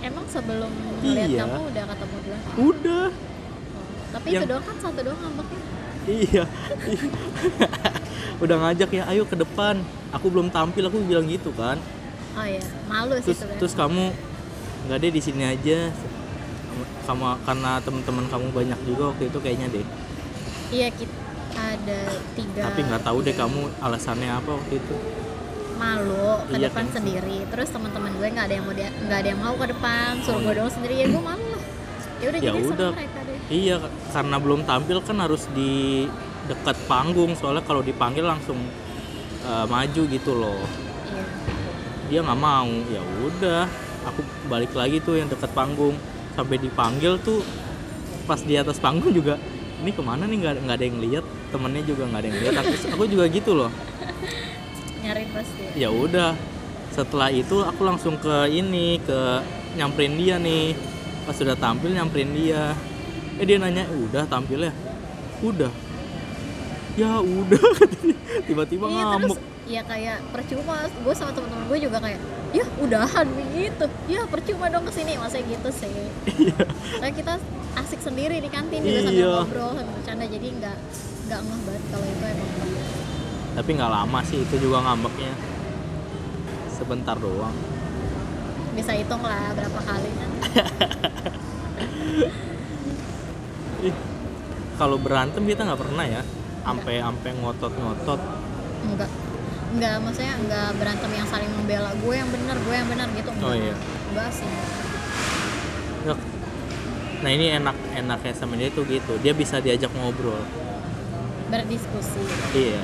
Emang 0.01 0.25
sebelum 0.27 0.71
ngeliat 1.05 1.29
Iya. 1.29 1.43
kamu 1.45 1.61
udah 1.69 1.85
ketemu 1.93 2.17
duluan 2.25 2.41
udah. 2.57 3.07
Oh, 3.13 3.87
tapi 4.13 4.27
Yang- 4.33 4.43
itu 4.43 4.49
doang 4.49 4.65
kan 4.65 4.77
satu 4.81 5.01
doang 5.05 5.21
ngambeknya? 5.21 5.61
Iya. 6.07 6.45
Udah 8.45 8.57
ngajak 8.61 8.91
ya 8.93 9.03
ayo 9.11 9.25
ke 9.25 9.35
depan. 9.35 9.81
Aku 10.13 10.29
belum 10.29 10.53
tampil 10.53 10.87
aku 10.87 11.01
bilang 11.03 11.27
gitu 11.27 11.51
kan. 11.57 11.81
Oh 12.37 12.45
iya. 12.45 12.61
Malu 12.87 13.17
sih 13.19 13.33
terus 13.33 13.41
terus 13.59 13.73
kamu 13.75 14.13
nggak 14.87 14.99
deh 15.03 15.11
di 15.11 15.19
sini 15.19 15.43
aja 15.43 15.91
kamu 17.07 17.25
karena 17.43 17.73
teman-teman 17.81 18.27
kamu 18.27 18.47
banyak 18.51 18.79
juga 18.83 19.03
waktu 19.11 19.25
itu 19.27 19.39
kayaknya 19.39 19.67
deh 19.71 19.87
iya 20.69 20.89
kita 20.91 21.15
ada 21.57 22.01
tiga 22.35 22.61
tapi 22.67 22.81
nggak 22.83 23.03
tahu 23.03 23.19
deh 23.23 23.33
kamu 23.33 23.61
alasannya 23.79 24.29
apa 24.29 24.51
waktu 24.53 24.75
itu. 24.77 24.97
Malu 25.77 26.41
ke 26.49 26.57
Iya 26.57 26.73
depan 26.73 26.85
kan? 26.85 26.95
sendiri 26.97 27.39
terus 27.47 27.69
teman-teman 27.69 28.11
gue 28.13 28.27
nggak 28.27 28.47
ada 28.49 28.55
yang 28.55 28.65
mau 28.65 28.75
nggak 28.75 29.19
ada 29.21 29.29
yang 29.29 29.41
mau 29.41 29.55
ke 29.55 29.67
depan 29.69 30.11
suruh 30.21 30.41
gue 30.41 30.55
doang 30.57 30.73
sendiri 30.73 30.95
ya 30.97 31.07
gue 31.07 31.23
malu. 31.23 31.47
Lah 31.47 31.63
ya 32.17 32.27
udah 32.27 32.41
Ya 32.41 32.51
jadi 32.51 32.61
udah. 32.65 32.91
sama 32.91 32.97
mereka 32.97 33.19
deh. 33.23 33.39
Iya 33.47 33.77
karena 34.11 34.37
belum 34.41 34.61
tampil 34.65 34.99
kan 35.01 35.17
harus 35.21 35.43
di 35.53 35.73
dekat 36.47 36.77
panggung 36.87 37.37
soalnya 37.37 37.61
kalau 37.61 37.81
dipanggil 37.81 38.25
langsung 38.25 38.57
eh, 39.45 39.67
maju 39.67 40.03
gitu 40.09 40.33
loh. 40.35 40.61
Iya. 41.07 41.25
Dia 42.09 42.21
nggak 42.25 42.41
mau. 42.41 42.73
Ya 42.89 43.03
udah 43.23 43.63
aku 44.09 44.21
balik 44.49 44.73
lagi 44.73 44.97
tuh 44.99 45.21
yang 45.21 45.29
dekat 45.29 45.53
panggung 45.53 45.95
sampai 46.37 46.61
dipanggil 46.61 47.17
tuh 47.25 47.41
pas 48.29 48.39
di 48.39 48.55
atas 48.61 48.77
panggung 48.77 49.11
juga 49.11 49.41
ini 49.81 49.91
ke 49.93 50.03
mana 50.05 50.25
nih? 50.25 50.37
Nggak 50.41 50.53
nggak 50.65 50.77
ada 50.77 50.87
yang 50.87 50.99
lihat. 51.01 51.25
Temennya 51.53 51.83
juga 51.85 52.03
nggak 52.09 52.21
ada 52.21 52.29
yang 52.29 52.39
lihat. 52.41 52.55
Aku 52.61 52.73
aku 52.97 53.05
juga 53.09 53.25
gitu 53.29 53.51
loh. 53.57 53.71
Nyari 55.05 55.25
pasti 55.33 55.63
ya? 55.77 55.89
Udah. 55.89 56.33
Setelah 56.93 57.29
itu 57.29 57.61
aku 57.61 57.81
langsung 57.85 58.17
ke 58.17 58.49
ini 58.49 59.01
ke 59.05 59.19
nyamperin 59.77 60.17
dia 60.17 60.37
nih. 60.41 60.73
Pas 61.29 61.37
sudah 61.37 61.57
tampil 61.57 61.93
nyamperin 61.93 62.33
dia. 62.33 62.73
Eh 63.37 63.45
dia 63.45 63.61
nanya 63.61 63.85
udah 63.93 64.25
tampilnya 64.25 64.73
udah. 65.45 65.73
Ya 66.97 67.21
udah 67.21 67.61
tiba-tiba 68.49 68.89
iya 68.89 69.05
terus 69.21 69.37
ngamuk. 69.37 69.39
ya 69.69 69.83
kayak 69.85 70.19
percuma. 70.33 70.89
Gue 71.05 71.13
sama 71.13 71.37
teman-teman 71.37 71.65
gue 71.69 71.79
juga 71.85 71.99
kayak 72.01 72.21
ya 72.57 72.65
udahan 72.81 73.27
begitu. 73.29 73.85
Ya 74.09 74.25
percuma 74.25 74.67
dong 74.67 74.85
ke 74.85 74.93
sini. 74.93 75.13
Masa 75.17 75.37
gitu 75.39 75.69
sih. 75.69 75.93
Kayak 77.01 77.15
kita 77.15 77.35
asik 77.77 78.01
sendiri 78.01 78.41
di 78.41 78.49
kantin 78.49 78.81
juga 78.81 79.01
sambil 79.05 79.21
Iya. 79.21 79.33
ngobrol 79.43 79.71
sambil 79.75 79.93
bercanda. 79.95 80.25
Jadi 80.27 80.47
nggak 80.57 80.77
nggak 81.27 81.41
ngeh 81.43 81.61
banget 81.63 81.83
kalau 81.91 82.07
itu 82.07 82.25
emang. 82.25 82.51
Tapi 83.57 83.71
nggak 83.73 83.93
lama 83.93 84.19
sih 84.25 84.39
itu 84.41 84.57
juga 84.57 84.79
ngambeknya. 84.83 85.33
Sebentar 86.73 87.17
doang. 87.17 87.57
Bisa 88.73 88.93
hitung 88.93 89.21
lah 89.21 89.53
berapa 89.53 89.81
kali 89.81 90.11
kan. 90.13 90.31
Kalau 94.77 95.01
berantem 95.01 95.41
kita 95.45 95.65
nggak 95.65 95.81
pernah 95.81 96.05
ya. 96.05 96.21
Sampai 96.61 97.01
sampai 97.01 97.31
ngotot-ngotot. 97.33 98.21
Enggak 98.85 99.11
enggak 99.77 99.95
maksudnya 100.01 100.35
enggak 100.41 100.69
berantem 100.81 101.11
yang 101.13 101.29
saling 101.29 101.51
membela. 101.53 101.93
Gue 102.01 102.15
yang 102.17 102.31
benar 102.33 102.57
gue 102.57 102.75
yang 102.75 102.89
benar 102.89 103.09
gitu. 103.13 103.31
Enggak 103.31 103.47
Oh, 103.47 103.55
iya. 103.55 103.75
enggak 104.11 104.31
sih. 104.33 104.49
Nah 107.17 107.31
ini 107.33 107.47
enak 107.51 107.77
enaknya 107.97 108.33
sama 108.33 108.55
dia 108.55 108.69
tuh 108.71 108.85
gitu. 108.85 109.17
Dia 109.21 109.33
bisa 109.33 109.61
diajak 109.61 109.93
ngobrol. 109.93 110.41
Berdiskusi. 111.49 112.23
Iya. 112.53 112.83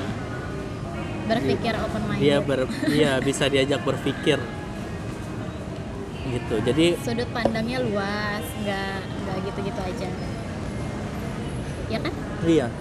Berpikir 1.23 1.73
open 1.79 2.03
minded 2.05 2.19
dia 2.19 2.37
ber 2.39 2.59
iya 2.89 3.17
bisa 3.17 3.47
diajak 3.47 3.81
berpikir. 3.81 4.37
Gitu. 6.23 6.55
Jadi 6.61 6.85
sudut 6.99 7.29
pandangnya 7.31 7.81
luas 7.81 8.45
enggak 8.59 9.01
enggak 9.01 9.37
gitu-gitu 9.45 9.81
aja. 9.81 10.09
Ya 11.89 11.99
kan? 11.99 12.13
Iya. 12.43 12.67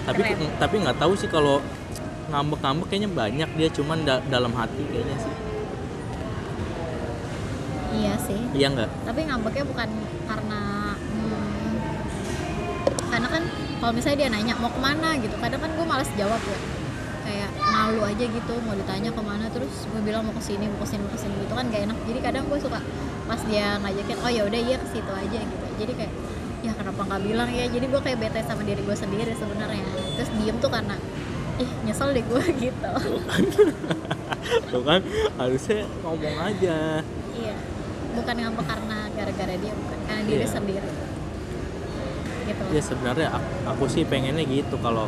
Tapi 0.00 0.20
Keren. 0.26 0.48
tapi 0.58 0.74
nggak 0.80 0.98
tahu 0.98 1.12
sih 1.14 1.28
kalau 1.30 1.60
ngambek-ngambek 2.30 2.86
kayaknya 2.86 3.10
banyak 3.10 3.50
dia 3.58 3.68
cuman 3.74 3.98
da- 4.06 4.24
dalam 4.30 4.54
hati 4.54 4.82
kayaknya 4.86 5.16
sih. 5.18 5.34
Iya 7.90 8.14
sih. 8.22 8.40
Iya 8.54 8.66
nggak? 8.70 8.90
Tapi 9.02 9.20
ngambeknya 9.26 9.64
bukan 9.66 9.88
karena 10.30 10.60
hmm, 10.94 11.74
karena 13.10 13.28
kan 13.28 13.42
kalau 13.82 13.92
misalnya 13.92 14.18
dia 14.22 14.28
nanya 14.30 14.54
mau 14.62 14.70
ke 14.70 14.80
mana? 14.80 15.18
gitu 15.18 15.34
kadang 15.42 15.60
kan 15.60 15.70
gue 15.74 15.86
malas 15.86 16.10
jawab 16.14 16.38
ya. 16.38 16.58
Kayak 17.26 17.50
malu 17.58 18.00
aja 18.06 18.24
gitu 18.26 18.54
mau 18.62 18.74
ditanya 18.78 19.10
ke 19.10 19.22
mana 19.22 19.46
terus 19.50 19.86
gue 19.90 20.00
bilang 20.02 20.22
mau 20.26 20.34
ke 20.34 20.42
sini 20.42 20.66
mau 20.70 20.78
ke 20.82 20.86
sini 20.86 21.02
mau 21.02 21.12
ke 21.14 21.20
sini 21.20 21.34
gitu 21.42 21.54
kan 21.58 21.66
gak 21.66 21.82
enak. 21.90 21.98
Jadi 22.06 22.18
kadang 22.22 22.44
gue 22.46 22.58
suka 22.62 22.78
pas 23.26 23.40
dia 23.46 23.78
ngajakin 23.82 24.18
oh 24.22 24.30
ya 24.30 24.42
udah 24.46 24.60
iya 24.62 24.76
ke 24.78 24.86
situ 24.94 25.12
aja 25.12 25.38
gitu. 25.42 25.66
Jadi 25.82 25.92
kayak 25.98 26.12
ya 26.60 26.72
kenapa 26.76 27.00
nggak 27.08 27.22
bilang 27.26 27.50
ya? 27.50 27.66
Jadi 27.66 27.86
gue 27.90 28.00
kayak 28.00 28.18
bete 28.22 28.40
sama 28.46 28.62
diri 28.62 28.82
gue 28.86 28.96
sendiri 28.96 29.32
sebenarnya. 29.34 29.82
Terus 30.14 30.30
diem 30.38 30.56
tuh 30.62 30.70
karena 30.70 30.94
ih 31.60 31.70
nyesel 31.84 32.10
deh 32.10 32.24
gue 32.24 32.42
gitu. 32.64 32.92
Tuh 34.66 34.82
kan 34.82 35.00
harusnya 35.36 35.84
ngomong 36.00 36.36
aja. 36.40 37.04
Iya 37.36 37.54
bukan 38.10 38.34
ngambek 38.36 38.66
karena 38.66 38.98
gara-gara 39.14 39.54
dia 39.54 39.72
bukan. 39.72 39.98
Karena 40.02 40.22
diri 40.26 40.42
Iya. 40.42 40.50
sendiri. 40.50 40.90
Gitu. 42.48 42.62
Ya 42.74 42.82
sebenarnya 42.82 43.28
aku, 43.30 43.50
aku 43.68 43.84
sih 43.86 44.02
pengennya 44.02 44.42
gitu 44.42 44.74
kalau 44.80 45.06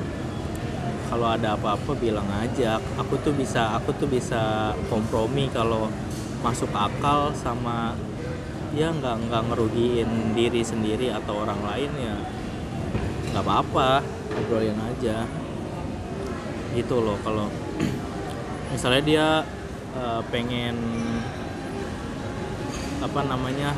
kalau 1.11 1.29
ada 1.29 1.59
apa-apa 1.59 1.93
bilang 1.97 2.29
aja. 2.31 2.79
Aku 2.97 3.19
tuh 3.19 3.35
bisa 3.35 3.75
aku 3.75 3.91
tuh 3.97 4.07
bisa 4.07 4.73
kompromi 4.87 5.51
kalau 5.51 5.91
masuk 6.41 6.71
akal 6.71 7.31
sama 7.33 7.95
ya 8.73 8.89
nggak 8.91 9.29
nggak 9.29 9.43
ngerugiin 9.53 10.33
diri 10.33 10.65
sendiri 10.65 11.13
atau 11.13 11.45
orang 11.45 11.61
lain 11.61 11.93
ya 12.01 12.17
nggak 13.31 13.45
apa-apa 13.45 14.01
ngobrolin 14.33 14.75
aja 14.81 15.29
gitu 16.73 17.01
loh 17.01 17.17
kalau 17.21 17.47
misalnya 18.73 19.03
dia 19.05 19.27
eh, 19.97 20.21
pengen 20.33 20.77
apa 23.03 23.21
namanya 23.27 23.77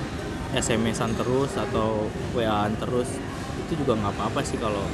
SMS-an 0.54 1.18
terus 1.18 1.56
atau 1.58 2.06
WA-an 2.36 2.78
terus 2.78 3.10
itu 3.66 3.82
juga 3.82 3.98
nggak 3.98 4.14
apa-apa 4.14 4.40
sih 4.46 4.60
kalau 4.60 4.84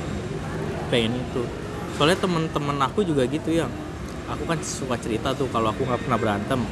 pengen 0.89 1.21
itu. 1.21 1.45
Soalnya 1.99 2.17
temen-temen 2.17 2.81
aku 2.81 3.05
juga 3.05 3.29
gitu 3.29 3.53
ya 3.53 3.69
aku 4.31 4.47
kan 4.47 4.59
suka 4.63 4.97
cerita 5.03 5.35
tuh 5.35 5.51
kalau 5.51 5.75
aku 5.75 5.83
nggak 5.83 6.01
pernah 6.07 6.19
berantem. 6.19 6.63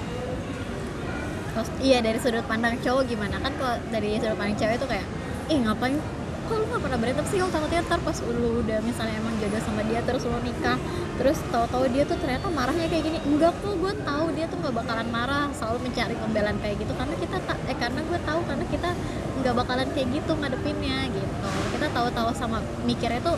Iya 1.82 1.98
dari 1.98 2.22
sudut 2.22 2.46
pandang 2.46 2.78
cowok 2.78 3.02
gimana? 3.10 3.42
Kan 3.42 3.50
kalau 3.58 3.76
dari 3.90 4.14
sudut 4.22 4.38
pandang 4.38 4.54
cewek 4.54 4.78
itu 4.78 4.86
kayak 4.86 5.06
ih 5.50 5.58
ngapain? 5.66 5.98
Kok 6.48 6.54
lu 6.54 6.64
gak 6.70 6.80
pernah 6.80 6.98
berantem 7.02 7.24
sih? 7.28 7.36
Kalau 7.42 7.52
takutnya 7.52 7.84
ntar 7.84 8.00
pas 8.00 8.16
lu 8.24 8.64
udah 8.64 8.78
misalnya 8.80 9.20
emang 9.20 9.34
jodoh 9.42 9.60
sama 9.66 9.82
dia 9.84 10.00
terus 10.00 10.22
lu 10.24 10.38
nikah 10.40 10.78
terus 11.18 11.38
tahu-tahu 11.44 11.90
dia 11.90 12.02
tuh 12.02 12.14
ternyata 12.16 12.46
marahnya 12.48 12.86
kayak 12.86 13.04
gini. 13.04 13.18
Enggak 13.20 13.52
kok 13.58 13.74
gue 13.74 13.92
tahu 13.98 14.24
dia 14.32 14.46
tuh 14.46 14.56
nggak 14.56 14.74
bakalan 14.76 15.08
marah 15.08 15.50
selalu 15.52 15.78
mencari 15.84 16.14
pembelaan 16.14 16.56
kayak 16.58 16.76
gitu. 16.78 16.92
Karena 16.94 17.14
kita 17.14 17.36
tak 17.42 17.58
eh 17.66 17.76
karena 17.76 18.00
gue 18.00 18.18
tahu 18.22 18.40
karena 18.44 18.64
kita 18.64 18.90
nggak 19.38 19.54
bakalan 19.54 19.88
kayak 19.92 20.08
gitu 20.14 20.32
ngadepinnya 20.32 20.98
gitu. 21.10 21.48
Kita 21.74 21.86
tahu-tahu 21.90 22.30
sama 22.32 22.58
mikirnya 22.82 23.18
tuh 23.20 23.36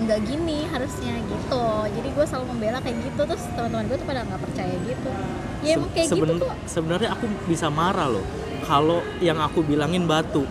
nggak 0.00 0.20
gini 0.24 0.58
harusnya 0.66 1.14
gitu. 1.20 1.64
Jadi 1.88 2.08
gue 2.10 2.24
selalu 2.24 2.46
membela 2.48 2.78
kayak 2.78 2.98
gitu. 3.00 3.20
Terus 3.24 3.44
teman-teman 3.52 3.84
gue 3.86 3.96
tuh 3.96 4.06
pada 4.06 4.20
nggak 4.26 4.40
percaya 4.42 4.74
gitu. 4.82 5.10
Ya 5.60 5.76
emang 5.76 5.90
kayak 5.92 6.08
gitu 6.08 6.18
seben- 6.18 6.40
kok. 6.40 6.54
sebenarnya 6.66 7.08
aku 7.12 7.24
bisa 7.46 7.68
marah 7.68 8.08
loh. 8.08 8.24
Kalau 8.60 8.98
yang 9.18 9.38
aku 9.38 9.60
bilangin 9.60 10.04
batu. 10.04 10.42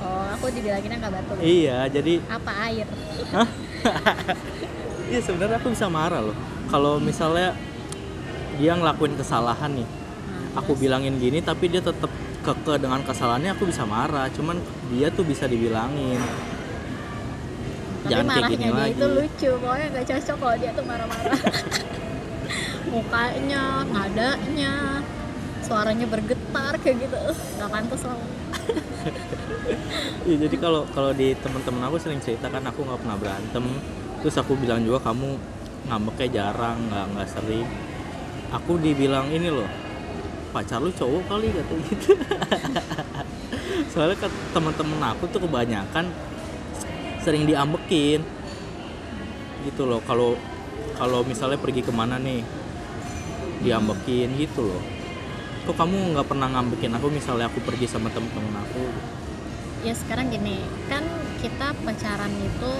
Oh, 0.00 0.24
aku 0.30 0.48
dibilanginnya 0.50 0.96
nggak 0.98 1.14
batu. 1.14 1.32
iya 1.40 1.84
jadi 1.86 2.20
Apa 2.26 2.52
air? 2.68 2.86
iya 5.10 5.20
sebenarnya 5.20 5.58
aku 5.58 5.68
bisa 5.74 5.86
marah 5.90 6.22
loh 6.22 6.36
kalau 6.70 7.02
misalnya 7.02 7.52
dia 8.56 8.72
ngelakuin 8.76 9.14
kesalahan 9.16 9.72
nih 9.74 9.88
Nah, 10.22 10.62
aku 10.62 10.72
bilangin 10.74 11.18
gini 11.18 11.42
tapi 11.42 11.66
dia 11.66 11.82
tetap 11.82 12.10
keke 12.40 12.78
dengan 12.78 13.02
kesalahannya 13.02 13.50
aku 13.50 13.66
bisa 13.66 13.82
marah 13.84 14.30
cuman 14.30 14.56
dia 14.88 15.08
tuh 15.10 15.24
bisa 15.24 15.44
dibilangin 15.44 16.20
Tapi 18.00 18.08
jangan 18.08 18.26
kayak 18.32 18.46
gini 18.48 18.66
dia 18.66 18.72
lagi. 18.72 18.92
itu 18.96 19.06
lucu, 19.06 19.50
pokoknya 19.60 19.86
nggak 19.92 20.06
cocok 20.08 20.36
kalau 20.40 20.56
dia 20.56 20.70
tuh 20.72 20.84
marah-marah. 20.88 21.36
Mukanya, 22.90 23.64
nadanya, 23.86 24.74
suaranya 25.60 26.06
bergetar 26.08 26.74
kayak 26.80 26.96
gitu, 27.04 27.18
nggak 27.58 27.70
pantas 27.70 28.02
lah. 28.04 28.16
Iya, 30.26 30.36
jadi 30.48 30.56
kalau 30.58 30.82
kalau 30.90 31.14
di 31.14 31.32
teman-teman 31.38 31.86
aku 31.86 31.96
sering 31.96 32.18
cerita 32.18 32.50
kan 32.50 32.60
aku 32.66 32.82
nggak 32.82 33.00
pernah 33.00 33.16
berantem 33.16 33.64
terus 34.20 34.36
aku 34.36 34.56
bilang 34.56 34.84
juga 34.84 35.10
kamu 35.10 35.36
ngambeknya 35.88 36.28
jarang 36.28 36.78
nggak 36.88 37.04
nggak 37.16 37.28
sering. 37.28 37.68
Aku 38.50 38.76
dibilang 38.82 39.30
ini 39.30 39.48
loh 39.48 39.68
pacar 40.50 40.82
lu 40.82 40.90
cowok 40.90 41.30
kali 41.30 41.46
kata 41.54 41.74
gitu 41.86 42.10
soalnya 43.94 44.18
kan 44.18 44.32
teman-teman 44.50 45.14
aku 45.14 45.30
tuh 45.30 45.40
kebanyakan 45.46 46.10
sering 47.22 47.46
diambekin. 47.46 48.20
Gitu 49.64 49.82
loh 49.84 50.02
kalau 50.04 50.34
kalau 50.96 51.24
misalnya 51.24 51.56
pergi 51.56 51.80
ke 51.80 51.92
mana 51.94 52.20
nih 52.20 52.44
diambekin 53.64 54.36
gitu 54.36 54.68
loh. 54.68 54.82
Kok 55.68 55.76
kamu 55.76 56.16
nggak 56.16 56.26
pernah 56.28 56.48
ngambekin 56.48 56.92
aku 56.96 57.12
misalnya 57.12 57.46
aku 57.46 57.60
pergi 57.62 57.86
sama 57.86 58.08
temen-temen 58.10 58.56
aku? 58.64 58.84
Ya 59.84 59.96
sekarang 59.96 60.28
gini 60.28 60.60
kan 60.92 61.04
kita 61.40 61.72
pacaran 61.84 62.32
itu 62.36 62.72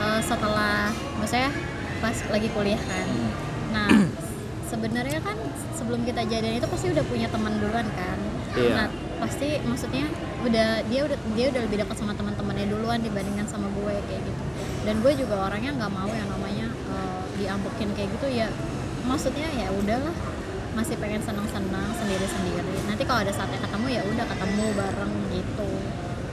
eh, 0.00 0.20
setelah 0.24 0.88
maksudnya 1.20 1.52
pas 2.00 2.16
lagi 2.32 2.48
kuliah 2.56 2.80
kan. 2.80 3.06
Hmm. 3.06 3.32
nah 3.70 3.88
sebenarnya 4.70 5.20
kan 5.20 5.36
sebelum 5.76 6.06
kita 6.06 6.24
jadian 6.24 6.56
itu 6.56 6.68
pasti 6.70 6.86
udah 6.94 7.04
punya 7.04 7.28
teman 7.28 7.60
duluan 7.60 7.86
kan. 7.92 8.18
Iya. 8.50 8.74
nah 8.74 8.88
pasti 9.20 9.60
maksudnya 9.62 10.10
udah 10.42 10.82
dia 10.88 11.00
udah 11.04 11.18
dia 11.36 11.46
udah 11.52 11.60
lebih 11.68 11.84
dekat 11.84 11.96
sama 12.00 12.16
teman-temannya 12.16 12.66
duluan 12.72 12.98
dibandingkan 13.04 13.46
sama 13.46 13.68
gue 13.68 13.94
kayak 14.08 14.22
gitu. 14.24 14.42
Dan 14.88 15.04
gue 15.04 15.12
juga 15.12 15.46
orangnya 15.46 15.76
nggak 15.76 15.92
mau 15.92 16.08
yang 16.08 16.28
namanya 16.32 16.66
eh, 16.72 17.22
diambekin 17.36 17.92
kayak 17.94 18.08
gitu 18.16 18.28
ya 18.32 18.48
maksudnya 19.04 19.48
ya 19.56 19.68
udahlah 19.72 20.12
masih 20.70 20.94
pengen 21.02 21.18
senang-senang 21.20 21.90
sendiri-sendiri. 21.98 22.86
Nanti 22.86 23.02
kalau 23.02 23.26
ada 23.26 23.32
saatnya 23.34 23.58
ketemu 23.58 23.86
ya 23.90 24.02
udah 24.06 24.26
ketemu 24.28 24.64
bareng 24.78 25.14
gitu 25.34 25.70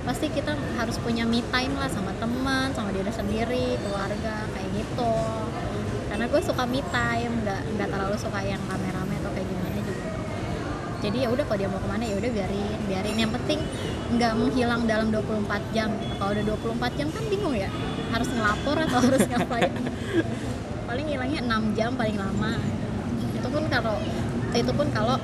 pasti 0.07 0.31
kita 0.31 0.55
harus 0.79 0.95
punya 1.03 1.27
me 1.27 1.43
time 1.51 1.75
lah 1.75 1.91
sama 1.91 2.15
teman 2.15 2.71
sama 2.71 2.95
diri 2.95 3.11
sendiri 3.11 3.75
keluarga 3.83 4.47
kayak 4.55 4.69
gitu. 4.79 5.15
Karena 6.07 6.25
gue 6.31 6.41
suka 6.47 6.63
me 6.63 6.79
time 6.79 7.43
nggak 7.43 7.61
nggak 7.75 7.89
terlalu 7.91 8.15
suka 8.15 8.39
yang 8.39 8.63
rame-rame 8.71 9.19
atau 9.19 9.31
kayak 9.35 9.47
gimana 9.51 9.79
juga. 9.83 10.11
Jadi 11.03 11.17
ya 11.19 11.27
udah 11.27 11.43
kalau 11.43 11.59
dia 11.59 11.67
mau 11.67 11.83
ke 11.83 11.89
mana 11.91 12.03
ya 12.07 12.15
udah 12.15 12.31
biarin 12.31 12.79
biarin. 12.87 13.15
Yang 13.19 13.31
penting 13.35 13.59
nggak 14.15 14.33
menghilang 14.39 14.81
dalam 14.87 15.07
24 15.11 15.75
jam. 15.75 15.91
Kalau 15.91 16.31
udah 16.31 16.43
24 16.55 16.99
jam 17.03 17.07
kan 17.11 17.23
bingung 17.27 17.55
ya 17.59 17.69
harus 18.15 18.31
ngelapor 18.31 18.75
atau 18.87 18.99
harus 19.11 19.23
ngapain? 19.27 19.75
Paling 20.87 21.07
hilangnya 21.11 21.41
6 21.43 21.75
jam 21.75 21.91
paling 21.99 22.15
lama. 22.15 22.55
Itu 23.35 23.47
pun 23.51 23.63
kalau 23.67 23.99
itu 24.55 24.71
pun 24.71 24.87
kalau 24.95 25.19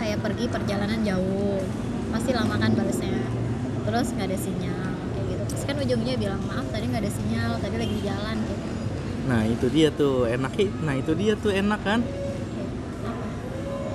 kayak 0.00 0.24
pergi 0.24 0.48
perjalanan 0.48 1.04
jauh 1.04 1.60
pasti 2.08 2.32
lama 2.32 2.56
kan 2.56 2.72
balasnya 2.72 3.35
terus 3.86 4.06
nggak 4.12 4.26
ada 4.26 4.38
sinyal 4.38 4.90
kayak 5.14 5.26
gitu. 5.30 5.42
Terus 5.54 5.62
kan 5.64 5.76
ujungnya 5.78 6.14
bilang 6.18 6.42
maaf 6.44 6.66
tadi 6.74 6.84
nggak 6.90 7.02
ada 7.06 7.12
sinyal 7.14 7.50
tadi 7.62 7.76
lagi 7.78 7.94
di 7.94 8.02
jalan 8.02 8.36
gitu. 8.42 8.66
Nah 9.26 9.42
itu 9.46 9.66
dia 9.70 9.88
tuh 9.94 10.26
enaknya 10.26 10.66
nah 10.82 10.94
itu 10.98 11.12
dia 11.14 11.32
tuh 11.38 11.52
enak 11.54 11.80
kan? 11.86 12.00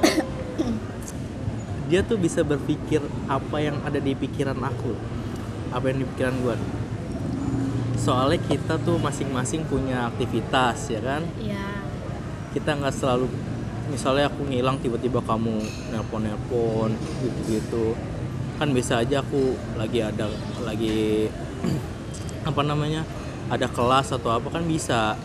Dia 1.91 2.07
tuh 2.07 2.15
bisa 2.15 2.39
berpikir 2.39 3.03
apa 3.27 3.59
yang 3.59 3.75
ada 3.83 3.99
di 3.99 4.15
pikiran 4.15 4.55
aku 4.63 4.95
apa 5.75 5.91
yang 5.91 5.99
di 5.99 6.07
pikiran 6.07 6.35
gue 6.39 6.55
soalnya 8.01 8.41
kita 8.49 8.81
tuh 8.81 8.97
masing-masing 8.97 9.61
punya 9.69 10.09
aktivitas 10.09 10.89
ya 10.89 11.01
kan? 11.05 11.21
Iya. 11.37 11.85
Kita 12.49 12.73
nggak 12.73 12.95
selalu 12.97 13.29
misalnya 13.93 14.31
aku 14.31 14.47
ngilang 14.49 14.81
tiba-tiba 14.81 15.21
kamu 15.21 15.61
nelpon-nelpon 15.93 16.97
gitu-gitu 17.21 17.93
kan 18.61 18.69
bisa 18.77 19.01
aja 19.01 19.25
aku 19.25 19.57
lagi 19.73 20.05
ada 20.05 20.29
lagi 20.61 21.25
apa 22.49 22.61
namanya 22.61 23.01
ada 23.49 23.65
kelas 23.65 24.13
atau 24.13 24.29
apa 24.29 24.53
kan 24.53 24.61
bisa. 24.69 25.17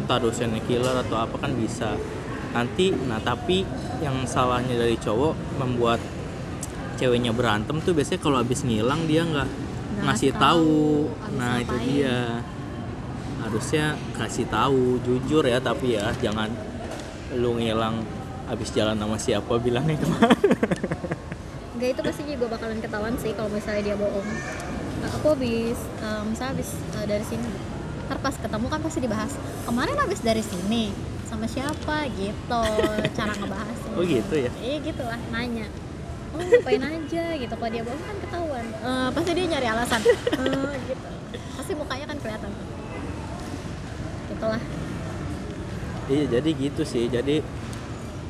Entah 0.00 0.16
dosennya 0.16 0.64
killer 0.64 0.96
atau 1.04 1.20
apa 1.20 1.36
kan 1.36 1.52
bisa. 1.52 2.00
Nanti 2.56 2.96
nah 2.96 3.20
tapi 3.20 3.68
yang 4.00 4.24
salahnya 4.24 4.72
dari 4.72 4.96
cowok 4.96 5.60
membuat 5.60 6.00
ceweknya 6.96 7.36
berantem 7.36 7.76
tuh 7.84 7.92
biasanya 7.92 8.24
kalau 8.24 8.40
habis 8.40 8.64
ngilang 8.64 9.04
dia 9.04 9.28
nggak 9.28 9.48
ngasih 10.00 10.32
tahu 10.40 11.12
tahu. 11.12 11.36
nah 11.36 11.60
itu 11.60 11.76
ngapain. 11.76 11.88
dia. 11.92 12.18
Harusnya 13.44 13.84
kasih 14.16 14.48
tahu 14.48 14.96
jujur 15.04 15.44
ya 15.44 15.60
tapi 15.60 16.00
ya 16.00 16.08
jangan 16.24 16.48
lu 17.36 17.60
ngilang 17.60 18.00
habis 18.48 18.72
jalan 18.72 18.96
sama 18.96 19.18
siapa 19.20 19.54
bilangnya 19.60 19.98
ke 19.98 20.06
mana 20.06 20.34
Enggak 21.76 21.88
itu 21.92 22.00
pasti 22.00 22.22
juga 22.24 22.56
bakalan 22.56 22.80
ketahuan 22.80 23.14
sih 23.20 23.36
kalau 23.36 23.52
misalnya 23.52 23.82
dia 23.92 23.96
bohong. 24.00 24.24
Nah, 25.04 25.10
aku 25.12 25.26
habis 25.36 25.76
eh, 26.00 26.22
misalnya 26.24 26.52
habis 26.56 26.70
eh, 26.72 27.04
dari 27.04 27.24
sini. 27.28 27.48
Ntar 28.08 28.18
pas 28.24 28.32
ketemu 28.32 28.66
kan 28.72 28.80
pasti 28.80 28.98
dibahas. 29.04 29.32
Kemarin 29.68 29.96
habis 30.00 30.20
dari 30.24 30.40
sini 30.40 30.88
sama 31.28 31.44
siapa 31.44 32.08
gitu 32.16 32.64
cara 33.12 33.32
ngebahasnya. 33.34 33.92
oh 33.98 34.04
gitu 34.06 34.34
ya 34.40 34.50
Iya 34.56 34.76
gitu 34.80 35.02
lah 35.04 35.20
nanya. 35.28 35.68
Oh 36.32 36.40
ngapain 36.40 36.80
aja 36.80 37.24
gitu 37.36 37.54
kalau 37.60 37.70
dia 37.70 37.82
bohong 37.84 38.04
kan 38.08 38.16
ketahuan. 38.24 38.66
Eh, 38.72 39.08
pasti 39.12 39.30
dia 39.36 39.44
nyari 39.52 39.66
alasan. 39.68 40.00
Eh, 40.00 40.74
gitu. 40.88 41.08
Pasti 41.60 41.72
mukanya 41.76 42.06
kan 42.08 42.16
kelihatan. 42.24 42.50
Gitulah. 44.32 44.62
iya 46.06 46.24
jadi 46.38 46.50
gitu 46.54 46.86
sih 46.86 47.10
jadi 47.10 47.42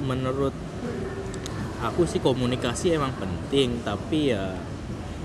menurut 0.01 0.57
aku 1.87 2.05
sih 2.05 2.18
komunikasi 2.18 2.93
emang 2.93 3.12
penting 3.14 3.80
tapi 3.80 4.30
ya 4.30 4.55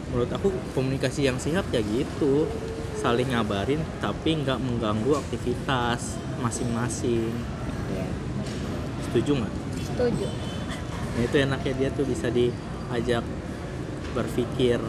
menurut 0.07 0.29
aku 0.29 0.47
komunikasi 0.71 1.23
yang 1.23 1.37
sehat 1.37 1.63
ya 1.69 1.79
gitu 1.81 2.45
saling 2.95 3.27
ngabarin 3.27 3.79
tapi 3.97 4.35
nggak 4.37 4.57
mengganggu 4.57 5.17
aktivitas 5.17 6.15
masing-masing 6.37 7.31
Iya. 7.87 8.07
setuju 9.01 9.31
nggak 9.37 9.53
Setuju. 9.83 10.27
nah 11.11 11.21
itu 11.21 11.35
enaknya 11.37 11.73
dia 11.75 11.89
tuh 11.91 12.05
bisa 12.05 12.27
diajak 12.27 13.23
berpikir 14.11 14.79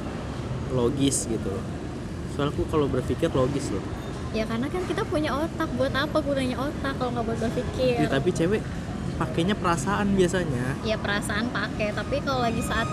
logis 0.70 1.27
gitu 1.27 1.49
loh 1.49 1.64
soalnya 2.31 2.51
aku 2.51 2.62
kalau 2.66 2.87
berpikir 2.87 3.29
logis 3.31 3.70
loh 3.70 3.83
Ya 4.33 4.49
karena 4.49 4.64
kan 4.64 4.81
kita 4.89 5.05
punya 5.05 5.29
otak. 5.29 5.68
Buat 5.77 5.93
apa 5.93 6.16
gunanya 6.25 6.57
otak 6.57 6.97
kalau 6.97 7.12
nggak 7.12 7.25
buat 7.29 7.41
berpikir? 7.43 8.01
ya, 8.01 8.09
tapi 8.09 8.33
cewek 8.33 8.64
pakainya 9.14 9.54
perasaan 9.54 10.12
biasanya. 10.12 10.76
Ya 10.82 10.96
perasaan 10.96 11.48
pakai. 11.48 11.92
Tapi 11.92 12.20
kalau 12.20 12.40
lagi 12.40 12.60
saat 12.60 12.88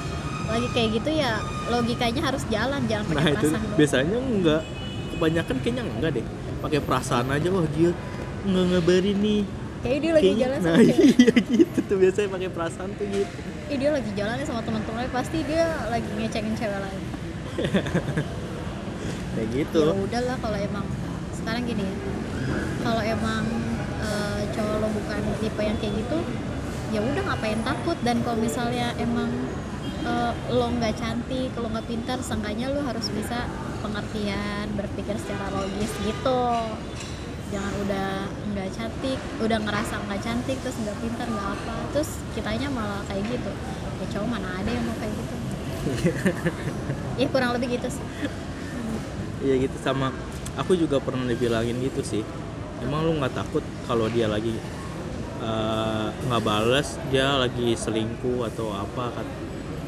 lagi 0.49 0.67
kayak 0.73 0.89
gitu 0.97 1.09
ya 1.13 1.37
logikanya 1.69 2.21
harus 2.25 2.41
jalan 2.49 2.81
jangan 2.85 3.05
pakai 3.05 3.15
nah 3.15 3.29
itu 3.29 3.37
perasaan 3.45 3.61
doang. 3.61 3.77
biasanya 3.77 4.17
enggak. 4.17 4.61
Kebanyakan 5.09 5.55
kayaknya 5.59 5.83
enggak 5.85 6.11
deh. 6.15 6.25
Pakai 6.59 6.79
perasaan 6.79 7.27
aja 7.29 7.47
wah 7.49 7.67
dia 7.69 7.89
nggak 8.41 8.65
ngabarin 8.67 9.17
nih. 9.19 9.41
Kayak 9.79 9.97
dia 9.97 10.11
lagi 10.11 10.23
Kayaknya- 10.25 10.43
jalan 10.43 10.59
nah 10.59 10.75
sama 10.75 10.83
iya 10.83 11.33
gitu 11.47 11.79
tuh 11.81 11.97
biasanya 11.97 12.29
pakai 12.29 12.49
perasaan 12.51 12.89
tuh 12.93 13.07
gitu 13.07 13.37
Ih, 13.69 13.77
dia 13.77 13.89
lagi 13.93 14.11
jalan 14.11 14.35
sama 14.43 14.59
teman-temannya 14.59 15.11
pasti 15.13 15.37
dia 15.45 15.63
lagi 15.87 16.09
ngecengin 16.09 16.51
cewek 16.53 16.79
lain. 16.81 17.01
Kayak 19.29 19.47
gitu. 19.53 19.81
Ya 19.85 19.93
udahlah 19.95 20.35
kalau 20.41 20.57
emang 20.57 20.85
sekarang 21.31 21.63
gini 21.63 21.83
ya. 21.85 21.95
Kalau 22.81 22.99
emang 22.99 23.43
cowok 24.59 24.75
lo 24.83 24.87
bukan 24.91 25.21
tipe 25.39 25.61
yang 25.63 25.77
kayak 25.79 25.95
gitu 26.03 26.19
ya 26.89 26.99
udah 26.99 27.21
ngapain 27.31 27.61
takut? 27.63 27.97
Dan 28.03 28.19
kalau 28.25 28.37
misalnya 28.41 28.91
emang 28.99 29.29
eh, 30.03 30.33
lo 30.51 30.67
nggak 30.73 30.99
cantik 30.99 31.53
lo 31.55 31.71
nggak 31.71 31.87
pintar 31.87 32.17
sangkanya 32.19 32.67
lo 32.73 32.83
harus 32.83 33.07
bisa 33.13 33.47
pengertian 33.79 34.67
berpikir 34.75 35.15
secara 35.15 35.47
logis 35.53 35.91
gitu. 36.03 36.43
Jangan 37.49 37.73
udah 37.87 38.09
nggak 38.53 38.69
cantik 38.75 39.19
udah 39.41 39.57
ngerasa 39.63 39.95
nggak 40.05 40.21
cantik 40.21 40.57
terus 40.61 40.77
nggak 40.81 40.97
pintar 41.01 41.27
nggak 41.29 41.47
apa 41.55 41.75
terus 41.95 42.19
kitanya 42.35 42.67
malah 42.67 43.01
kayak 43.07 43.23
gitu. 43.31 43.51
Ya 43.99 44.05
cowok 44.17 44.27
mana 44.27 44.49
ada 44.59 44.69
yang 44.69 44.83
mau 44.83 44.97
kayak 44.99 45.13
gitu? 45.15 45.35
Ya 47.19 47.27
kurang 47.27 47.51
lebih 47.55 47.75
gitu 47.79 47.87
sih. 47.91 48.05
Iya 49.39 49.55
gitu 49.67 49.77
sama 49.79 50.11
aku 50.59 50.75
juga 50.75 50.99
pernah 50.99 51.23
dibilangin 51.23 51.79
gitu 51.79 52.03
sih 52.03 52.23
emang 52.83 53.05
lu 53.07 53.11
nggak 53.19 53.33
takut 53.35 53.63
kalau 53.85 54.05
dia 54.11 54.27
lagi 54.27 54.55
eh, 55.39 56.07
nggak 56.27 56.43
balas 56.43 56.99
dia 57.09 57.39
lagi 57.39 57.75
selingkuh 57.75 58.47
atau 58.53 58.73
apa? 58.75 59.11
Kata, 59.13 59.31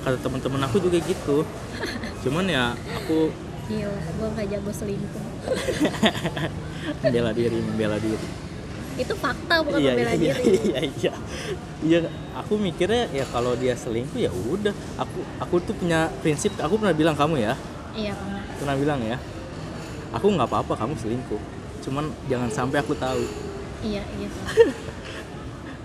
kata 0.07 0.17
teman-teman 0.19 0.61
aku 0.67 0.77
juga 0.83 0.97
gitu. 1.03 1.43
Cuman 2.23 2.45
ya 2.47 2.75
aku 2.75 3.31
Gila, 3.71 3.87
gue 4.03 4.27
gak 4.35 4.47
jago 4.51 4.71
selingkuh. 4.75 5.25
Membela 7.07 7.31
diri 7.31 7.55
membela 7.63 7.95
diri. 7.95 8.27
Itu 8.99 9.15
fakta 9.15 9.63
bukan 9.63 9.79
iya, 9.79 9.95
membela 9.95 10.11
iya, 10.11 10.35
diri. 10.35 10.55
iya 10.59 10.81
iya. 10.91 11.13
Iya 11.79 11.99
aku 12.35 12.59
mikirnya 12.59 13.07
ya 13.15 13.23
kalau 13.31 13.55
dia 13.55 13.71
selingkuh 13.71 14.19
ya 14.19 14.27
udah. 14.27 14.75
Aku 14.99 15.23
aku 15.39 15.55
tuh 15.63 15.71
punya 15.71 16.11
prinsip 16.19 16.51
aku 16.59 16.75
pernah 16.83 16.91
bilang 16.91 17.15
kamu 17.15 17.39
ya. 17.39 17.55
Iya 17.95 18.11
pernah 18.11 18.41
pernah 18.61 18.75
bilang 18.77 19.01
ya 19.01 19.17
aku 20.13 20.27
nggak 20.37 20.45
apa-apa 20.45 20.73
kamu 20.77 20.93
selingkuh 21.01 21.41
cuman 21.81 22.05
jangan 22.29 22.49
sampai 22.49 22.77
aku 22.79 22.93
tahu. 22.95 23.23
Iya 23.81 24.05
gitu 24.21 24.39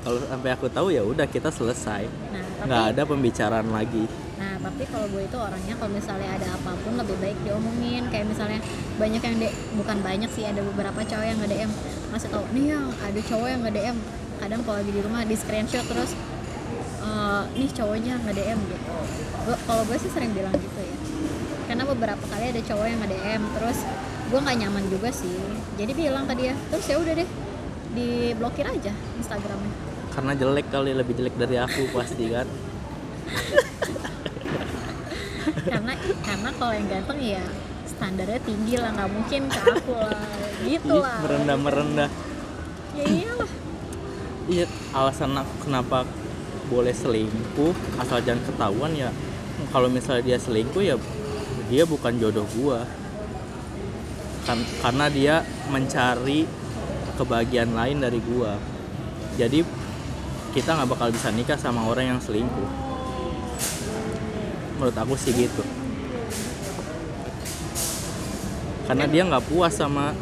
kalau 0.07 0.22
sampai 0.22 0.51
aku 0.55 0.70
tahu 0.70 0.94
ya 0.94 1.03
udah 1.03 1.26
kita 1.26 1.51
selesai. 1.51 2.07
Nah 2.30 2.47
tapi 2.47 2.70
nggak 2.70 2.84
ada 2.94 3.03
pembicaraan 3.03 3.68
lagi. 3.74 4.07
Nah 4.38 4.55
tapi 4.62 4.86
kalau 4.86 5.11
gue 5.11 5.26
itu 5.26 5.34
orangnya 5.34 5.74
kalau 5.74 5.90
misalnya 5.90 6.30
ada 6.30 6.47
apa 6.55 6.78
pun 6.78 6.94
lebih 6.94 7.18
baik 7.18 7.34
diomongin. 7.42 8.07
Kayak 8.14 8.30
misalnya 8.30 8.62
banyak 9.03 9.18
yang 9.18 9.36
de 9.42 9.51
bukan 9.74 9.99
banyak 10.07 10.30
sih 10.30 10.47
ada 10.47 10.62
beberapa 10.62 11.03
cowok 11.03 11.26
yang 11.26 11.38
nge 11.42 11.51
DM 11.51 11.70
Masih 12.14 12.28
tau 12.30 12.47
nih 12.55 12.66
yang 12.70 12.86
ada 13.03 13.20
cowok 13.20 13.49
yang 13.51 13.61
nge 13.66 13.72
DM 13.74 13.97
Kadang 14.38 14.61
kalau 14.62 14.76
lagi 14.78 14.92
di 14.94 15.01
rumah 15.03 15.20
di 15.26 15.34
screenshot 15.34 15.84
terus 15.90 16.11
eh, 17.03 17.42
Nih 17.59 17.70
cowoknya 17.74 18.14
nge 18.22 18.32
DM 18.38 18.59
gitu. 18.70 18.92
Kalau 19.66 19.82
gue 19.90 19.99
sih 19.99 20.11
sering 20.14 20.30
bilang 20.30 20.55
gitu 20.55 20.80
ya. 20.86 20.97
Karena 21.66 21.82
beberapa 21.82 22.22
kali 22.30 22.55
ada 22.55 22.62
cowok 22.62 22.86
yang 22.86 23.03
nge 23.03 23.11
DM 23.11 23.42
Terus 23.59 23.78
gue 24.27 24.39
nggak 24.43 24.59
nyaman 24.66 24.85
juga 24.91 25.09
sih. 25.14 25.35
Jadi 25.77 25.93
bilang 25.95 26.27
ke 26.27 26.35
dia 26.35 26.55
Terus 26.72 26.87
ya 26.89 26.97
udah 26.99 27.14
deh 27.14 27.29
diblokir 27.97 28.66
aja 28.66 28.93
Instagramnya. 29.16 29.72
Karena 30.12 30.33
jelek 30.37 30.66
kali 30.72 30.93
lebih 30.97 31.14
jelek 31.16 31.37
dari 31.37 31.57
aku 31.61 31.89
pasti 31.95 32.24
kan? 32.33 32.49
Karena 35.66 35.93
karena 36.22 36.51
kalau 36.57 36.72
yang 36.74 36.89
ganteng 36.89 37.20
ya 37.20 37.45
standarnya 37.87 38.41
tinggi 38.45 38.74
lah 38.77 38.91
nggak 38.93 39.11
mungkin 39.12 39.41
ke 39.49 39.61
aku 39.61 39.93
lah. 39.97 40.24
Gitu 40.64 40.95
lah. 40.97 41.20
Merendah 41.24 41.59
merendah 41.59 42.11
ya 42.97 43.05
iyalah. 43.05 43.51
Iya 44.47 44.66
alasan 44.95 45.35
aku 45.37 45.55
kenapa 45.66 46.07
boleh 46.66 46.95
selingkuh 46.95 47.74
asal 48.03 48.18
jangan 48.24 48.43
ketahuan 48.45 48.93
ya. 48.95 49.11
Kalau 49.72 49.89
misalnya 49.89 50.22
dia 50.22 50.39
selingkuh 50.41 50.83
ya 50.85 50.97
dia 51.66 51.83
bukan 51.89 52.16
jodoh 52.20 52.47
gua 52.57 52.85
karena 54.55 55.07
dia 55.11 55.34
mencari 55.68 56.47
kebahagiaan 57.18 57.74
lain 57.74 57.99
dari 57.99 58.20
gua. 58.22 58.55
Jadi 59.34 59.66
kita 60.55 60.72
nggak 60.72 60.88
bakal 60.88 61.09
bisa 61.11 61.28
nikah 61.34 61.59
sama 61.59 61.82
orang 61.84 62.16
yang 62.16 62.20
selingkuh. 62.22 62.70
Menurut 64.78 64.97
aku 64.97 65.14
sih 65.18 65.32
gitu. 65.34 65.64
Karena 68.86 69.05
dia 69.11 69.22
nggak 69.26 69.44
puas 69.51 69.74
sama 69.74 70.14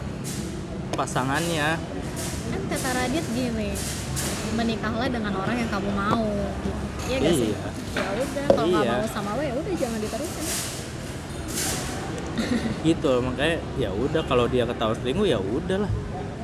pasangannya. 0.97 1.77
Kan 2.49 2.63
kata 2.71 2.89
Radit 2.97 3.27
gini. 3.37 3.77
Menikahlah 4.55 5.11
dengan 5.11 5.35
orang 5.37 5.57
yang 5.59 5.71
kamu 5.71 5.91
mau. 5.93 6.27
Iya 7.05 7.17
gak 7.21 7.35
sih? 7.37 7.53
Iya. 7.53 7.61
ya 7.95 8.11
udah 8.17 8.45
kalau 8.49 8.67
nggak 8.73 8.85
Iya. 8.89 8.95
mau 8.97 9.07
sama 9.13 9.31
lo 9.37 9.43
ya 9.45 9.55
udah 9.55 9.75
jangan 9.77 9.99
diterusin 10.01 10.45
gitu 12.87 13.23
makanya 13.25 13.59
ya 13.81 13.91
udah 13.93 14.23
kalau 14.29 14.45
dia 14.49 14.65
ketahuan 14.69 14.97
selingkuh 15.01 15.29
ya 15.29 15.39
udahlah. 15.41 15.91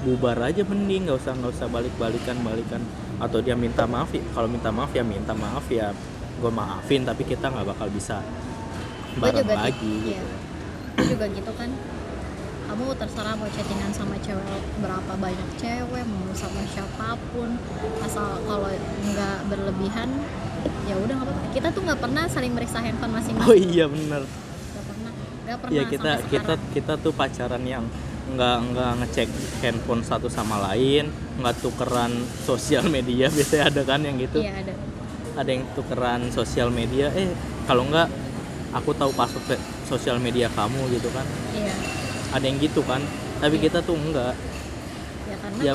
Bubar 0.01 0.41
aja 0.41 0.65
mending 0.65 1.13
nggak 1.13 1.21
usah 1.21 1.37
nggak 1.37 1.53
usah 1.53 1.67
balik 1.69 1.93
balikan. 2.01 2.37
Balikan 2.41 2.81
atau 3.21 3.39
dia 3.45 3.53
minta 3.53 3.85
maaf 3.85 4.09
ya 4.17 4.25
kalau 4.33 4.49
minta 4.49 4.73
maaf 4.73 4.91
ya 4.97 5.05
minta 5.05 5.37
maaf 5.37 5.69
ya 5.69 5.93
gue 6.41 6.49
maafin 6.49 7.05
tapi 7.05 7.29
kita 7.29 7.53
nggak 7.53 7.69
bakal 7.69 7.93
bisa 7.93 8.25
gue 9.13 9.21
bareng 9.21 9.45
juga 9.45 9.55
lagi 9.61 9.77
gitu, 9.77 10.09
gitu. 10.09 10.17
iya. 10.17 10.23
Gua 10.97 11.05
juga 11.05 11.27
gitu 11.37 11.53
kan. 11.53 11.71
Kamu 12.71 12.85
terserah 12.97 13.35
mau 13.35 13.51
chattingan 13.51 13.93
sama 13.93 14.17
cewek 14.23 14.63
berapa 14.81 15.13
banyak 15.21 15.49
cewek 15.61 16.05
mau 16.09 16.33
sama 16.33 16.65
siapa 16.73 17.19
pun. 17.35 17.61
Asal 18.01 18.41
kalau 18.49 18.73
nggak 19.05 19.39
berlebihan 19.53 20.09
ya 20.89 20.97
udah 20.97 21.13
nggak 21.13 21.29
apa-apa. 21.29 21.53
Kita 21.53 21.69
tuh 21.77 21.83
nggak 21.85 22.01
pernah 22.01 22.25
saling 22.25 22.53
meriksa 22.57 22.81
handphone 22.81 23.13
masing-masing. 23.21 23.53
Oh 23.53 23.57
iya 23.59 23.85
bener 23.85 24.25
nggak 25.51 25.59
pernah 25.59 25.75
nggak 25.75 25.83
ya 25.83 25.91
kita 25.91 26.13
sampai 26.15 26.31
kita 26.31 26.55
kita 26.71 26.93
tuh 27.03 27.13
pacaran 27.13 27.65
yang 27.67 27.85
nggak 28.31 28.57
nggak 28.71 28.93
ngecek 29.03 29.29
handphone 29.59 30.07
satu 30.07 30.31
sama 30.31 30.63
lain 30.71 31.11
nggak 31.43 31.55
tukeran 31.59 32.15
sosial 32.47 32.87
media. 32.87 33.27
Biasanya 33.35 33.75
ada 33.75 33.83
kan 33.83 34.01
yang 34.07 34.15
gitu? 34.23 34.39
Iya 34.39 34.63
ada. 34.63 34.73
Ada 35.35 35.51
yang 35.51 35.65
tukeran 35.75 36.31
sosial 36.31 36.71
media. 36.71 37.11
Eh 37.19 37.35
kalau 37.67 37.91
nggak 37.91 38.07
aku 38.71 38.95
tahu 38.95 39.11
password 39.19 39.59
sosial 39.91 40.23
media 40.23 40.47
kamu 40.55 40.79
gitu 40.95 41.11
kan? 41.11 41.27
Iya. 41.51 41.75
Ada 42.31 42.45
yang 42.47 42.59
gitu 42.63 42.87
kan? 42.87 43.03
Tapi 43.43 43.59
Iya. 43.59 43.65
kita 43.67 43.79
tuh 43.83 43.99
enggak 43.99 44.39
ya 45.27 45.37
karena 45.43 45.61
Ya, 45.67 45.75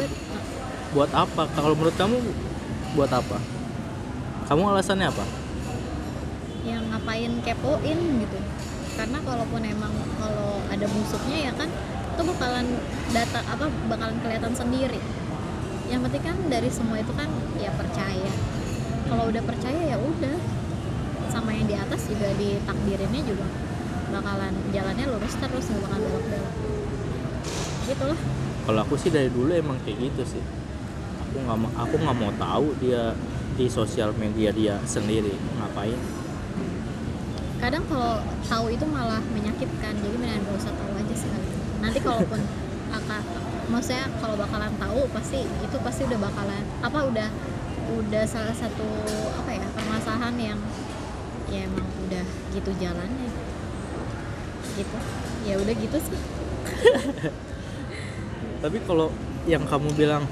buat 0.95 1.11
apa? 1.11 1.43
Kalau 1.51 1.75
menurut 1.75 1.95
kamu 1.99 2.15
buat 2.95 3.11
apa? 3.11 3.43
Kamu 4.47 4.63
alasannya 4.71 5.11
apa? 5.11 5.25
Yang 6.63 6.83
ngapain 6.87 7.31
kepoin 7.43 7.99
gitu 8.23 8.37
karena 8.95 9.19
kalaupun 9.21 9.61
emang 9.63 9.93
kalau 10.17 10.63
ada 10.71 10.85
busuknya 10.87 11.51
ya 11.51 11.53
kan 11.55 11.69
itu 12.15 12.21
bakalan 12.23 12.67
data 13.11 13.39
apa 13.43 13.67
bakalan 13.91 14.17
kelihatan 14.23 14.53
sendiri. 14.55 14.99
Yang 15.91 16.01
penting 16.09 16.23
kan 16.23 16.37
dari 16.47 16.69
semua 16.71 16.97
itu 16.97 17.11
kan 17.13 17.27
ya 17.59 17.69
percaya. 17.75 18.31
Kalau 19.05 19.29
udah 19.29 19.43
percaya 19.43 19.81
ya 19.83 19.97
udah. 19.99 20.37
Sama 21.29 21.51
yang 21.51 21.67
di 21.67 21.75
atas 21.75 22.07
juga 22.07 22.31
ditakdirinnya 22.39 23.21
juga 23.27 23.43
bakalan 24.15 24.55
jalannya 24.71 25.05
lurus 25.11 25.35
terus 25.35 25.67
nggak 25.67 25.81
bakal 25.83 25.99
belok 25.99 26.25
belok 26.31 26.53
gitu 27.85 28.05
lah 28.07 28.19
kalau 28.65 28.79
aku 28.81 28.95
sih 28.97 29.11
dari 29.13 29.29
dulu 29.29 29.53
emang 29.53 29.77
kayak 29.85 30.09
gitu 30.09 30.37
sih. 30.37 30.43
Aku 31.21 31.37
nggak 31.43 31.57
aku 31.77 31.95
nggak 32.01 32.17
mau 32.17 32.31
tahu 32.39 32.73
dia 32.81 33.13
di 33.55 33.69
sosial 33.69 34.09
media 34.17 34.49
dia 34.49 34.81
sendiri 34.89 35.35
ngapain 35.61 35.99
kadang 37.65 37.83
kalau 37.89 38.21
tahu 38.45 38.65
itu 38.69 38.85
malah 38.85 39.21
menyakitkan 39.33 39.93
jadi 39.97 40.15
mendingan 40.21 40.45
gak 40.45 40.57
usah 40.61 40.73
tahu 40.77 40.91
aja 41.01 41.15
sekali 41.17 41.49
nanti 41.81 41.97
kalaupun 41.97 42.41
akan 42.93 43.21
maksudnya 43.73 44.05
kalau 44.21 44.37
bakalan 44.37 44.69
tahu 44.77 45.09
pasti 45.09 45.41
itu 45.41 45.77
pasti 45.81 46.01
udah 46.05 46.19
bakalan 46.21 46.63
apa 46.85 46.99
udah 47.09 47.29
udah 47.85 48.23
salah 48.25 48.53
satu 48.53 48.85
apa 49.41 49.49
ya 49.57 49.65
permasalahan 49.73 50.35
yang 50.37 50.59
ya 51.49 51.65
emang 51.69 51.85
udah 52.09 52.25
gitu 52.53 52.71
jalannya. 52.81 53.29
Gitu. 54.75 54.97
Ya 55.45 55.55
udah 55.61 55.73
gitu 55.77 55.97
sih. 56.01 56.19
Tapi 58.63 58.77
kalau 58.89 59.13
yang 59.45 59.61
kamu 59.69 59.93
bilang 59.93 60.25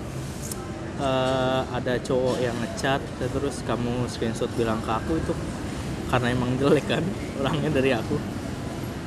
eh, 0.97 1.61
ada 1.69 1.93
cowok 2.01 2.41
yang 2.41 2.57
ngechat 2.57 3.01
terus 3.21 3.61
kamu 3.61 4.09
screenshot 4.09 4.49
bilang 4.57 4.81
ke 4.81 4.89
aku 4.89 5.21
itu 5.21 5.33
karena 6.13 6.29
emang 6.29 6.53
jelek 6.61 6.85
kan 6.85 7.01
orangnya 7.41 7.73
dari 7.73 7.89
aku. 7.97 8.21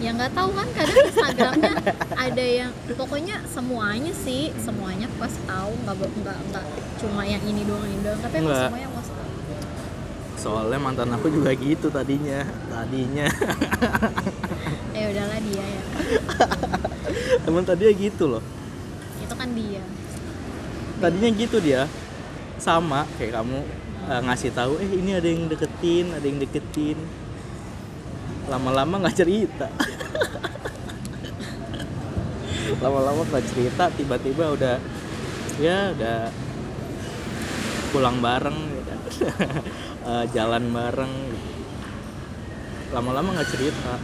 Ya 0.03 0.11
nggak 0.11 0.35
tahu 0.35 0.51
kan 0.59 0.67
kadang 0.75 0.99
Instagramnya 1.07 1.75
ada 2.19 2.45
yang 2.45 2.71
pokoknya 2.99 3.47
semuanya 3.47 4.11
sih 4.11 4.51
semuanya 4.59 5.07
pasti 5.23 5.39
tahu 5.47 5.71
nggak 5.87 5.97
nggak 6.03 6.39
nggak 6.51 6.65
cuma 6.99 7.23
yang 7.23 7.39
ini 7.47 7.63
doang 7.63 7.87
ini 7.87 8.03
doang 8.03 8.19
tapi 8.19 8.43
emang 8.43 8.59
semuanya 8.59 8.91
pasti 8.91 9.13
tahu. 9.15 9.31
Soalnya 10.37 10.79
mantan 10.83 11.15
aku 11.15 11.31
juga 11.31 11.55
gitu 11.55 11.87
tadinya 11.95 12.43
tadinya. 12.75 13.31
Ya 14.91 15.05
udahlah 15.15 15.41
dia 15.47 15.65
ya. 15.65 15.83
Emang 17.47 17.63
tadinya 17.63 17.93
gitu 17.95 18.25
loh. 18.27 18.43
Itu 19.23 19.35
kan 19.39 19.49
dia. 19.55 19.85
Tadinya 20.99 21.31
gitu 21.31 21.57
dia. 21.63 21.87
Sama 22.59 23.07
kayak 23.17 23.39
kamu 23.39 23.63
eh, 24.07 24.21
ngasih 24.23 24.55
tahu 24.55 24.79
eh 24.79 24.91
ini 24.91 25.19
ada 25.19 25.27
yang 25.27 25.51
deketin 25.51 26.15
ada 26.15 26.27
yang 26.27 26.39
deketin. 26.39 26.99
Lama-lama 28.47 29.03
nggak 29.03 29.17
cerita. 29.19 29.67
Lama-lama 32.85 33.27
nggak 33.27 33.47
cerita 33.51 33.91
tiba-tiba 33.91 34.55
udah 34.55 34.77
ya 35.59 35.91
udah 35.97 36.31
pulang 37.91 38.23
bareng 38.23 38.59
ya. 38.73 38.97
Eh, 40.07 40.23
jalan 40.31 40.71
bareng. 40.71 41.11
Lama-lama 42.95 43.35
nggak 43.35 43.51
cerita. 43.51 43.99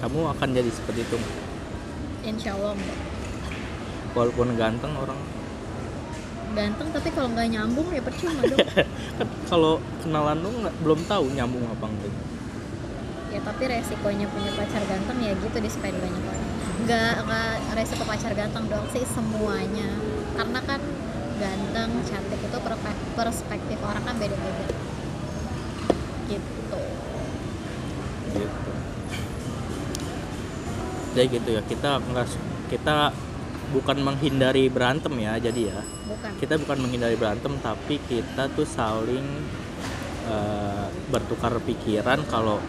Kamu 0.00 0.32
akan 0.32 0.48
jadi 0.56 0.72
seperti 0.72 1.04
itu. 1.04 1.20
Insya 2.24 2.56
Allah 2.56 2.72
enggak. 2.72 2.98
walaupun 4.16 4.56
ganteng 4.56 4.96
orang 4.96 5.20
ganteng 6.56 6.88
tapi 6.88 7.08
kalau 7.12 7.28
nggak 7.36 7.48
nyambung 7.52 7.88
ya 7.92 8.00
percuma 8.00 8.40
dong. 8.40 8.58
Kan 9.20 9.28
kalau 9.52 9.76
kenalan 10.00 10.40
lu 10.40 10.48
nggak 10.64 10.74
belum 10.80 11.00
tahu 11.04 11.24
nyambung 11.36 11.64
apa 11.68 11.84
enggak. 11.84 12.14
Ya 13.28 13.40
tapi 13.44 13.62
resikonya 13.68 14.26
punya 14.32 14.50
pacar 14.56 14.80
ganteng 14.88 15.18
ya 15.20 15.36
gitu 15.36 15.56
disukain 15.60 15.96
banyak 16.00 16.22
orang. 16.24 16.48
Nggak 16.88 17.12
nggak 17.28 17.52
resiko 17.76 18.04
pacar 18.08 18.32
ganteng 18.32 18.64
doang 18.72 18.88
sih 18.88 19.04
semuanya. 19.04 19.92
Karena 20.32 20.60
kan 20.64 20.80
ganteng 21.36 21.90
cantik 22.08 22.40
itu 22.40 22.58
perspektif 23.12 23.78
orang 23.84 24.02
kan 24.08 24.16
beda-beda. 24.16 24.66
Gitu. 26.32 26.80
Gitu. 28.32 28.72
Jadi 31.16 31.26
gitu 31.32 31.48
ya 31.52 31.62
kita 31.64 32.00
nggak 32.00 32.26
kita 32.72 33.12
bukan 33.74 33.98
menghindari 33.98 34.70
berantem 34.70 35.12
ya 35.18 35.38
jadi 35.40 35.74
ya. 35.74 35.80
Bukan. 36.06 36.30
Kita 36.38 36.54
bukan 36.60 36.78
menghindari 36.86 37.16
berantem 37.18 37.58
tapi 37.58 37.98
kita 38.06 38.46
tuh 38.54 38.66
saling 38.66 39.26
eh, 40.30 40.86
bertukar 41.10 41.56
pikiran 41.62 42.22
kalau 42.26 42.62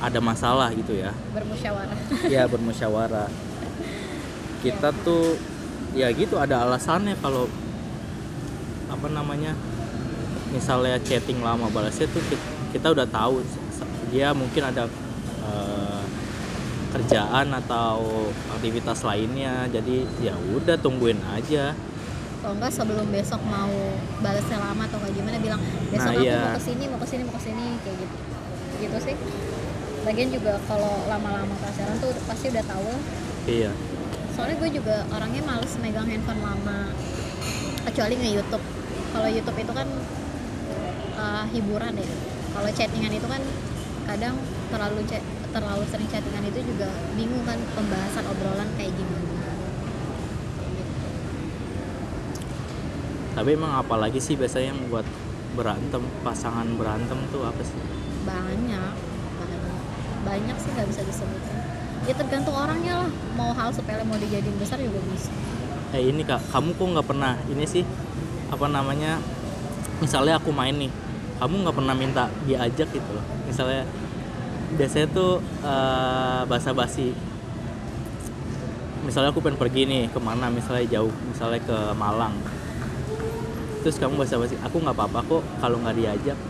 ada 0.00 0.20
masalah 0.20 0.72
gitu 0.72 0.96
ya. 0.96 1.12
Bermusyawarah. 1.36 1.98
Ya 2.32 2.48
bermusyawarah. 2.48 3.28
Kita 4.64 4.92
tuh 5.04 5.36
ya 5.92 6.08
gitu 6.14 6.38
ada 6.40 6.64
alasannya 6.64 7.18
kalau 7.20 7.50
apa 8.90 9.06
namanya 9.10 9.54
misalnya 10.50 10.98
chatting 11.02 11.40
lama 11.42 11.70
balasnya 11.70 12.10
tuh 12.10 12.22
ki- 12.26 12.48
kita 12.74 12.90
udah 12.90 13.06
tahu 13.06 13.42
dia 14.10 14.34
mungkin 14.34 14.66
ada 14.66 14.86
eh, 15.46 15.79
kerjaan 16.90 17.46
atau 17.54 18.28
aktivitas 18.54 19.06
lainnya. 19.06 19.66
Jadi 19.70 20.06
ya 20.20 20.34
udah 20.36 20.76
tungguin 20.78 21.18
aja. 21.32 21.72
Kalau 22.40 22.56
enggak 22.56 22.72
sebelum 22.72 23.06
besok 23.12 23.40
mau 23.46 23.72
balasnya 24.24 24.58
lama 24.58 24.82
atau 24.88 24.98
kayak 25.04 25.12
gimana 25.12 25.36
bilang 25.44 25.60
besok 25.92 26.08
Nah, 26.08 26.16
aku 26.16 26.24
iya. 26.24 26.40
mau 26.40 26.56
ke 26.56 26.62
sini 26.64 26.84
mau 26.88 26.98
ke 26.98 27.08
sini 27.08 27.22
mau 27.28 27.34
ke 27.36 27.42
sini 27.44 27.64
kayak 27.84 27.96
gitu. 28.00 28.16
Gitu 28.80 28.96
sih. 29.04 29.16
Lagian 30.08 30.28
juga 30.32 30.52
kalau 30.64 31.04
lama-lama 31.04 31.54
pacaran 31.60 31.96
tuh 32.00 32.12
pasti 32.24 32.46
udah 32.48 32.64
tahu. 32.64 32.90
Iya. 33.44 33.70
Soalnya 34.32 34.56
gue 34.56 34.70
juga 34.80 34.96
orangnya 35.12 35.42
males 35.44 35.72
megang 35.84 36.08
handphone 36.08 36.40
lama 36.40 36.88
kecuali 37.80 38.14
nge 38.16 38.30
YouTube 38.36 38.64
kalau 39.10 39.28
YouTube 39.28 39.58
itu 39.58 39.72
kan 39.74 39.88
eh, 41.20 41.44
hiburan 41.52 41.92
ya. 41.92 42.08
Kalau 42.50 42.68
chattingan 42.72 43.12
itu 43.14 43.28
kan 43.28 43.42
kadang 44.08 44.34
terlalu 44.72 45.04
chat 45.06 45.22
terlalu 45.50 45.84
sering 45.90 46.08
chattingan 46.10 46.46
itu 46.46 46.62
juga 46.62 46.88
bingung 47.18 47.42
kan 47.42 47.58
pembahasan 47.74 48.24
obrolan 48.30 48.70
kayak 48.78 48.94
gimana. 48.94 49.30
Tapi 53.30 53.48
emang 53.54 53.72
apalagi 53.78 54.18
sih 54.18 54.34
biasanya 54.34 54.74
yang 54.74 54.80
buat 54.90 55.06
berantem 55.54 56.02
pasangan 56.22 56.66
berantem 56.78 57.18
tuh 57.30 57.42
apa 57.46 57.62
sih? 57.62 57.78
Banyak 58.26 58.94
banyak. 59.38 59.82
Banyak 60.26 60.56
sih 60.58 60.70
nggak 60.74 60.88
bisa 60.90 61.02
disebutin. 61.06 61.58
Ya 62.08 62.14
tergantung 62.16 62.56
orangnya 62.56 63.06
lah. 63.06 63.10
Mau 63.38 63.50
hal 63.54 63.70
sepele 63.74 64.02
mau 64.06 64.18
dijadiin 64.18 64.56
besar 64.58 64.78
juga 64.78 64.98
bisa. 65.10 65.30
Eh 65.90 66.10
ini 66.10 66.22
kak 66.22 66.42
kamu 66.54 66.78
kok 66.78 66.86
nggak 66.86 67.06
pernah 67.06 67.34
ini 67.50 67.66
sih 67.66 67.82
apa 68.50 68.66
namanya 68.66 69.18
misalnya 70.02 70.38
aku 70.38 70.50
main 70.50 70.74
nih 70.74 70.90
kamu 71.38 71.54
nggak 71.66 71.76
pernah 71.76 71.94
minta 71.96 72.24
diajak 72.46 72.88
gitu 72.90 73.10
loh. 73.14 73.24
Misalnya 73.48 73.86
biasanya 74.76 75.08
tuh 75.10 75.42
eh, 75.62 76.42
basa-basi. 76.46 77.10
Misalnya 79.00 79.32
aku 79.32 79.40
pengen 79.40 79.58
pergi 79.58 79.88
nih 79.88 80.02
ke 80.12 80.20
mana? 80.20 80.52
Misalnya 80.52 80.86
jauh 80.86 81.10
misalnya 81.26 81.58
ke 81.64 81.78
Malang. 81.96 82.36
Terus 83.80 83.96
kamu 83.96 84.20
basa-basi 84.20 84.60
aku 84.60 84.76
nggak 84.76 84.92
apa-apa 84.92 85.20
kok 85.24 85.42
kalau 85.58 85.80
nggak 85.80 85.96
diajak. 85.96 86.38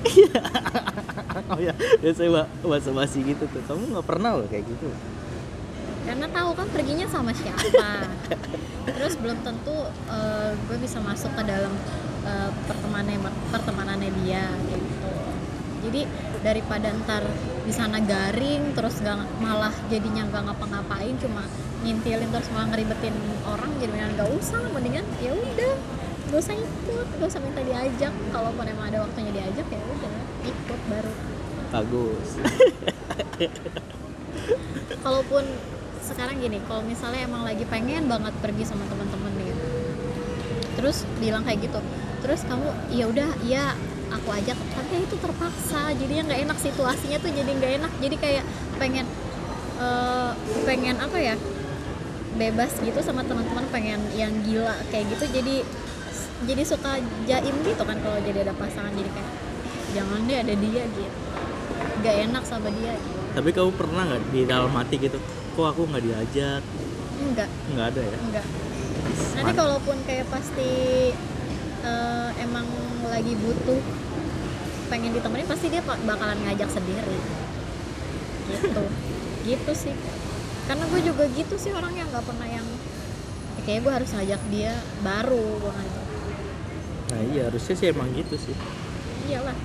Oh 1.50 1.58
ya 1.58 1.74
biasanya 1.98 2.30
ba- 2.42 2.50
basa-basi 2.62 3.26
gitu 3.26 3.42
tuh. 3.50 3.62
Kamu 3.66 3.94
nggak 3.94 4.06
pernah 4.06 4.38
loh 4.38 4.46
kayak 4.46 4.66
gitu. 4.66 4.86
Karena 6.06 6.26
tahu 6.30 6.50
kan 6.54 6.66
perginya 6.70 7.06
sama 7.10 7.30
siapa. 7.34 8.06
Terus 8.86 9.14
belum 9.18 9.38
tentu 9.42 9.74
eh, 10.10 10.50
gue 10.54 10.76
bisa 10.78 10.98
masuk 11.02 11.30
ke 11.34 11.42
dalam 11.42 11.74
eh, 12.22 12.50
pertemanannya 12.66 13.18
pertemanannya 13.50 14.10
dia 14.22 14.46
kayak 14.66 14.78
gitu 14.78 14.79
jadi 15.80 16.06
daripada 16.40 16.92
ntar 17.04 17.24
di 17.64 17.72
sana 17.72 18.00
garing 18.00 18.72
terus 18.72 19.00
gak, 19.04 19.20
malah 19.40 19.72
jadinya 19.92 20.24
nggak 20.28 20.42
ngapa-ngapain 20.50 21.14
cuma 21.20 21.44
ngintilin 21.80 22.28
terus 22.28 22.48
malah 22.52 22.68
ngeribetin 22.72 23.14
orang 23.48 23.70
jadi 23.80 23.90
mendingan 23.92 24.12
nggak 24.16 24.30
usah. 24.36 24.60
Mendingan 24.72 25.04
ya 25.20 25.32
udah. 25.32 25.74
Gak 26.30 26.38
usah 26.46 26.54
ikut 26.54 27.06
gak 27.18 27.26
usah 27.26 27.42
minta 27.42 27.60
diajak. 27.64 28.14
Kalaupun 28.30 28.64
emang 28.68 28.86
ada 28.92 29.02
waktunya 29.02 29.32
diajak 29.34 29.66
ya 29.66 29.80
udah 29.80 30.12
ikut 30.46 30.80
baru. 30.86 31.12
Bagus. 31.74 32.28
Kalaupun 35.04 35.44
sekarang 36.10 36.42
gini 36.42 36.58
kalau 36.66 36.82
misalnya 36.82 37.22
emang 37.22 37.46
lagi 37.46 37.62
pengen 37.68 38.10
banget 38.10 38.34
pergi 38.42 38.66
sama 38.66 38.82
teman-teman 38.90 39.30
nih 39.38 39.54
terus 40.74 41.06
bilang 41.22 41.46
kayak 41.46 41.70
gitu 41.70 41.80
terus 42.24 42.40
kamu 42.48 42.68
ya 42.90 43.04
udah 43.06 43.30
iya 43.46 43.76
aku 44.10 44.28
ajak 44.34 44.58
tapi 44.74 44.94
itu 45.06 45.16
terpaksa. 45.16 45.94
Jadi 45.94 46.12
nggak 46.26 46.40
enak 46.50 46.58
situasinya 46.58 47.18
tuh 47.22 47.30
jadi 47.32 47.50
nggak 47.50 47.72
enak. 47.82 47.92
Jadi 48.02 48.16
kayak 48.18 48.44
pengen 48.76 49.06
eh, 49.80 50.30
pengen 50.66 50.96
apa 50.98 51.18
ya 51.18 51.34
bebas 52.36 52.78
gitu 52.78 52.98
sama 53.02 53.26
teman-teman 53.26 53.66
pengen 53.74 54.00
yang 54.14 54.30
gila 54.44 54.76
kayak 54.92 55.08
gitu. 55.14 55.24
Jadi 55.40 55.56
jadi 56.48 56.62
suka 56.64 56.96
jaim 57.28 57.56
gitu 57.62 57.82
kan 57.84 57.96
kalau 58.02 58.18
jadi 58.22 58.46
ada 58.46 58.54
pasangan. 58.54 58.92
Jadi 58.92 59.10
kayak 59.10 59.30
jangan 59.94 60.20
deh 60.26 60.38
ada 60.38 60.54
dia 60.54 60.84
gitu. 60.86 61.18
Nggak 62.00 62.16
enak 62.30 62.42
sama 62.46 62.68
dia. 62.70 62.94
Gitu 62.94 63.20
tapi 63.30 63.54
kamu 63.54 63.70
pernah 63.78 64.02
nggak 64.10 64.22
di 64.34 64.42
dalam 64.42 64.72
hati 64.74 64.98
gitu 64.98 65.18
kok 65.54 65.66
aku 65.66 65.86
nggak 65.86 66.02
diajak? 66.02 66.62
Enggak 67.22 67.48
nggak 67.70 67.86
ada 67.94 68.02
ya? 68.02 68.18
Enggak 68.18 68.46
nanti 69.38 69.52
kalaupun 69.54 69.96
kayak 70.04 70.26
pasti 70.28 70.70
eh, 71.84 72.30
emang 72.42 72.66
lagi 73.08 73.34
butuh 73.36 73.80
pengen 74.90 75.14
ditemenin 75.14 75.46
pasti 75.46 75.70
dia 75.70 75.82
bakalan 75.84 76.38
ngajak 76.46 76.70
sendiri. 76.70 77.18
Gitu. 78.50 78.84
Gitu 79.48 79.72
sih. 79.72 79.94
Karena 80.68 80.84
gue 80.86 81.00
juga 81.02 81.24
gitu 81.34 81.58
sih 81.58 81.74
orang 81.74 81.90
yang 81.98 82.06
nggak 82.14 82.22
pernah 82.22 82.46
yang 82.46 82.62
"Ya, 83.58 83.60
kayaknya 83.66 83.82
gue 83.82 83.92
harus 83.98 84.10
ngajak 84.14 84.40
dia 84.54 84.72
baru 85.02 85.42
gue 85.58 85.72
ngajak 85.74 86.00
nah 87.10 87.20
iya 87.34 87.50
harusnya 87.50 87.74
sih 87.74 87.90
emang 87.90 88.06
gitu 88.14 88.38
sih. 88.38 88.54
Iyalah. 89.26 89.56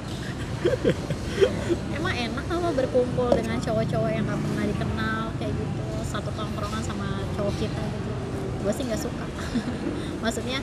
Emang 1.98 2.16
enak 2.18 2.46
apa 2.50 2.70
berkumpul 2.74 3.30
dengan 3.38 3.62
cowok-cowok 3.62 4.10
yang 4.10 4.26
nggak 4.26 4.42
pernah 4.42 4.64
dikenal 4.66 5.24
kayak 5.38 5.54
gitu. 5.54 5.86
Satu 6.10 6.34
tongkrongan 6.34 6.82
sama 6.82 7.22
cowok 7.38 7.54
kita 7.62 7.84
gitu. 7.86 8.12
Gue 8.66 8.74
sih 8.74 8.84
nggak 8.90 8.98
suka. 8.98 9.26
Maksudnya 10.26 10.58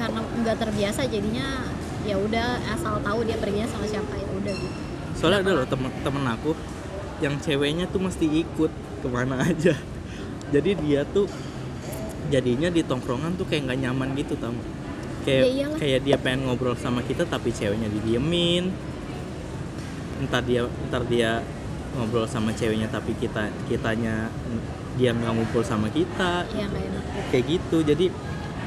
karena 0.00 0.20
nggak 0.24 0.56
terbiasa 0.56 1.04
jadinya 1.04 1.60
ya 2.08 2.16
udah 2.16 2.56
asal 2.72 2.96
tahu 3.04 3.28
dia 3.28 3.36
perginya 3.36 3.68
sama 3.68 3.84
siapa 3.84 4.16
ya 4.16 4.24
udah 4.32 4.54
gitu. 4.56 4.78
Soalnya 5.12 5.44
ada 5.44 5.52
loh 5.60 5.66
temen 5.68 5.92
temen 6.00 6.24
aku 6.24 6.56
yang 7.20 7.36
ceweknya 7.36 7.84
tuh 7.92 8.00
mesti 8.00 8.24
ikut 8.24 8.72
ke 9.04 9.08
mana 9.12 9.36
aja. 9.52 9.76
Jadi 10.48 10.70
dia 10.80 11.04
tuh 11.04 11.28
jadinya 12.32 12.72
di 12.72 12.80
tongkrongan 12.80 13.36
tuh 13.36 13.44
kayak 13.44 13.68
nggak 13.68 13.78
nyaman 13.84 14.08
gitu 14.16 14.40
tau 14.40 14.56
kayak 15.28 15.44
Ya 15.44 15.52
iyalah. 15.52 15.76
kayak 15.76 16.00
dia 16.08 16.16
pengen 16.16 16.48
ngobrol 16.48 16.72
sama 16.80 17.04
kita 17.04 17.28
tapi 17.28 17.52
ceweknya 17.52 17.92
didiemin. 17.92 18.72
Ntar 20.24 20.48
dia 20.48 20.64
ntar 20.88 21.04
dia 21.04 21.44
ngobrol 21.92 22.24
sama 22.24 22.56
ceweknya 22.56 22.88
tapi 22.88 23.12
kita 23.20 23.52
kitanya 23.68 24.32
dia 24.96 25.12
nggak 25.12 25.32
ngumpul 25.36 25.60
sama 25.60 25.92
kita. 25.92 26.48
Ya 26.56 26.64
kayak 27.28 27.44
gitu. 27.44 27.84
Jadi 27.84 28.08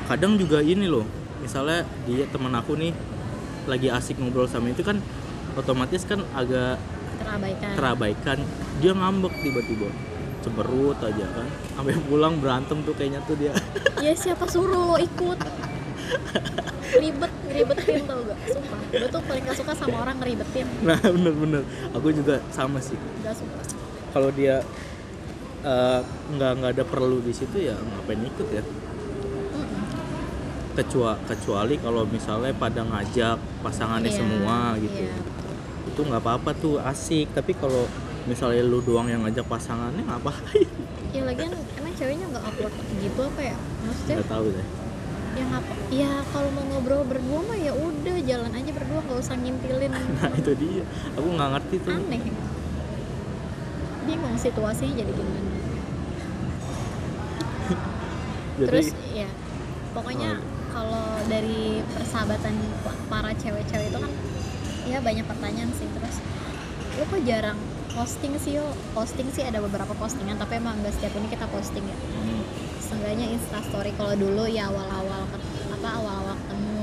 kadang 0.05 0.37
juga 0.37 0.61
ini 0.61 0.85
loh 0.85 1.22
misalnya 1.43 1.83
dia 2.07 2.23
teman 2.31 2.55
aku 2.55 2.79
nih 2.79 2.95
lagi 3.67 3.91
asik 3.91 4.15
ngobrol 4.19 4.47
sama 4.47 4.71
itu 4.71 4.83
kan 4.83 5.03
otomatis 5.59 6.07
kan 6.07 6.23
agak 6.33 6.79
terabaikan. 7.19 7.71
terabaikan. 7.75 8.37
Dia 8.81 8.91
ngambek 8.95 9.33
tiba-tiba. 9.43 9.89
Cemberut 10.43 10.99
aja 10.99 11.25
kan. 11.31 11.47
Sampai 11.79 11.95
pulang 12.03 12.39
berantem 12.39 12.83
tuh 12.83 12.95
kayaknya 12.95 13.23
tuh 13.23 13.35
dia. 13.39 13.53
Ya 14.03 14.11
siapa 14.11 14.43
suruh 14.49 14.95
lo 14.95 14.97
ikut? 14.99 15.39
Ribet 16.99 17.31
ngeribetin 17.47 18.03
tau 18.05 18.21
gak? 18.27 18.37
Sumpah. 18.51 18.79
Gue 18.91 19.07
tuh 19.07 19.21
paling 19.23 19.43
gak 19.47 19.57
suka 19.57 19.73
sama 19.73 19.95
orang 20.03 20.17
ngeribetin. 20.19 20.67
Nah 20.83 20.99
bener-bener 20.99 21.63
aku 21.95 22.11
juga 22.11 22.43
sama 22.51 22.83
sih. 22.83 22.99
Gak 23.23 23.39
suka. 23.39 23.59
Kalau 24.11 24.29
dia 24.35 24.61
eh, 25.63 25.99
nggak 26.35 26.51
nggak 26.59 26.71
ada 26.75 26.83
perlu 26.85 27.23
di 27.23 27.31
situ 27.31 27.63
ya 27.63 27.73
ngapain 27.79 28.19
ikut 28.19 28.47
ya. 28.51 28.63
Kecuali 30.73 31.17
kecuali 31.23 31.75
kalau 31.77 32.03
misalnya 32.03 32.53
pada 32.53 32.81
ngajak 32.81 33.37
pasangannya 33.61 34.09
Iya, 34.09 34.17
semua 34.17 34.57
gitu. 34.77 35.01
iya. 35.03 35.15
itu 35.83 35.99
nggak 36.01 36.21
apa-apa 36.21 36.51
tuh 36.53 36.81
asik. 36.81 37.29
Tapi 37.31 37.53
kalau 37.53 37.85
misalnya 38.25 38.63
lu 38.63 38.81
doang 38.81 39.05
yang 39.05 39.21
ngajak 39.21 39.45
pasangannya 39.45 40.01
ngapain? 40.01 40.65
Ya 41.13 41.21
lagian 41.21 41.53
emang 41.77 41.93
ceweknya 41.93 42.25
nggak 42.27 42.43
upload 42.43 42.73
gitu 42.97 43.21
apa 43.21 43.41
ya? 43.43 43.57
Maksudnya 43.85 44.15
nggak 44.17 44.31
tahu 44.31 44.45
deh. 44.49 44.67
Ya 45.33 45.43
ngapa 45.49 45.73
ya 45.89 46.11
kalau 46.29 46.49
mau 46.51 46.65
ngobrol 46.67 47.01
berdua 47.03 47.41
mah 47.41 47.57
ya 47.57 47.73
udah 47.73 48.17
jalan 48.21 48.51
aja 48.53 48.69
berdua 48.69 48.99
nggak 49.01 49.19
usah 49.19 49.35
ngintilin. 49.37 49.93
Nah 50.17 50.31
itu 50.33 50.51
dia. 50.57 50.83
Aku 51.13 51.27
nggak 51.29 51.49
ngerti 51.53 51.75
tuh. 51.81 51.93
Aneh. 51.93 52.21
Bingung 54.03 54.35
situasinya 54.35 54.93
jadi 54.95 55.11
gimana. 55.11 55.51
Jadi 58.53 58.67
terus 58.69 58.87
ya 59.09 59.29
pokoknya 59.91 60.37
Oh. 60.37 60.52
Kalau 60.73 61.05
dari 61.29 61.79
persahabatan 61.93 62.53
pa- 62.81 62.97
para 63.07 63.31
cewek-cewek 63.37 63.93
itu 63.93 63.99
kan 64.01 64.11
ya 64.83 64.97
banyak 64.99 65.23
pertanyaan 65.23 65.69
sih 65.77 65.87
terus 65.93 66.17
lo 66.97 67.05
kok 67.07 67.21
jarang 67.23 67.55
posting 67.93 68.33
sih 68.41 68.57
yo? 68.57 68.65
Posting 68.97 69.29
sih 69.29 69.45
ada 69.45 69.61
beberapa 69.61 69.93
postingan 69.93 70.41
tapi 70.41 70.57
emang 70.57 70.81
nggak 70.81 70.97
setiap 70.97 71.13
ini 71.13 71.29
kita 71.29 71.45
posting 71.47 71.85
ya. 71.85 71.93
Hmm, 71.93 72.41
seenggaknya 72.81 73.29
instastory 73.29 73.93
kalau 73.93 74.17
dulu 74.17 74.49
ya 74.49 74.67
awal-awal 74.67 75.29
apa 75.69 75.89
awal-awal 76.01 76.33
ketemu 76.41 76.81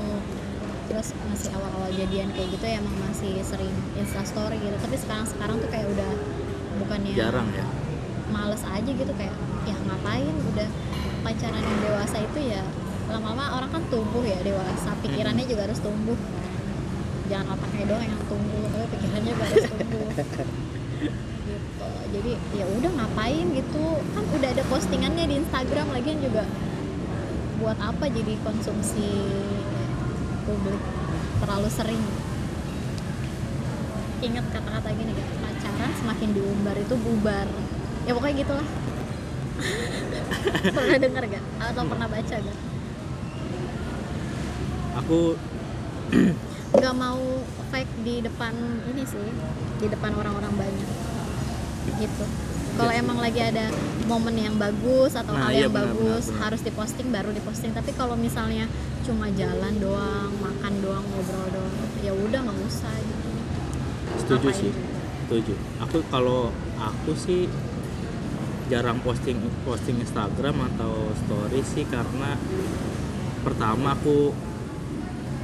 terus 0.87 1.07
masih 1.27 1.51
awal-awal 1.55 1.91
jadian 1.91 2.31
kayak 2.31 2.47
gitu 2.55 2.65
ya 2.67 2.75
emang 2.79 2.95
masih 3.11 3.43
sering 3.43 3.75
instastory 3.99 4.55
gitu. 4.63 4.75
Tapi 4.79 4.95
sekarang 4.95 5.27
sekarang 5.27 5.55
tuh 5.59 5.67
kayak 5.67 5.87
udah 5.91 6.11
bukannya 6.79 7.11
jarang 7.11 7.47
ya? 7.51 7.67
males 8.31 8.63
aja 8.63 8.87
gitu 8.87 9.11
kayak 9.19 9.35
ya 9.67 9.75
ngapain 9.75 10.35
udah 10.55 10.69
pacaran 11.21 11.59
yang 11.61 11.79
dewasa 11.83 12.17
itu 12.23 12.39
ya 12.55 12.63
lama-lama 13.11 13.59
orang 13.59 13.69
kan 13.69 13.83
tumbuh 13.91 14.23
ya 14.23 14.39
dewasa. 14.41 14.95
Pikirannya 15.03 15.45
juga 15.45 15.67
harus 15.67 15.79
tumbuh. 15.83 16.17
Jangan 17.27 17.55
otaknya 17.55 17.85
doang 17.87 18.05
yang 18.07 18.21
tumbuh 18.27 18.63
tapi 18.71 18.85
pikirannya 18.97 19.31
juga 19.31 19.43
harus 19.47 19.65
tumbuh. 19.69 20.07
Gitu. 21.41 21.89
Jadi 22.15 22.31
ya 22.55 22.65
udah 22.69 22.91
ngapain 22.95 23.45
gitu? 23.51 23.85
Kan 24.15 24.23
udah 24.29 24.49
ada 24.55 24.63
postingannya 24.69 25.25
di 25.27 25.35
Instagram 25.41 25.91
lagian 25.91 26.21
juga 26.23 26.47
buat 27.59 27.77
apa 27.77 28.09
jadi 28.09 28.39
konsumsi 28.41 29.09
publik 30.47 30.81
terlalu 31.43 31.69
sering. 31.69 32.03
Ingat 34.21 34.45
kata-kata 34.53 34.89
gini 34.93 35.11
gak 35.17 35.29
pacaran 35.41 35.91
semakin 35.97 36.29
diumbar 36.31 36.77
itu 36.77 36.95
bubar. 36.95 37.47
Ya 38.05 38.11
pokoknya 38.13 38.35
gitulah. 38.45 38.67
Pernah 40.77 40.97
dengar 41.01 41.23
gak 41.25 41.43
atau 41.61 41.83
pernah 41.85 42.07
baca 42.09 42.35
gak 42.37 42.70
aku 45.01 45.35
nggak 46.77 46.95
mau 46.95 47.19
fake 47.67 47.93
di 48.01 48.21
depan 48.21 48.53
ini 48.85 49.03
sih 49.03 49.27
di 49.77 49.87
depan 49.87 50.11
orang-orang 50.13 50.53
banyak. 50.55 50.89
Gitu. 51.97 52.25
Kalau 52.71 52.87
Iya. 52.87 53.03
emang 53.03 53.19
lagi 53.19 53.41
ada 53.41 53.67
momen 54.05 54.31
yang 54.33 54.55
bagus 54.55 55.11
atau 55.11 55.35
Nah, 55.35 55.43
hal 55.43 55.51
iya 55.51 55.59
yang 55.61 55.73
benar, 55.73 55.91
bagus 55.91 56.23
benar, 56.23 56.31
benar. 56.31 56.41
harus 56.47 56.61
diposting 56.63 57.07
baru 57.09 57.29
diposting. 57.31 57.71
Tapi 57.71 57.91
kalau 57.91 58.15
misalnya 58.15 58.65
cuma 59.01 59.27
jalan 59.31 59.73
doang 59.77 60.31
makan 60.37 60.73
doang 60.79 61.03
ngobrol 61.03 61.47
doang 61.49 61.73
ya 61.99 62.13
udah 62.13 62.39
nggak 62.39 62.59
usah 62.63 62.93
gitu. 62.95 63.29
Setuju 64.17 64.47
Ngapain? 64.47 64.61
sih. 64.61 64.71
Juga. 64.71 64.89
setuju. 65.21 65.53
Aku 65.81 65.97
kalau 66.07 66.41
aku 66.77 67.11
sih 67.13 67.47
jarang 68.67 68.99
posting 68.99 69.35
posting 69.61 69.99
Instagram 69.99 70.55
atau 70.69 70.93
story 71.17 71.59
sih 71.61 71.83
karena 71.85 72.39
pertama 73.41 73.93
aku 73.93 74.31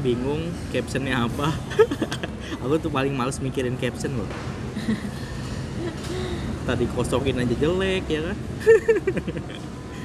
bingung 0.01 0.53
captionnya 0.73 1.25
apa. 1.25 1.53
Aku 2.63 2.79
tuh 2.79 2.91
paling 2.91 3.13
males 3.13 3.37
mikirin 3.41 3.75
caption 3.79 4.13
loh. 4.17 4.29
Tadi 6.67 6.85
kosongin 6.91 7.39
aja 7.39 7.55
jelek 7.55 8.03
ya 8.11 8.21
kan? 8.31 8.37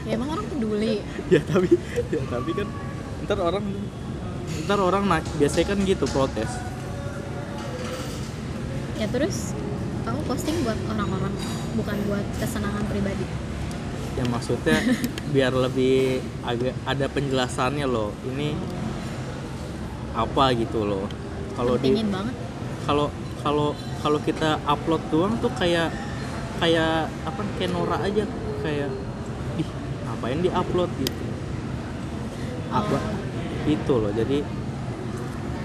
Ya 0.02 0.18
emang 0.18 0.34
orang 0.34 0.46
peduli. 0.50 1.02
Ya 1.32 1.40
tapi 1.42 1.74
ya 2.10 2.22
tapi 2.26 2.50
kan 2.54 2.68
ntar 3.26 3.38
orang 3.38 3.64
ntar 4.66 4.78
orang 4.78 5.04
naik 5.06 5.26
biasanya 5.38 5.66
kan 5.74 5.78
gitu 5.86 6.04
protes. 6.10 6.50
Ya 8.98 9.06
terus 9.10 9.54
kamu 10.02 10.20
posting 10.26 10.56
buat 10.66 10.78
orang-orang 10.90 11.34
bukan 11.78 11.96
buat 12.10 12.26
kesenangan 12.42 12.84
pribadi. 12.90 13.26
Ya 14.18 14.24
maksudnya 14.28 14.78
biar 15.34 15.54
lebih 15.54 16.20
agak 16.42 16.74
ada 16.86 17.06
penjelasannya 17.06 17.86
loh. 17.86 18.10
Ini 18.26 18.54
apa 20.12 20.44
gitu 20.56 20.84
loh. 20.84 21.04
Kalau 21.56 21.74
di 21.80 21.96
kalau 22.88 23.06
kalau 23.42 23.68
kalau 24.00 24.18
kita 24.22 24.60
upload 24.64 25.02
doang 25.12 25.34
tuh 25.40 25.52
kayak 25.56 25.92
kayak 26.60 27.08
apa 27.26 27.40
kayak 27.58 27.72
norak 27.72 28.00
aja. 28.04 28.24
Kayak 28.62 28.90
ih 29.58 29.68
ngapain 30.06 30.38
di 30.38 30.50
upload 30.52 30.90
gitu 31.00 31.24
apa? 32.72 32.96
Oh, 32.96 33.04
itu 33.68 33.94
loh. 33.94 34.12
Jadi 34.16 34.40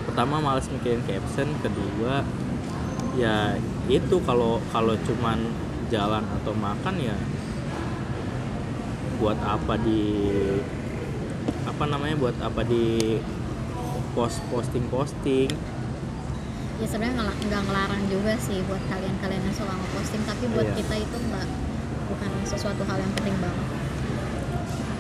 pertama 0.10 0.42
males 0.42 0.68
mikirin 0.74 1.06
caption 1.06 1.54
kedua 1.62 2.26
ya 3.18 3.54
itu 3.86 4.18
kalau 4.26 4.58
kalau 4.74 4.94
cuman 5.06 5.46
jalan 5.94 6.26
atau 6.42 6.54
makan 6.58 6.96
ya 6.98 7.18
buat 9.18 9.38
apa 9.42 9.78
di 9.82 10.30
apa 11.66 11.84
namanya 11.90 12.16
buat 12.18 12.38
apa 12.42 12.62
di 12.66 13.18
post 14.18 14.42
posting 14.50 14.82
posting 14.90 15.46
ya 16.78 16.86
sebenarnya 16.90 17.22
nggak 17.22 17.62
ngelarang 17.70 18.04
juga 18.10 18.34
sih 18.42 18.62
buat 18.66 18.82
kalian-kalian 18.90 19.42
yang 19.46 19.54
suka 19.54 19.74
ngeposting 19.74 20.24
tapi 20.26 20.44
buat 20.54 20.66
Iya. 20.66 20.78
kita 20.78 20.96
itu 21.06 21.18
nggak 21.22 21.48
bukan 22.08 22.32
sesuatu 22.46 22.82
hal 22.86 22.98
yang 23.02 23.14
penting 23.18 23.36
banget. 23.42 23.66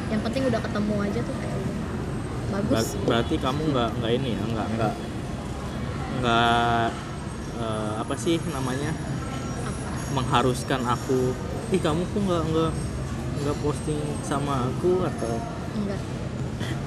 Yang 0.09 0.22
penting 0.26 0.43
udah 0.49 0.61
ketemu 0.61 0.95
aja 1.05 1.20
tuh 1.22 1.36
kayak 1.38 1.59
bagus. 2.49 2.86
Berarti 3.05 3.36
kamu 3.38 3.61
nggak 3.74 3.89
nggak 4.01 4.11
ini 4.18 4.30
ya 4.34 4.43
nggak 4.43 4.68
nggak 4.74 4.93
nggak 6.18 6.88
eh, 7.61 7.91
apa 8.01 8.13
sih 8.18 8.38
namanya? 8.49 8.91
Apa? 9.70 9.88
Mengharuskan 10.18 10.82
aku. 10.82 11.38
Ih 11.74 11.82
kamu 11.82 12.01
kok 12.09 12.22
nggak 12.26 12.43
nggak 12.53 12.72
nggak 13.45 13.57
posting 13.61 14.01
sama 14.26 14.65
aku 14.65 15.05
atau? 15.05 15.38
Enggak 15.78 16.01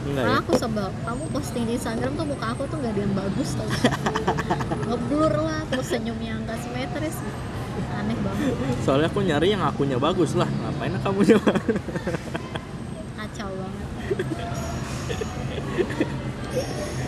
enggak 0.06 0.24
Karena 0.26 0.38
ya. 0.38 0.42
aku 0.42 0.52
sebel. 0.58 0.88
Kamu 1.06 1.24
posting 1.30 1.64
di 1.68 1.72
Instagram 1.78 2.12
tuh 2.18 2.26
muka 2.26 2.46
aku 2.52 2.62
tuh 2.66 2.76
nggak 2.82 2.92
ada 2.92 3.00
yang 3.00 3.14
bagus 3.14 3.48
tau 3.54 3.68
ngeblur 4.90 5.32
lah 5.38 5.60
terus 5.70 5.86
senyumnya 5.86 6.34
nggak 6.42 6.58
simetris. 6.62 7.16
Aneh 7.96 8.18
banget. 8.18 8.54
Soalnya 8.82 9.08
aku 9.08 9.20
nyari 9.22 9.48
yang 9.54 9.62
akunya 9.62 9.98
bagus 10.00 10.34
lah. 10.34 10.48
Ngapain 10.50 10.94
kamu 11.00 11.20
nyoba? 11.30 11.52
Kacau 13.16 13.50
banget. 13.54 13.88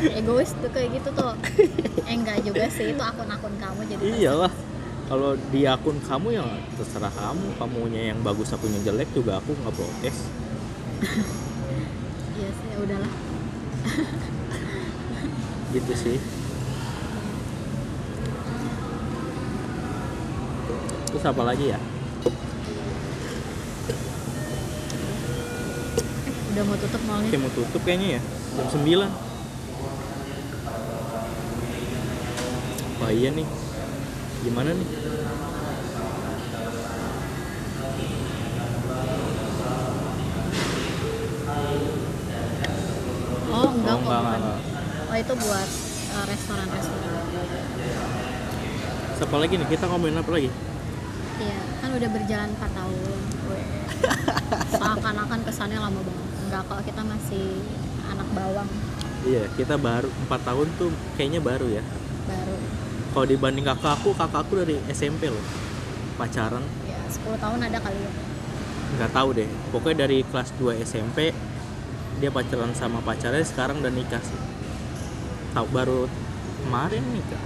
Egois 0.02 0.50
tuh 0.58 0.70
kayak 0.70 0.88
gitu 0.98 1.08
tuh. 1.14 1.34
Eh 2.06 2.14
enggak 2.14 2.42
juga 2.46 2.66
sih. 2.70 2.94
Itu 2.94 3.02
akun-akun 3.02 3.54
kamu 3.58 3.80
jadi 3.90 4.02
iyalah. 4.22 4.52
Kalau 5.10 5.36
di 5.50 5.66
akun 5.66 5.98
kamu 6.06 6.38
ya 6.38 6.46
terserah 6.78 7.12
kamu. 7.12 7.58
Kamunya 7.58 8.14
yang 8.14 8.18
bagus 8.22 8.54
akunya 8.54 8.78
jelek 8.86 9.10
juga 9.10 9.42
aku 9.42 9.52
nggak 9.58 9.74
protes 9.74 10.16
udahlah. 12.82 13.12
Gitu 15.72 15.92
sih. 15.94 16.18
Terus 21.12 21.24
apa 21.24 21.42
lagi 21.46 21.70
ya? 21.70 21.78
Udah 26.52 26.68
mau 26.68 26.76
tutup 26.76 27.00
malnya 27.08 27.32
Oke 27.32 27.38
mau 27.40 27.48
tutup 27.48 27.80
kayaknya 27.80 28.20
ya. 28.20 28.20
Jam 28.60 28.66
9 28.68 29.08
Wah 33.00 33.10
iya 33.10 33.32
nih? 33.32 33.48
Gimana 34.44 34.70
nih 34.76 34.88
oh 43.52 43.68
enggak 43.68 43.94
Oh, 43.94 44.00
kok 44.00 44.04
enggak, 44.08 44.20
bukan. 44.20 44.40
enggak, 44.40 44.58
oh 45.11 45.11
itu 45.22 45.34
buat 45.38 45.68
uh, 46.18 46.24
restoran-restoran. 46.26 47.24
Siapa 49.22 49.36
lagi 49.38 49.54
nih? 49.54 49.68
Kita 49.70 49.86
ngomongin 49.86 50.18
apa 50.18 50.30
lagi? 50.34 50.50
Iya 51.38 51.58
kan 51.78 51.90
udah 51.94 52.08
berjalan 52.10 52.48
4 52.58 52.78
tahun. 52.78 53.18
Seakan-akan 54.82 55.40
kesannya 55.46 55.78
lama 55.78 56.00
banget. 56.02 56.26
Enggak 56.42 56.62
kok 56.66 56.80
kita 56.82 57.02
masih 57.06 57.46
anak 58.10 58.28
bawang. 58.34 58.66
Iya 59.22 59.46
kita 59.54 59.78
baru 59.78 60.10
4 60.26 60.42
tahun 60.42 60.66
tuh 60.74 60.90
kayaknya 61.14 61.38
baru 61.38 61.70
ya. 61.70 61.82
Baru. 62.26 62.56
Kalau 63.14 63.26
dibanding 63.30 63.62
kakak 63.62 64.02
aku 64.02 64.10
kakak 64.18 64.42
aku 64.42 64.66
dari 64.66 64.82
SMP 64.90 65.30
loh. 65.30 65.44
Pacaran. 66.18 66.66
Ya 66.82 66.98
10 67.06 67.38
tahun 67.38 67.58
ada 67.62 67.78
kali 67.78 67.98
ya. 68.02 68.12
Nggak 68.98 69.10
tahu 69.14 69.28
deh. 69.38 69.46
Pokoknya 69.70 70.10
dari 70.10 70.26
kelas 70.26 70.50
2 70.58 70.82
SMP 70.82 71.30
dia 72.18 72.30
pacaran 72.34 72.74
sama 72.74 72.98
pacarnya 73.06 73.46
sekarang 73.46 73.82
udah 73.82 73.90
nikah 73.90 74.22
sih 74.22 74.61
tahu 75.52 75.66
baru 75.68 76.00
kemarin 76.60 77.04
nikah 77.08 77.42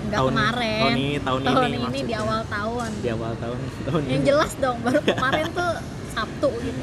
enggak 0.00 0.18
Tahun- 0.18 0.32
kemarin. 0.32 0.80
tahun 0.80 0.92
ini- 0.94 1.18
tahun 1.18 1.40
ini 1.40 1.48
ini 1.48 1.78
maksudnya. 1.78 2.04
di 2.04 2.14
awal 2.14 2.40
tahun. 2.46 2.90
Di 2.94 3.08
awal 3.10 3.32
tahun 3.34 3.58
tahun 3.86 4.02
yang 4.04 4.14
ini. 4.14 4.26
jelas 4.26 4.52
dong 4.58 4.78
baru 4.80 5.00
kemarin 5.10 5.46
tuh 5.50 5.72
Sabtu 6.10 6.48
gitu. 6.60 6.82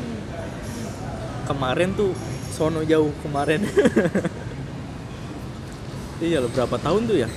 Kemarin 1.44 1.90
tuh 1.94 2.12
sono 2.50 2.82
jauh 2.84 3.14
kemarin. 3.22 3.62
Iya 6.22 6.38
loh 6.38 6.50
berapa 6.50 6.78
tahun 6.78 7.02
tuh 7.04 7.18
ya? 7.18 7.30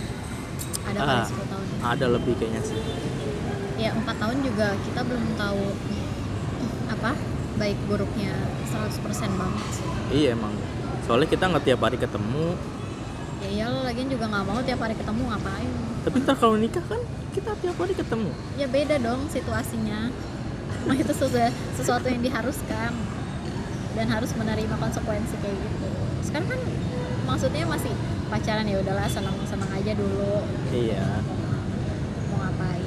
Ada 0.85 0.99
Ah. 0.99 1.25
kali 1.25 1.33
10 1.33 1.47
tahun. 1.49 1.65
ada 1.83 2.07
lebih 2.11 2.33
kayaknya 2.37 2.63
sih. 2.63 2.77
Ya 3.77 3.91
empat 3.93 4.17
tahun 4.19 4.37
juga 4.41 4.77
kita 4.79 5.01
belum 5.03 5.25
tahu 5.35 5.63
apa 6.87 7.11
baik 7.57 7.79
buruknya 7.87 8.33
100% 8.67 9.01
banget 9.35 9.67
sih. 9.73 9.87
Iya 10.15 10.29
emang. 10.33 10.53
Soalnya 11.03 11.25
kita 11.27 11.45
nggak 11.47 11.65
tiap 11.65 11.81
hari 11.81 11.97
ketemu 11.97 12.57
ya 13.45 13.49
iya 13.53 13.65
lo 13.69 13.85
lagian 13.85 14.09
juga 14.09 14.25
nggak 14.25 14.45
mau 14.49 14.61
tiap 14.65 14.81
hari 14.81 14.97
ketemu 14.97 15.23
ngapain? 15.29 15.71
Tapi 16.09 16.17
ntar 16.25 16.37
kalau 16.41 16.57
nikah 16.57 16.81
kan 16.89 17.01
kita 17.37 17.53
tiap 17.61 17.77
hari 17.77 17.93
ketemu. 17.93 18.33
Ya 18.57 18.65
beda 18.65 18.97
dong 18.97 19.29
situasinya. 19.29 20.09
Mah 20.89 20.97
itu 20.97 21.13
sudah 21.13 21.53
sesuatu 21.77 22.09
yang 22.09 22.25
diharuskan 22.25 22.93
dan 23.95 24.07
harus 24.09 24.33
menerima 24.33 24.75
konsekuensi 24.81 25.37
kayak 25.45 25.57
gitu. 25.61 25.89
Sekarang 26.25 26.57
kan 26.57 26.61
maksudnya 27.29 27.69
masih 27.69 27.93
pacaran 28.33 28.65
ya 28.65 28.81
udahlah 28.81 29.09
senang 29.13 29.37
senang 29.45 29.69
aja 29.77 29.93
dulu. 29.93 30.41
Iya. 30.73 31.05
Mau 32.33 32.41
ngapain? 32.41 32.85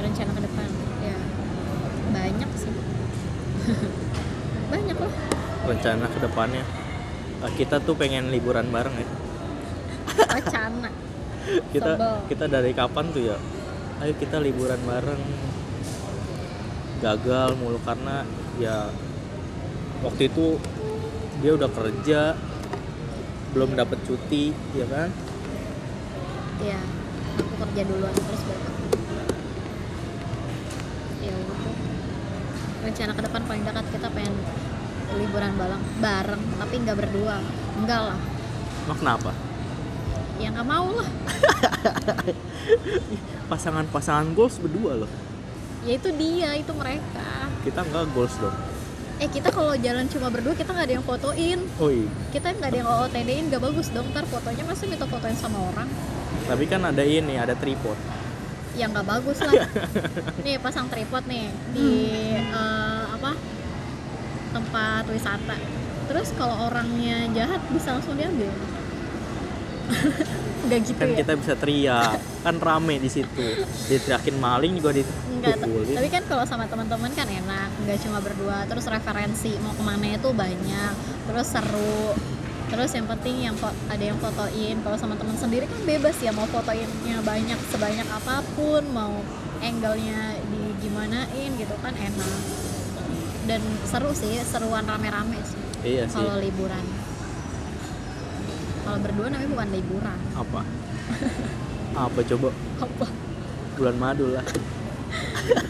Rencana 0.00 0.30
ke 0.32 0.40
depan 0.40 0.68
ya. 1.04 1.16
Banyak 2.16 2.50
sih. 2.56 2.72
Banyak 4.72 4.96
lah. 4.96 5.12
Rencana 5.68 6.04
ke 6.08 6.18
depannya 6.20 6.64
Eh, 6.64 6.83
kita 7.52 7.76
tuh 7.84 7.92
pengen 7.92 8.32
liburan 8.32 8.68
bareng 8.72 8.96
ya. 8.96 9.08
Wacana 10.14 10.88
kita 11.74 11.92
Sebel. 11.96 12.16
kita 12.32 12.44
dari 12.48 12.72
kapan 12.72 13.04
tuh 13.12 13.22
ya? 13.34 13.36
Ayo 14.00 14.12
kita 14.16 14.40
liburan 14.40 14.80
bareng. 14.88 15.22
Gagal 17.04 17.60
mulu 17.60 17.76
karena 17.84 18.24
ya 18.56 18.88
waktu 20.00 20.32
itu 20.32 20.56
dia 21.44 21.52
udah 21.52 21.68
kerja 21.68 22.32
belum 23.52 23.76
dapet 23.76 24.00
cuti 24.08 24.56
ya 24.72 24.86
kan? 24.88 25.12
Ya 26.64 26.80
aku 27.36 27.54
kerja 27.60 27.82
duluan 27.84 28.14
terus 28.14 28.42
baru 28.48 28.68
ya 31.20 31.32
udah. 31.36 31.60
Rencana 32.84 33.12
ke 33.12 33.22
depan 33.24 33.42
paling 33.44 33.64
dekat 33.68 33.86
kita 33.92 34.08
pengen 34.12 34.34
liburan 35.12 35.52
bareng 35.54 35.82
bareng 35.98 36.42
tapi 36.56 36.74
nggak 36.78 36.96
berdua 36.96 37.36
enggak 37.76 38.02
lah 38.04 38.18
Emang 38.84 38.98
kenapa? 38.98 39.30
ya 40.34 40.48
nggak 40.50 40.66
mau 40.66 40.88
lah 40.92 41.08
Pasangan-pasangan 43.44 44.32
goals 44.32 44.56
berdua 44.56 44.92
loh. 44.98 45.10
ya 45.84 45.92
itu 45.92 46.08
dia 46.12 46.50
itu 46.54 46.72
mereka 46.72 47.48
Kita 47.60 47.80
nggak 47.82 48.04
goals 48.10 48.34
dong. 48.36 48.56
eh 49.14 49.30
kita 49.30 49.46
kalau 49.48 49.72
jalan 49.74 50.04
cuma 50.06 50.26
berdua 50.26 50.52
kita 50.52 50.68
nggak 50.68 50.86
ada 50.86 50.94
yang 50.94 51.06
fotoin 51.06 51.58
Oh 51.78 51.86
iya. 51.86 52.08
kita 52.30 52.50
nggak 52.50 52.66
ada 52.66 52.76
yang 52.76 52.88
OOTD-in 52.90 53.44
nggak 53.46 53.62
bagus 53.62 53.86
dong 53.88 54.10
ntar 54.10 54.24
fotonya 54.24 54.64
masih 54.64 54.86
minta 54.86 55.04
fotoin 55.04 55.34
sama 55.34 55.60
orang 55.66 55.86
Tapi 56.44 56.64
kan 56.66 56.82
ada 56.82 57.00
ini, 57.00 57.36
ada 57.36 57.54
tripod. 57.54 57.94
ya 58.74 58.84
nggak 58.84 59.06
bagus 59.06 59.38
lah 59.38 59.54
nih 60.44 60.58
pasang 60.58 60.88
tripod 60.88 61.22
nih 61.24 61.46
di 61.70 61.88
eh, 62.34 63.02
apa 63.06 63.38
tempat 64.54 65.02
wisata. 65.10 65.58
Terus 66.06 66.30
kalau 66.38 66.70
orangnya 66.70 67.26
jahat 67.34 67.58
bisa 67.74 67.98
langsung 67.98 68.14
diambil. 68.14 68.54
Nggak 70.64 70.80
gitu 70.88 70.96
Kan 70.96 71.10
ya? 71.12 71.16
kita 71.20 71.32
bisa 71.36 71.52
teriak, 71.60 72.16
kan 72.40 72.56
rame 72.56 72.96
di 72.96 73.10
situ. 73.12 73.46
Diteriakin 73.84 74.36
maling 74.40 74.80
juga 74.80 74.96
dipukulin. 74.96 75.92
tapi 75.92 76.08
kan 76.08 76.24
kalau 76.24 76.44
sama 76.48 76.64
teman-teman 76.64 77.12
kan 77.12 77.28
enak, 77.28 77.68
nggak 77.84 78.00
cuma 78.00 78.16
berdua, 78.24 78.64
terus 78.64 78.88
referensi 78.88 79.52
mau 79.60 79.76
ke 79.76 79.84
mana 79.84 80.16
itu 80.16 80.32
banyak, 80.32 80.92
terus 81.28 81.52
seru, 81.52 82.16
terus 82.72 82.96
yang 82.96 83.04
penting 83.04 83.44
yang 83.44 83.56
ada 83.92 84.00
yang 84.00 84.16
fotoin. 84.16 84.80
Kalau 84.80 84.96
sama 84.96 85.20
teman 85.20 85.36
sendiri 85.36 85.68
kan 85.68 85.84
bebas 85.84 86.16
ya 86.24 86.32
mau 86.32 86.48
fotoinnya 86.48 87.20
banyak 87.20 87.60
sebanyak 87.68 88.08
apa 88.08 88.40
pun, 88.56 88.88
mau 88.88 89.20
angle-nya 89.60 90.40
di 90.48 90.62
gimanain 90.80 91.50
gitu 91.60 91.76
kan 91.84 91.92
enak. 91.92 92.40
Dan 93.44 93.60
seru 93.84 94.10
sih, 94.12 94.40
seruan 94.40 94.84
rame-rame 94.84 95.36
sih 95.44 95.60
Iya 95.84 96.08
sih. 96.08 96.16
kalau 96.16 96.40
liburan. 96.40 96.84
Kalau 98.84 98.98
berdua 99.00 99.26
namanya 99.28 99.48
bukan 99.52 99.68
liburan. 99.72 100.18
Apa? 100.32 100.60
Apa 102.08 102.20
coba? 102.24 102.48
Apa? 102.80 103.06
Bulan 103.76 103.96
madu 103.96 104.26
lah. 104.32 104.44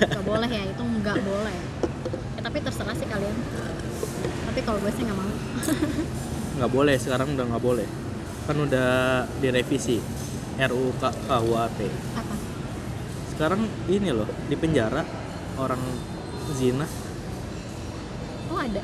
Gak 0.07 0.25
boleh 0.25 0.49
ya, 0.49 0.63
itu 0.65 0.83
nggak 0.83 1.19
boleh. 1.21 1.57
Ya, 2.39 2.41
tapi 2.41 2.59
terserah 2.63 2.95
sih 2.95 3.07
kalian. 3.07 3.37
Tapi 4.49 4.61
kalau 4.63 4.79
gue 4.79 4.93
sih 4.95 5.03
nggak 5.03 5.19
mau. 5.19 5.33
Nggak 6.55 6.71
boleh, 6.71 6.95
sekarang 6.95 7.35
udah 7.35 7.51
nggak 7.51 7.65
boleh. 7.67 7.89
Kan 8.47 8.55
udah 8.55 8.91
direvisi. 9.43 9.99
RUU 10.55 10.95
KUHP. 11.03 11.79
Apa? 12.15 12.35
Sekarang 13.35 13.67
ini 13.91 14.15
loh, 14.15 14.31
di 14.47 14.55
penjara 14.55 15.03
orang 15.59 15.83
zina. 16.55 16.87
Oh 18.55 18.61
ada. 18.63 18.83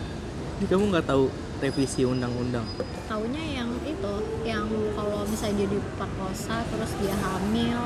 Jadi 0.58 0.66
kamu 0.66 0.84
nggak 0.90 1.06
tahu 1.06 1.24
revisi 1.62 2.02
undang-undang. 2.02 2.66
Taunya 3.06 3.62
yang 3.62 3.70
itu, 3.80 4.14
yang 4.42 4.66
kalau 4.92 5.22
misalnya 5.24 5.62
dia 5.62 5.68
diperkosa 5.70 6.56
terus 6.66 6.90
dia 6.98 7.14
hamil, 7.14 7.80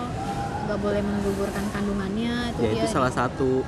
nggak 0.64 0.78
boleh 0.80 1.02
menggugurkan 1.04 1.64
kandungannya 1.70 2.50
itu 2.50 2.60
Ya 2.62 2.70
dia. 2.72 2.80
itu 2.80 2.86
salah 2.88 3.12
satu. 3.12 3.60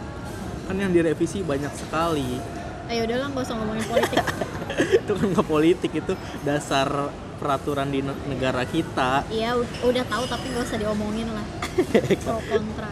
Kan 0.64 0.80
yang 0.80 0.90
direvisi 0.90 1.44
banyak 1.44 1.70
sekali. 1.76 2.40
Ayo 2.88 3.04
udahlah 3.04 3.28
nggak 3.30 3.44
usah 3.44 3.56
ngomongin 3.60 3.84
politik. 3.84 4.18
itu 5.04 5.12
kan 5.12 5.26
nggak 5.28 5.46
politik 5.46 5.92
itu 5.92 6.12
dasar 6.40 6.88
peraturan 7.36 7.92
di 7.92 8.00
ne- 8.00 8.22
negara 8.26 8.64
kita. 8.64 9.28
Iya 9.28 9.60
udah 9.60 10.04
tahu 10.08 10.24
tapi 10.24 10.50
nggak 10.50 10.64
usah 10.64 10.78
diomongin 10.80 11.28
lah. 11.28 11.46
Pro 12.24 12.40
kontra. 12.40 12.90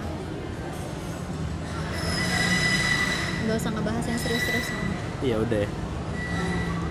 Nggak 3.45 3.57
usah 3.57 3.71
ngebahas 3.73 4.05
yang 4.05 4.21
serius-serius. 4.21 4.69
Iya 5.25 5.41
udah. 5.41 5.59
ya. 5.65 5.71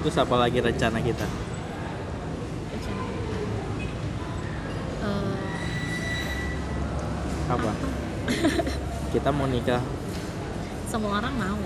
Terus 0.02 0.16
apa 0.18 0.36
lagi 0.36 0.58
rencana 0.60 1.00
kita? 1.00 1.28
Eh, 5.04 5.36
Apa? 7.54 7.72
kita 9.14 9.30
mau 9.30 9.46
nikah 9.46 9.82
semua 10.90 11.22
orang 11.22 11.34
mau 11.38 11.58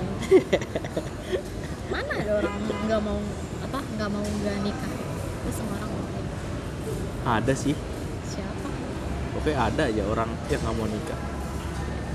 mana 1.91 2.11
ada 2.15 2.32
orang 2.43 2.55
nggak 2.59 3.01
mau 3.03 3.20
apa 3.63 3.80
nggak 3.95 4.09
mau 4.11 4.24
nggak 4.24 4.57
nikah 4.68 4.93
itu 5.43 5.51
semua 5.51 5.76
orang 5.80 5.91
mau 5.91 6.03
ada 7.39 7.53
sih 7.55 7.76
siapa 8.24 8.70
oke 9.39 9.51
ada 9.51 9.84
aja 9.88 10.03
orang 10.07 10.30
yang 10.51 10.59
nggak 10.59 10.76
mau 10.76 10.88
nikah 10.88 11.20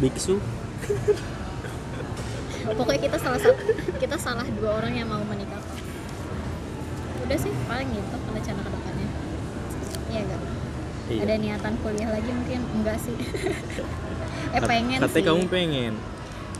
biksu 0.00 0.36
pokoknya 2.62 3.00
kita 3.10 3.18
salah 3.18 3.40
satu 3.42 3.62
kita 3.98 4.16
salah 4.18 4.46
dua 4.58 4.78
orang 4.78 4.94
yang 4.94 5.08
mau 5.10 5.22
menikah. 5.26 5.62
Udah 7.26 7.38
sih 7.38 7.52
paling 7.66 7.88
gitu 7.90 8.16
rencana 8.34 8.60
ke 8.62 8.70
depannya 8.70 9.08
iya 10.12 10.20
enggak 10.28 10.40
iya. 11.08 11.20
Ada 11.24 11.34
niatan 11.40 11.74
kuliah 11.80 12.10
lagi 12.12 12.30
mungkin? 12.30 12.60
Enggak 12.78 12.98
sih. 13.00 13.16
Eh 14.52 14.60
pengen 14.68 15.00
katanya 15.00 15.16
sih. 15.16 15.24
kamu 15.24 15.42
pengen. 15.48 15.94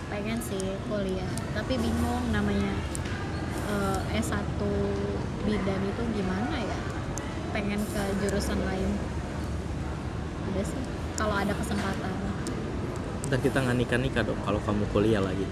Pengen 0.09 0.39
sih 0.41 0.65
kuliah. 0.89 1.29
Tapi 1.53 1.77
bingung 1.77 2.25
namanya 2.33 2.73
eh, 3.69 4.17
S1 4.17 4.61
bidan 5.45 5.81
itu 5.85 6.03
gimana 6.17 6.57
ya? 6.57 6.81
Pengen 7.53 7.81
ke 7.93 8.03
jurusan 8.25 8.65
lain. 8.65 8.97
Udah 10.53 10.65
sih 10.65 10.83
kalau 11.21 11.37
ada 11.37 11.53
kesempatan. 11.53 12.13
Ntar 13.29 13.39
kita 13.45 13.61
nggak 13.61 13.77
nikah 13.77 14.01
nikah 14.01 14.23
dong 14.25 14.41
kalau 14.41 14.61
kamu 14.65 14.85
kuliah 14.89 15.21
lagi 15.21 15.45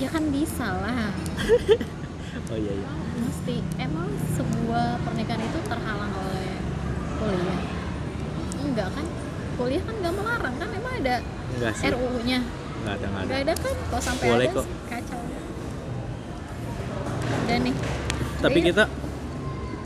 ya 0.00 0.08
kan 0.08 0.24
bisa 0.32 0.66
lah. 0.66 1.12
Oh 2.50 2.56
iya 2.56 2.72
iya. 2.72 2.88
Mesti. 3.20 3.56
Emang 3.76 4.08
sebuah 4.34 4.98
pernikahan 5.04 5.38
itu 5.40 5.58
terhalang 5.62 6.12
oleh 6.16 6.50
kuliah? 7.16 7.60
Enggak 8.60 8.88
kan? 8.90 9.06
Kuliah 9.54 9.82
kan 9.84 9.94
nggak 9.94 10.14
melarang 10.16 10.54
kan? 10.56 10.68
Emang 10.72 10.94
ada 10.98 11.16
RUU-nya 11.84 12.40
nggak 12.80 12.94
ada 12.96 13.06
nggak 13.06 13.20
ada. 13.20 13.28
Nggak 13.28 13.40
ada 13.44 13.54
kan? 13.54 13.74
Kalau 13.86 14.02
sampai 14.02 14.26
Boleh 14.26 14.46
ada 14.46 14.56
kok. 14.56 14.66
kacau. 14.88 15.20
Udah 17.44 17.58
nih. 17.60 17.74
Tapi 18.40 18.58
Iya. 18.58 18.66
kita 18.72 18.84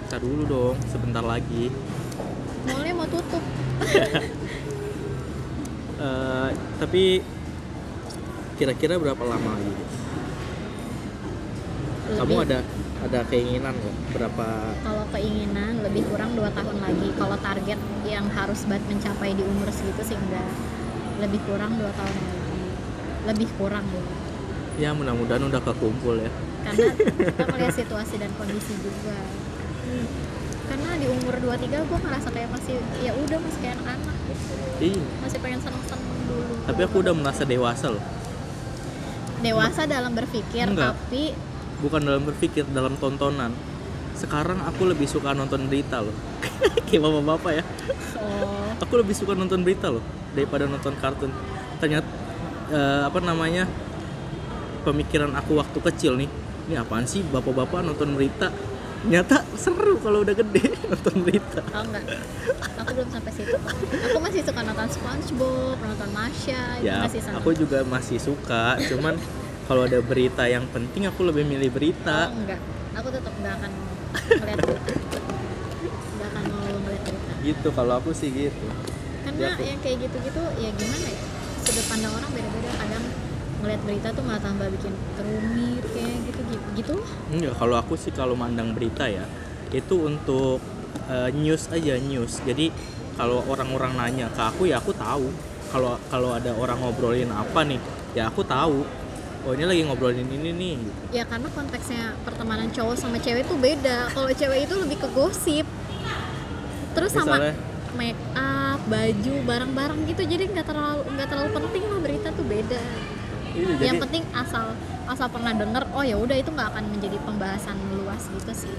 kita 0.04 0.16
dulu 0.22 0.42
dong 0.46 0.76
sebentar 0.86 1.24
lagi. 1.26 1.74
Mallnya 2.64 2.92
mau 2.94 3.08
tutup. 3.10 3.42
Eh, 5.94 6.48
tapi 6.76 7.22
kira-kira 8.54 8.98
berapa 8.98 9.24
lama 9.24 9.54
lagi 9.54 9.72
kamu 12.18 12.34
ada 12.46 12.58
ada 13.04 13.20
keinginan 13.28 13.74
nggak? 13.74 13.96
Berapa? 14.16 14.46
Kalau 14.80 15.04
keinginan 15.10 15.72
lebih 15.84 16.02
kurang 16.08 16.32
dua 16.38 16.48
tahun 16.54 16.76
lagi. 16.80 17.08
Kalau 17.18 17.36
target 17.38 17.78
yang 18.06 18.26
harus 18.32 18.61
banget 18.64 18.84
mencapai 18.88 19.34
di 19.34 19.42
umur 19.42 19.68
segitu 19.70 20.14
sih 20.14 20.16
enggak. 20.16 20.49
Lebih 21.20 21.41
kurang 21.46 21.76
dua 21.76 21.91
tahun 21.95 22.14
lagi. 22.14 22.62
Lebih 23.24 23.49
kurang 23.58 23.84
gitu 23.92 24.24
ya 24.74 24.91
mudah-mudahan 24.91 25.42
udah 25.46 25.61
kekumpul 25.62 26.18
ya. 26.18 26.30
Karena 26.66 26.91
kita 27.30 27.45
melihat 27.50 27.74
situasi 27.74 28.14
dan 28.18 28.30
kondisi 28.34 28.74
juga. 28.82 29.16
Karena 30.64 30.91
di 30.96 31.07
umur 31.07 31.34
23 31.38 31.70
gue 31.70 31.99
ngerasa 32.08 32.28
kayak 32.32 32.49
masih 32.50 32.76
ya 33.04 33.12
udah 33.14 33.38
masih 33.38 33.58
kayak 33.61 33.76
anak-anak 33.84 34.16
gitu. 34.26 34.54
Iya. 34.80 35.03
Masih 35.22 35.38
pengen 35.45 35.61
seneng-seneng 35.62 36.14
dulu. 36.26 36.54
Tapi 36.66 36.80
aku 36.82 36.96
udah 37.04 37.14
merasa 37.14 37.42
dewasa 37.45 37.86
loh. 37.92 38.04
Dewasa 39.45 39.84
dalam 39.84 40.16
berpikir 40.16 40.64
Enggak. 40.72 40.96
tapi 40.96 41.36
bukan 41.84 42.00
dalam 42.00 42.24
berpikir 42.24 42.64
dalam 42.72 42.96
tontonan. 42.96 43.52
Sekarang 44.16 44.64
aku 44.64 44.88
lebih 44.88 45.04
suka 45.04 45.36
nonton 45.36 45.68
berita 45.68 46.00
loh. 46.00 46.16
Kayak 46.88 47.04
bapak-bapak 47.04 47.52
ya. 47.61 47.64
Oh. 48.16 48.72
Aku 48.80 48.94
lebih 48.96 49.12
suka 49.12 49.36
nonton 49.36 49.61
berita 49.61 49.92
loh 49.92 50.00
daripada 50.32 50.64
nonton 50.64 50.96
kartun. 50.96 51.28
Ternyata 51.76 52.08
eh, 52.72 53.02
apa 53.04 53.20
namanya 53.20 53.68
pemikiran 54.88 55.36
aku 55.36 55.61
waktu 55.61 55.78
kecil 55.92 56.16
nih 56.16 56.30
ini 56.64 56.80
apaan 56.80 57.04
sih 57.04 57.20
bapak-bapak 57.28 57.84
nonton 57.84 58.16
berita? 58.16 58.48
Nyata 59.04 59.44
seru 59.61 60.00
kalau 60.00 60.24
udah 60.24 60.32
gede 60.32 60.72
nonton 60.90 61.28
berita. 61.28 61.61
Oh 61.76 61.84
enggak 61.84 62.04
aku 62.84 62.90
belum 63.00 63.08
sampai 63.11 63.32
situ 63.32 63.56
aku 63.56 64.18
masih 64.20 64.40
suka 64.44 64.61
nonton 64.61 64.88
SpongeBob 64.92 65.76
nonton 65.80 66.08
Masha 66.12 66.62
itu 66.78 66.86
ya 66.86 67.00
masih 67.08 67.20
aku 67.32 67.50
juga 67.56 67.78
masih 67.88 68.18
suka 68.20 68.76
cuman 68.92 69.16
kalau 69.64 69.82
ada 69.82 69.99
berita 69.99 70.45
yang 70.45 70.68
penting 70.68 71.07
aku 71.07 71.24
lebih 71.24 71.42
milih 71.42 71.70
berita 71.70 72.28
Oh 72.28 72.36
enggak, 72.36 72.61
aku 72.92 73.08
tetap 73.11 73.32
enggak 73.34 73.54
akan 73.57 73.70
melihat 74.34 74.58
berita. 74.61 74.92
Enggak 76.12 76.28
akan 76.30 76.42
mau 76.46 76.62
melihat 76.80 77.03
berita. 77.04 77.32
gitu 77.42 77.68
kalau 77.70 77.95
aku 77.95 78.11
sih 78.11 78.30
gitu 78.30 78.66
Karena 79.20 79.41
Ya, 79.41 79.49
aku- 79.50 79.64
yang 79.64 79.80
kayak 79.80 79.96
gitu-gitu 80.03 80.42
ya 80.54 80.68
gimana 80.70 81.07
ya? 81.07 81.20
Sudut 81.61 81.86
pandang 81.86 82.12
orang 82.12 82.30
beda-beda. 82.30 82.70
Kadang 82.74 83.04
ngeliat 83.57 83.80
berita 83.82 84.08
tuh 84.11 84.22
malah 84.22 84.36
tambah 84.38 84.68
bikin 84.70 84.92
terumit 85.14 85.84
kayak 85.86 86.16
gitu 86.22 86.41
gitu. 86.74 86.92
lah. 86.95 87.12
Enggak, 87.30 87.54
kalau 87.57 87.76
aku 87.78 87.95
sih 87.96 88.12
kalau 88.12 88.34
mandang 88.34 88.72
berita 88.72 89.08
ya 89.08 89.24
itu 89.70 89.96
untuk 89.99 90.61
eh, 91.07 91.30
news 91.32 91.68
aja 91.68 91.96
news. 91.99 92.41
Jadi 92.41 92.68
kalau 93.14 93.41
orang-orang 93.45 93.92
nanya 93.95 94.26
ke 94.28 94.42
aku 94.42 94.68
ya 94.68 94.76
aku 94.76 94.92
tahu. 94.92 95.32
Kalau 95.68 95.96
kalau 96.07 96.30
ada 96.30 96.53
orang 96.53 96.78
ngobrolin 96.78 97.28
apa 97.28 97.64
nih, 97.64 97.80
ya 98.12 98.28
aku 98.28 98.45
tahu. 98.45 98.84
Oh 99.45 99.53
ini 99.53 99.64
lagi 99.68 99.80
ngobrolin 99.84 100.25
ini 100.25 100.50
nih 100.57 100.75
gitu. 100.80 101.00
ya 101.12 101.25
karena 101.29 101.49
konteksnya 101.53 102.16
pertemanan 102.25 102.68
cowok 102.72 102.96
sama 102.96 103.21
cewek 103.21 103.45
tuh 103.45 103.61
beda. 103.61 104.08
Kalau 104.12 104.30
cewek 104.33 104.58
itu 104.64 104.75
lebih 104.80 104.99
ke 105.04 105.08
gosip. 105.12 105.66
Terus 106.96 107.11
sama 107.12 107.53
make 107.95 108.18
up 108.34 108.80
baju 108.88 109.34
barang-barang 109.45 110.00
gitu. 110.08 110.22
Jadi 110.25 110.45
nggak 110.50 110.66
terlalu 110.66 111.03
nggak 111.12 111.29
terlalu 111.29 111.50
penting 111.53 111.83
lah 111.87 112.00
berita 112.00 112.29
tuh 112.33 112.46
beda. 112.46 112.84
Iya, 113.54 113.71
jadi 113.79 113.84
yang 113.95 114.03
penting 114.03 114.22
asal 114.34 114.75
asal 115.07 115.29
pernah 115.30 115.54
denger 115.54 115.87
oh 115.95 116.03
ya 116.03 116.16
udah 116.18 116.34
itu 116.34 116.50
nggak 116.50 116.68
akan 116.75 116.84
menjadi 116.91 117.16
pembahasan 117.22 117.76
luas 117.92 118.22
gitu 118.33 118.53
sih. 118.66 118.75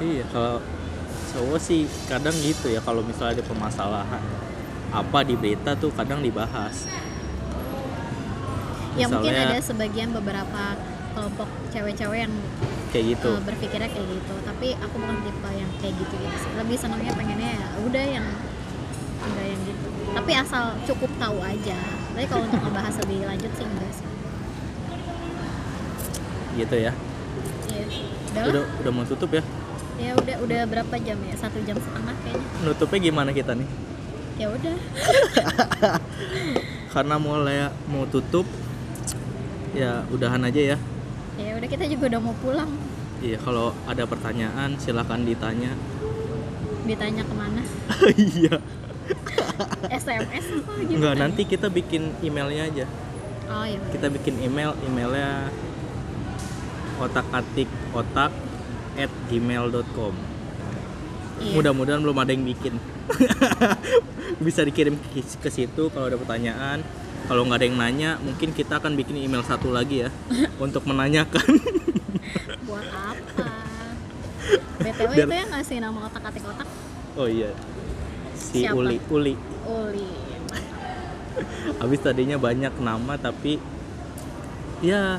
Iya 0.00 0.24
kalau 0.30 0.62
cowok 1.34 1.58
sih 1.58 1.90
kadang 2.06 2.36
gitu 2.38 2.70
ya 2.70 2.78
kalau 2.78 3.02
misalnya 3.02 3.42
ada 3.42 3.44
permasalahan 3.44 4.22
apa 4.94 5.18
di 5.26 5.34
berita 5.34 5.74
tuh 5.74 5.90
kadang 5.90 6.22
dibahas 6.22 6.86
ya 8.94 9.06
mungkin 9.10 9.34
ada 9.34 9.58
sebagian 9.58 10.14
beberapa 10.14 10.78
kelompok 11.14 11.48
cewek-cewek 11.70 12.26
yang 12.26 12.34
kayak 12.90 13.04
gitu. 13.14 13.30
uh, 13.30 13.42
berpikirnya 13.42 13.90
kayak 13.90 14.08
gitu. 14.10 14.34
Tapi 14.42 14.66
aku 14.78 14.94
bukan 14.98 15.18
tipe 15.22 15.50
yang 15.54 15.70
kayak 15.78 15.94
gitu 15.98 16.14
gitu 16.14 16.36
sih 16.42 16.52
lebih 16.58 16.76
senangnya 16.78 17.12
pengennya 17.14 17.50
ya 17.54 17.66
udah 17.86 18.04
yang 18.04 18.26
enggak 19.24 19.46
yang 19.46 19.60
gitu. 19.66 19.88
Tapi 20.14 20.30
asal 20.34 20.64
cukup 20.86 21.10
tahu 21.18 21.38
aja. 21.42 21.78
Tapi 22.14 22.26
kalau 22.30 22.44
untuk 22.46 22.60
ngebahas 22.62 22.94
lebih 23.06 23.18
lanjut 23.26 23.52
sih 23.54 23.66
enggak 23.66 23.92
sih. 23.94 24.08
Gitu 26.54 26.76
ya. 26.78 26.92
Iya. 27.70 27.86
udah 28.34 28.42
udah 28.50 28.62
udah 28.82 28.92
mau 28.94 29.06
tutup 29.06 29.30
ya? 29.30 29.42
Ya 29.94 30.10
udah 30.18 30.36
udah 30.42 30.60
berapa 30.66 30.94
jam 30.98 31.18
ya? 31.22 31.34
Satu 31.38 31.62
jam 31.62 31.78
setengah 31.78 32.14
kayaknya. 32.26 32.46
Nutupnya 32.66 32.98
gimana 32.98 33.30
kita 33.30 33.54
nih? 33.54 33.68
Ya 34.34 34.50
udah. 34.50 34.74
Karena 36.94 37.16
mulai 37.18 37.70
mau 37.86 38.06
tutup 38.06 38.46
ya 39.74 40.06
udahan 40.08 40.42
aja 40.46 40.74
ya. 40.74 40.78
Ya 41.34 41.58
udah 41.58 41.68
kita 41.68 41.84
juga 41.90 42.14
udah 42.14 42.20
mau 42.22 42.34
pulang. 42.38 42.70
Iya 43.18 43.38
kalau 43.42 43.74
ada 43.84 44.06
pertanyaan 44.06 44.78
silahkan 44.78 45.20
ditanya. 45.22 45.74
Ditanya 46.86 47.22
ke 47.26 47.34
mana? 47.34 47.62
Iya. 48.14 48.62
SMS 49.92 50.46
gimana? 50.48 50.96
Enggak, 50.96 51.14
nanti 51.20 51.42
kita 51.44 51.68
bikin 51.68 52.16
emailnya 52.24 52.64
aja. 52.70 52.86
Oh 53.44 53.64
ya 53.68 53.76
kita 53.92 54.08
bikin 54.08 54.40
email 54.40 54.72
emailnya 54.88 55.52
otak 56.96 57.26
atik 57.28 57.68
otak 57.92 58.32
at 58.96 59.12
gmail.com 59.28 60.33
iya. 61.40 61.52
mudah-mudahan 61.54 62.00
belum 62.02 62.18
ada 62.18 62.30
yang 62.30 62.44
bikin. 62.44 62.74
Bisa 64.46 64.62
dikirim 64.62 64.98
ke, 65.14 65.48
situ 65.48 65.90
kalau 65.90 66.06
ada 66.06 66.18
pertanyaan. 66.18 66.82
Kalau 67.24 67.48
nggak 67.48 67.56
ada 67.56 67.66
yang 67.66 67.78
nanya 67.80 68.10
mungkin 68.20 68.52
kita 68.52 68.76
akan 68.76 69.00
bikin 69.00 69.16
email 69.16 69.40
satu 69.40 69.72
lagi 69.72 70.04
ya 70.04 70.10
untuk 70.64 70.84
menanyakan. 70.84 71.46
Buat 72.68 72.84
apa? 72.92 73.48
Btw 74.76 75.08
Biar- 75.16 75.24
itu 75.24 75.36
yang 75.40 75.50
ngasih 75.56 75.76
nama 75.80 75.98
otak 76.04 76.22
atik 76.28 76.44
otak 76.44 76.68
oh 77.16 77.24
iya. 77.24 77.50
Si 78.36 78.60
Siapa? 78.60 78.76
Uli 78.76 79.00
Uli. 79.08 79.34
Uli. 79.64 80.10
Habis 81.80 82.00
tadinya 82.04 82.36
banyak 82.36 82.74
nama 82.78 83.14
tapi 83.16 83.56
ya 84.84 85.16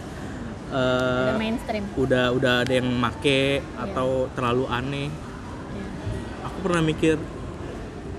eh, 0.70 1.26
udah 1.26 1.40
mainstream. 1.42 1.84
udah 1.98 2.26
udah 2.38 2.54
ada 2.62 2.74
yang 2.74 2.86
make 2.94 3.26
Iya. 3.26 3.82
atau 3.82 4.30
terlalu 4.38 4.70
aneh 4.70 5.10
pernah 6.66 6.82
mikir 6.82 7.22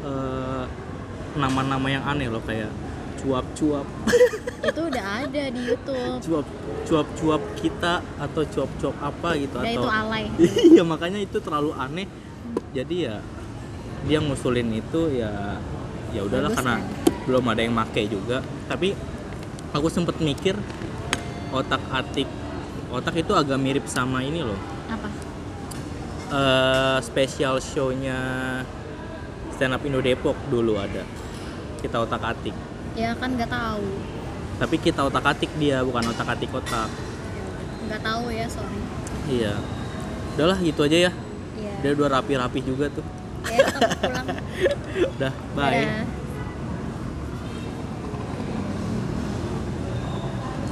eh, 0.06 0.64
nama-nama 1.35 1.86
yang 1.90 2.06
aneh 2.06 2.31
loh 2.31 2.43
kayak 2.47 2.70
cuap-cuap. 3.18 3.86
Itu 4.70 4.81
udah 4.86 5.27
ada 5.27 5.43
di 5.51 5.60
YouTube. 5.66 6.23
Cuap 6.23 6.47
cuap-cuap 6.86 7.43
kita 7.59 7.98
atau 8.23 8.43
cuap-cuap 8.47 8.97
apa 9.02 9.28
gitu 9.35 9.55
udah 9.59 9.66
atau 9.66 9.82
itu 9.82 9.90
alay. 9.90 10.24
Iya 10.78 10.82
makanya 10.86 11.18
itu 11.18 11.39
terlalu 11.43 11.74
aneh. 11.74 12.06
Jadi 12.70 13.10
ya 13.10 13.18
dia 14.06 14.18
ngusulin 14.23 14.70
itu 14.70 15.10
ya 15.18 15.59
ya 16.14 16.20
udahlah 16.23 16.55
Bagus 16.55 16.59
karena 16.62 16.74
kan? 16.78 16.82
belum 17.27 17.44
ada 17.51 17.60
yang 17.66 17.74
make 17.74 18.02
juga. 18.06 18.43
Tapi 18.70 18.94
aku 19.74 19.90
sempet 19.90 20.18
mikir 20.23 20.55
otak 21.51 21.82
atik 21.90 22.27
otak 22.90 23.14
itu 23.18 23.32
agak 23.35 23.59
mirip 23.59 23.86
sama 23.90 24.23
ini 24.23 24.43
loh 24.47 24.59
apa 26.27 26.35
eh 26.35 26.98
special 27.07 27.62
show-nya 27.62 28.19
stand 29.55 29.74
up 29.74 29.82
Indo 29.86 30.03
Depok 30.03 30.35
dulu 30.51 30.78
ada. 30.78 31.07
Kita 31.78 32.03
otak 32.03 32.23
atik. 32.23 32.55
Ya 32.98 33.15
kan 33.15 33.39
nggak 33.39 33.51
tahu. 33.51 33.86
Tapi 34.57 34.77
kita 34.81 35.07
otak 35.07 35.36
atik 35.36 35.51
dia 35.61 35.85
bukan 35.86 36.11
otak 36.11 36.35
atik 36.35 36.51
otak. 36.51 36.90
Nggak 37.86 38.03
tahu 38.03 38.24
ya 38.35 38.47
sorry. 38.51 38.81
Iya. 39.31 39.55
Udahlah 40.35 40.59
gitu 40.61 40.82
aja 40.85 40.98
ya. 41.11 41.12
Iya. 41.57 41.73
dia 41.81 41.90
udah 41.97 42.20
rapi-rapi 42.20 42.61
juga 42.61 42.93
tuh. 42.93 43.07
Ya 43.48 43.65
pulang. 44.03 44.27
Udah 45.16 45.32
bye. 45.57 45.73
Dadah. 45.73 46.26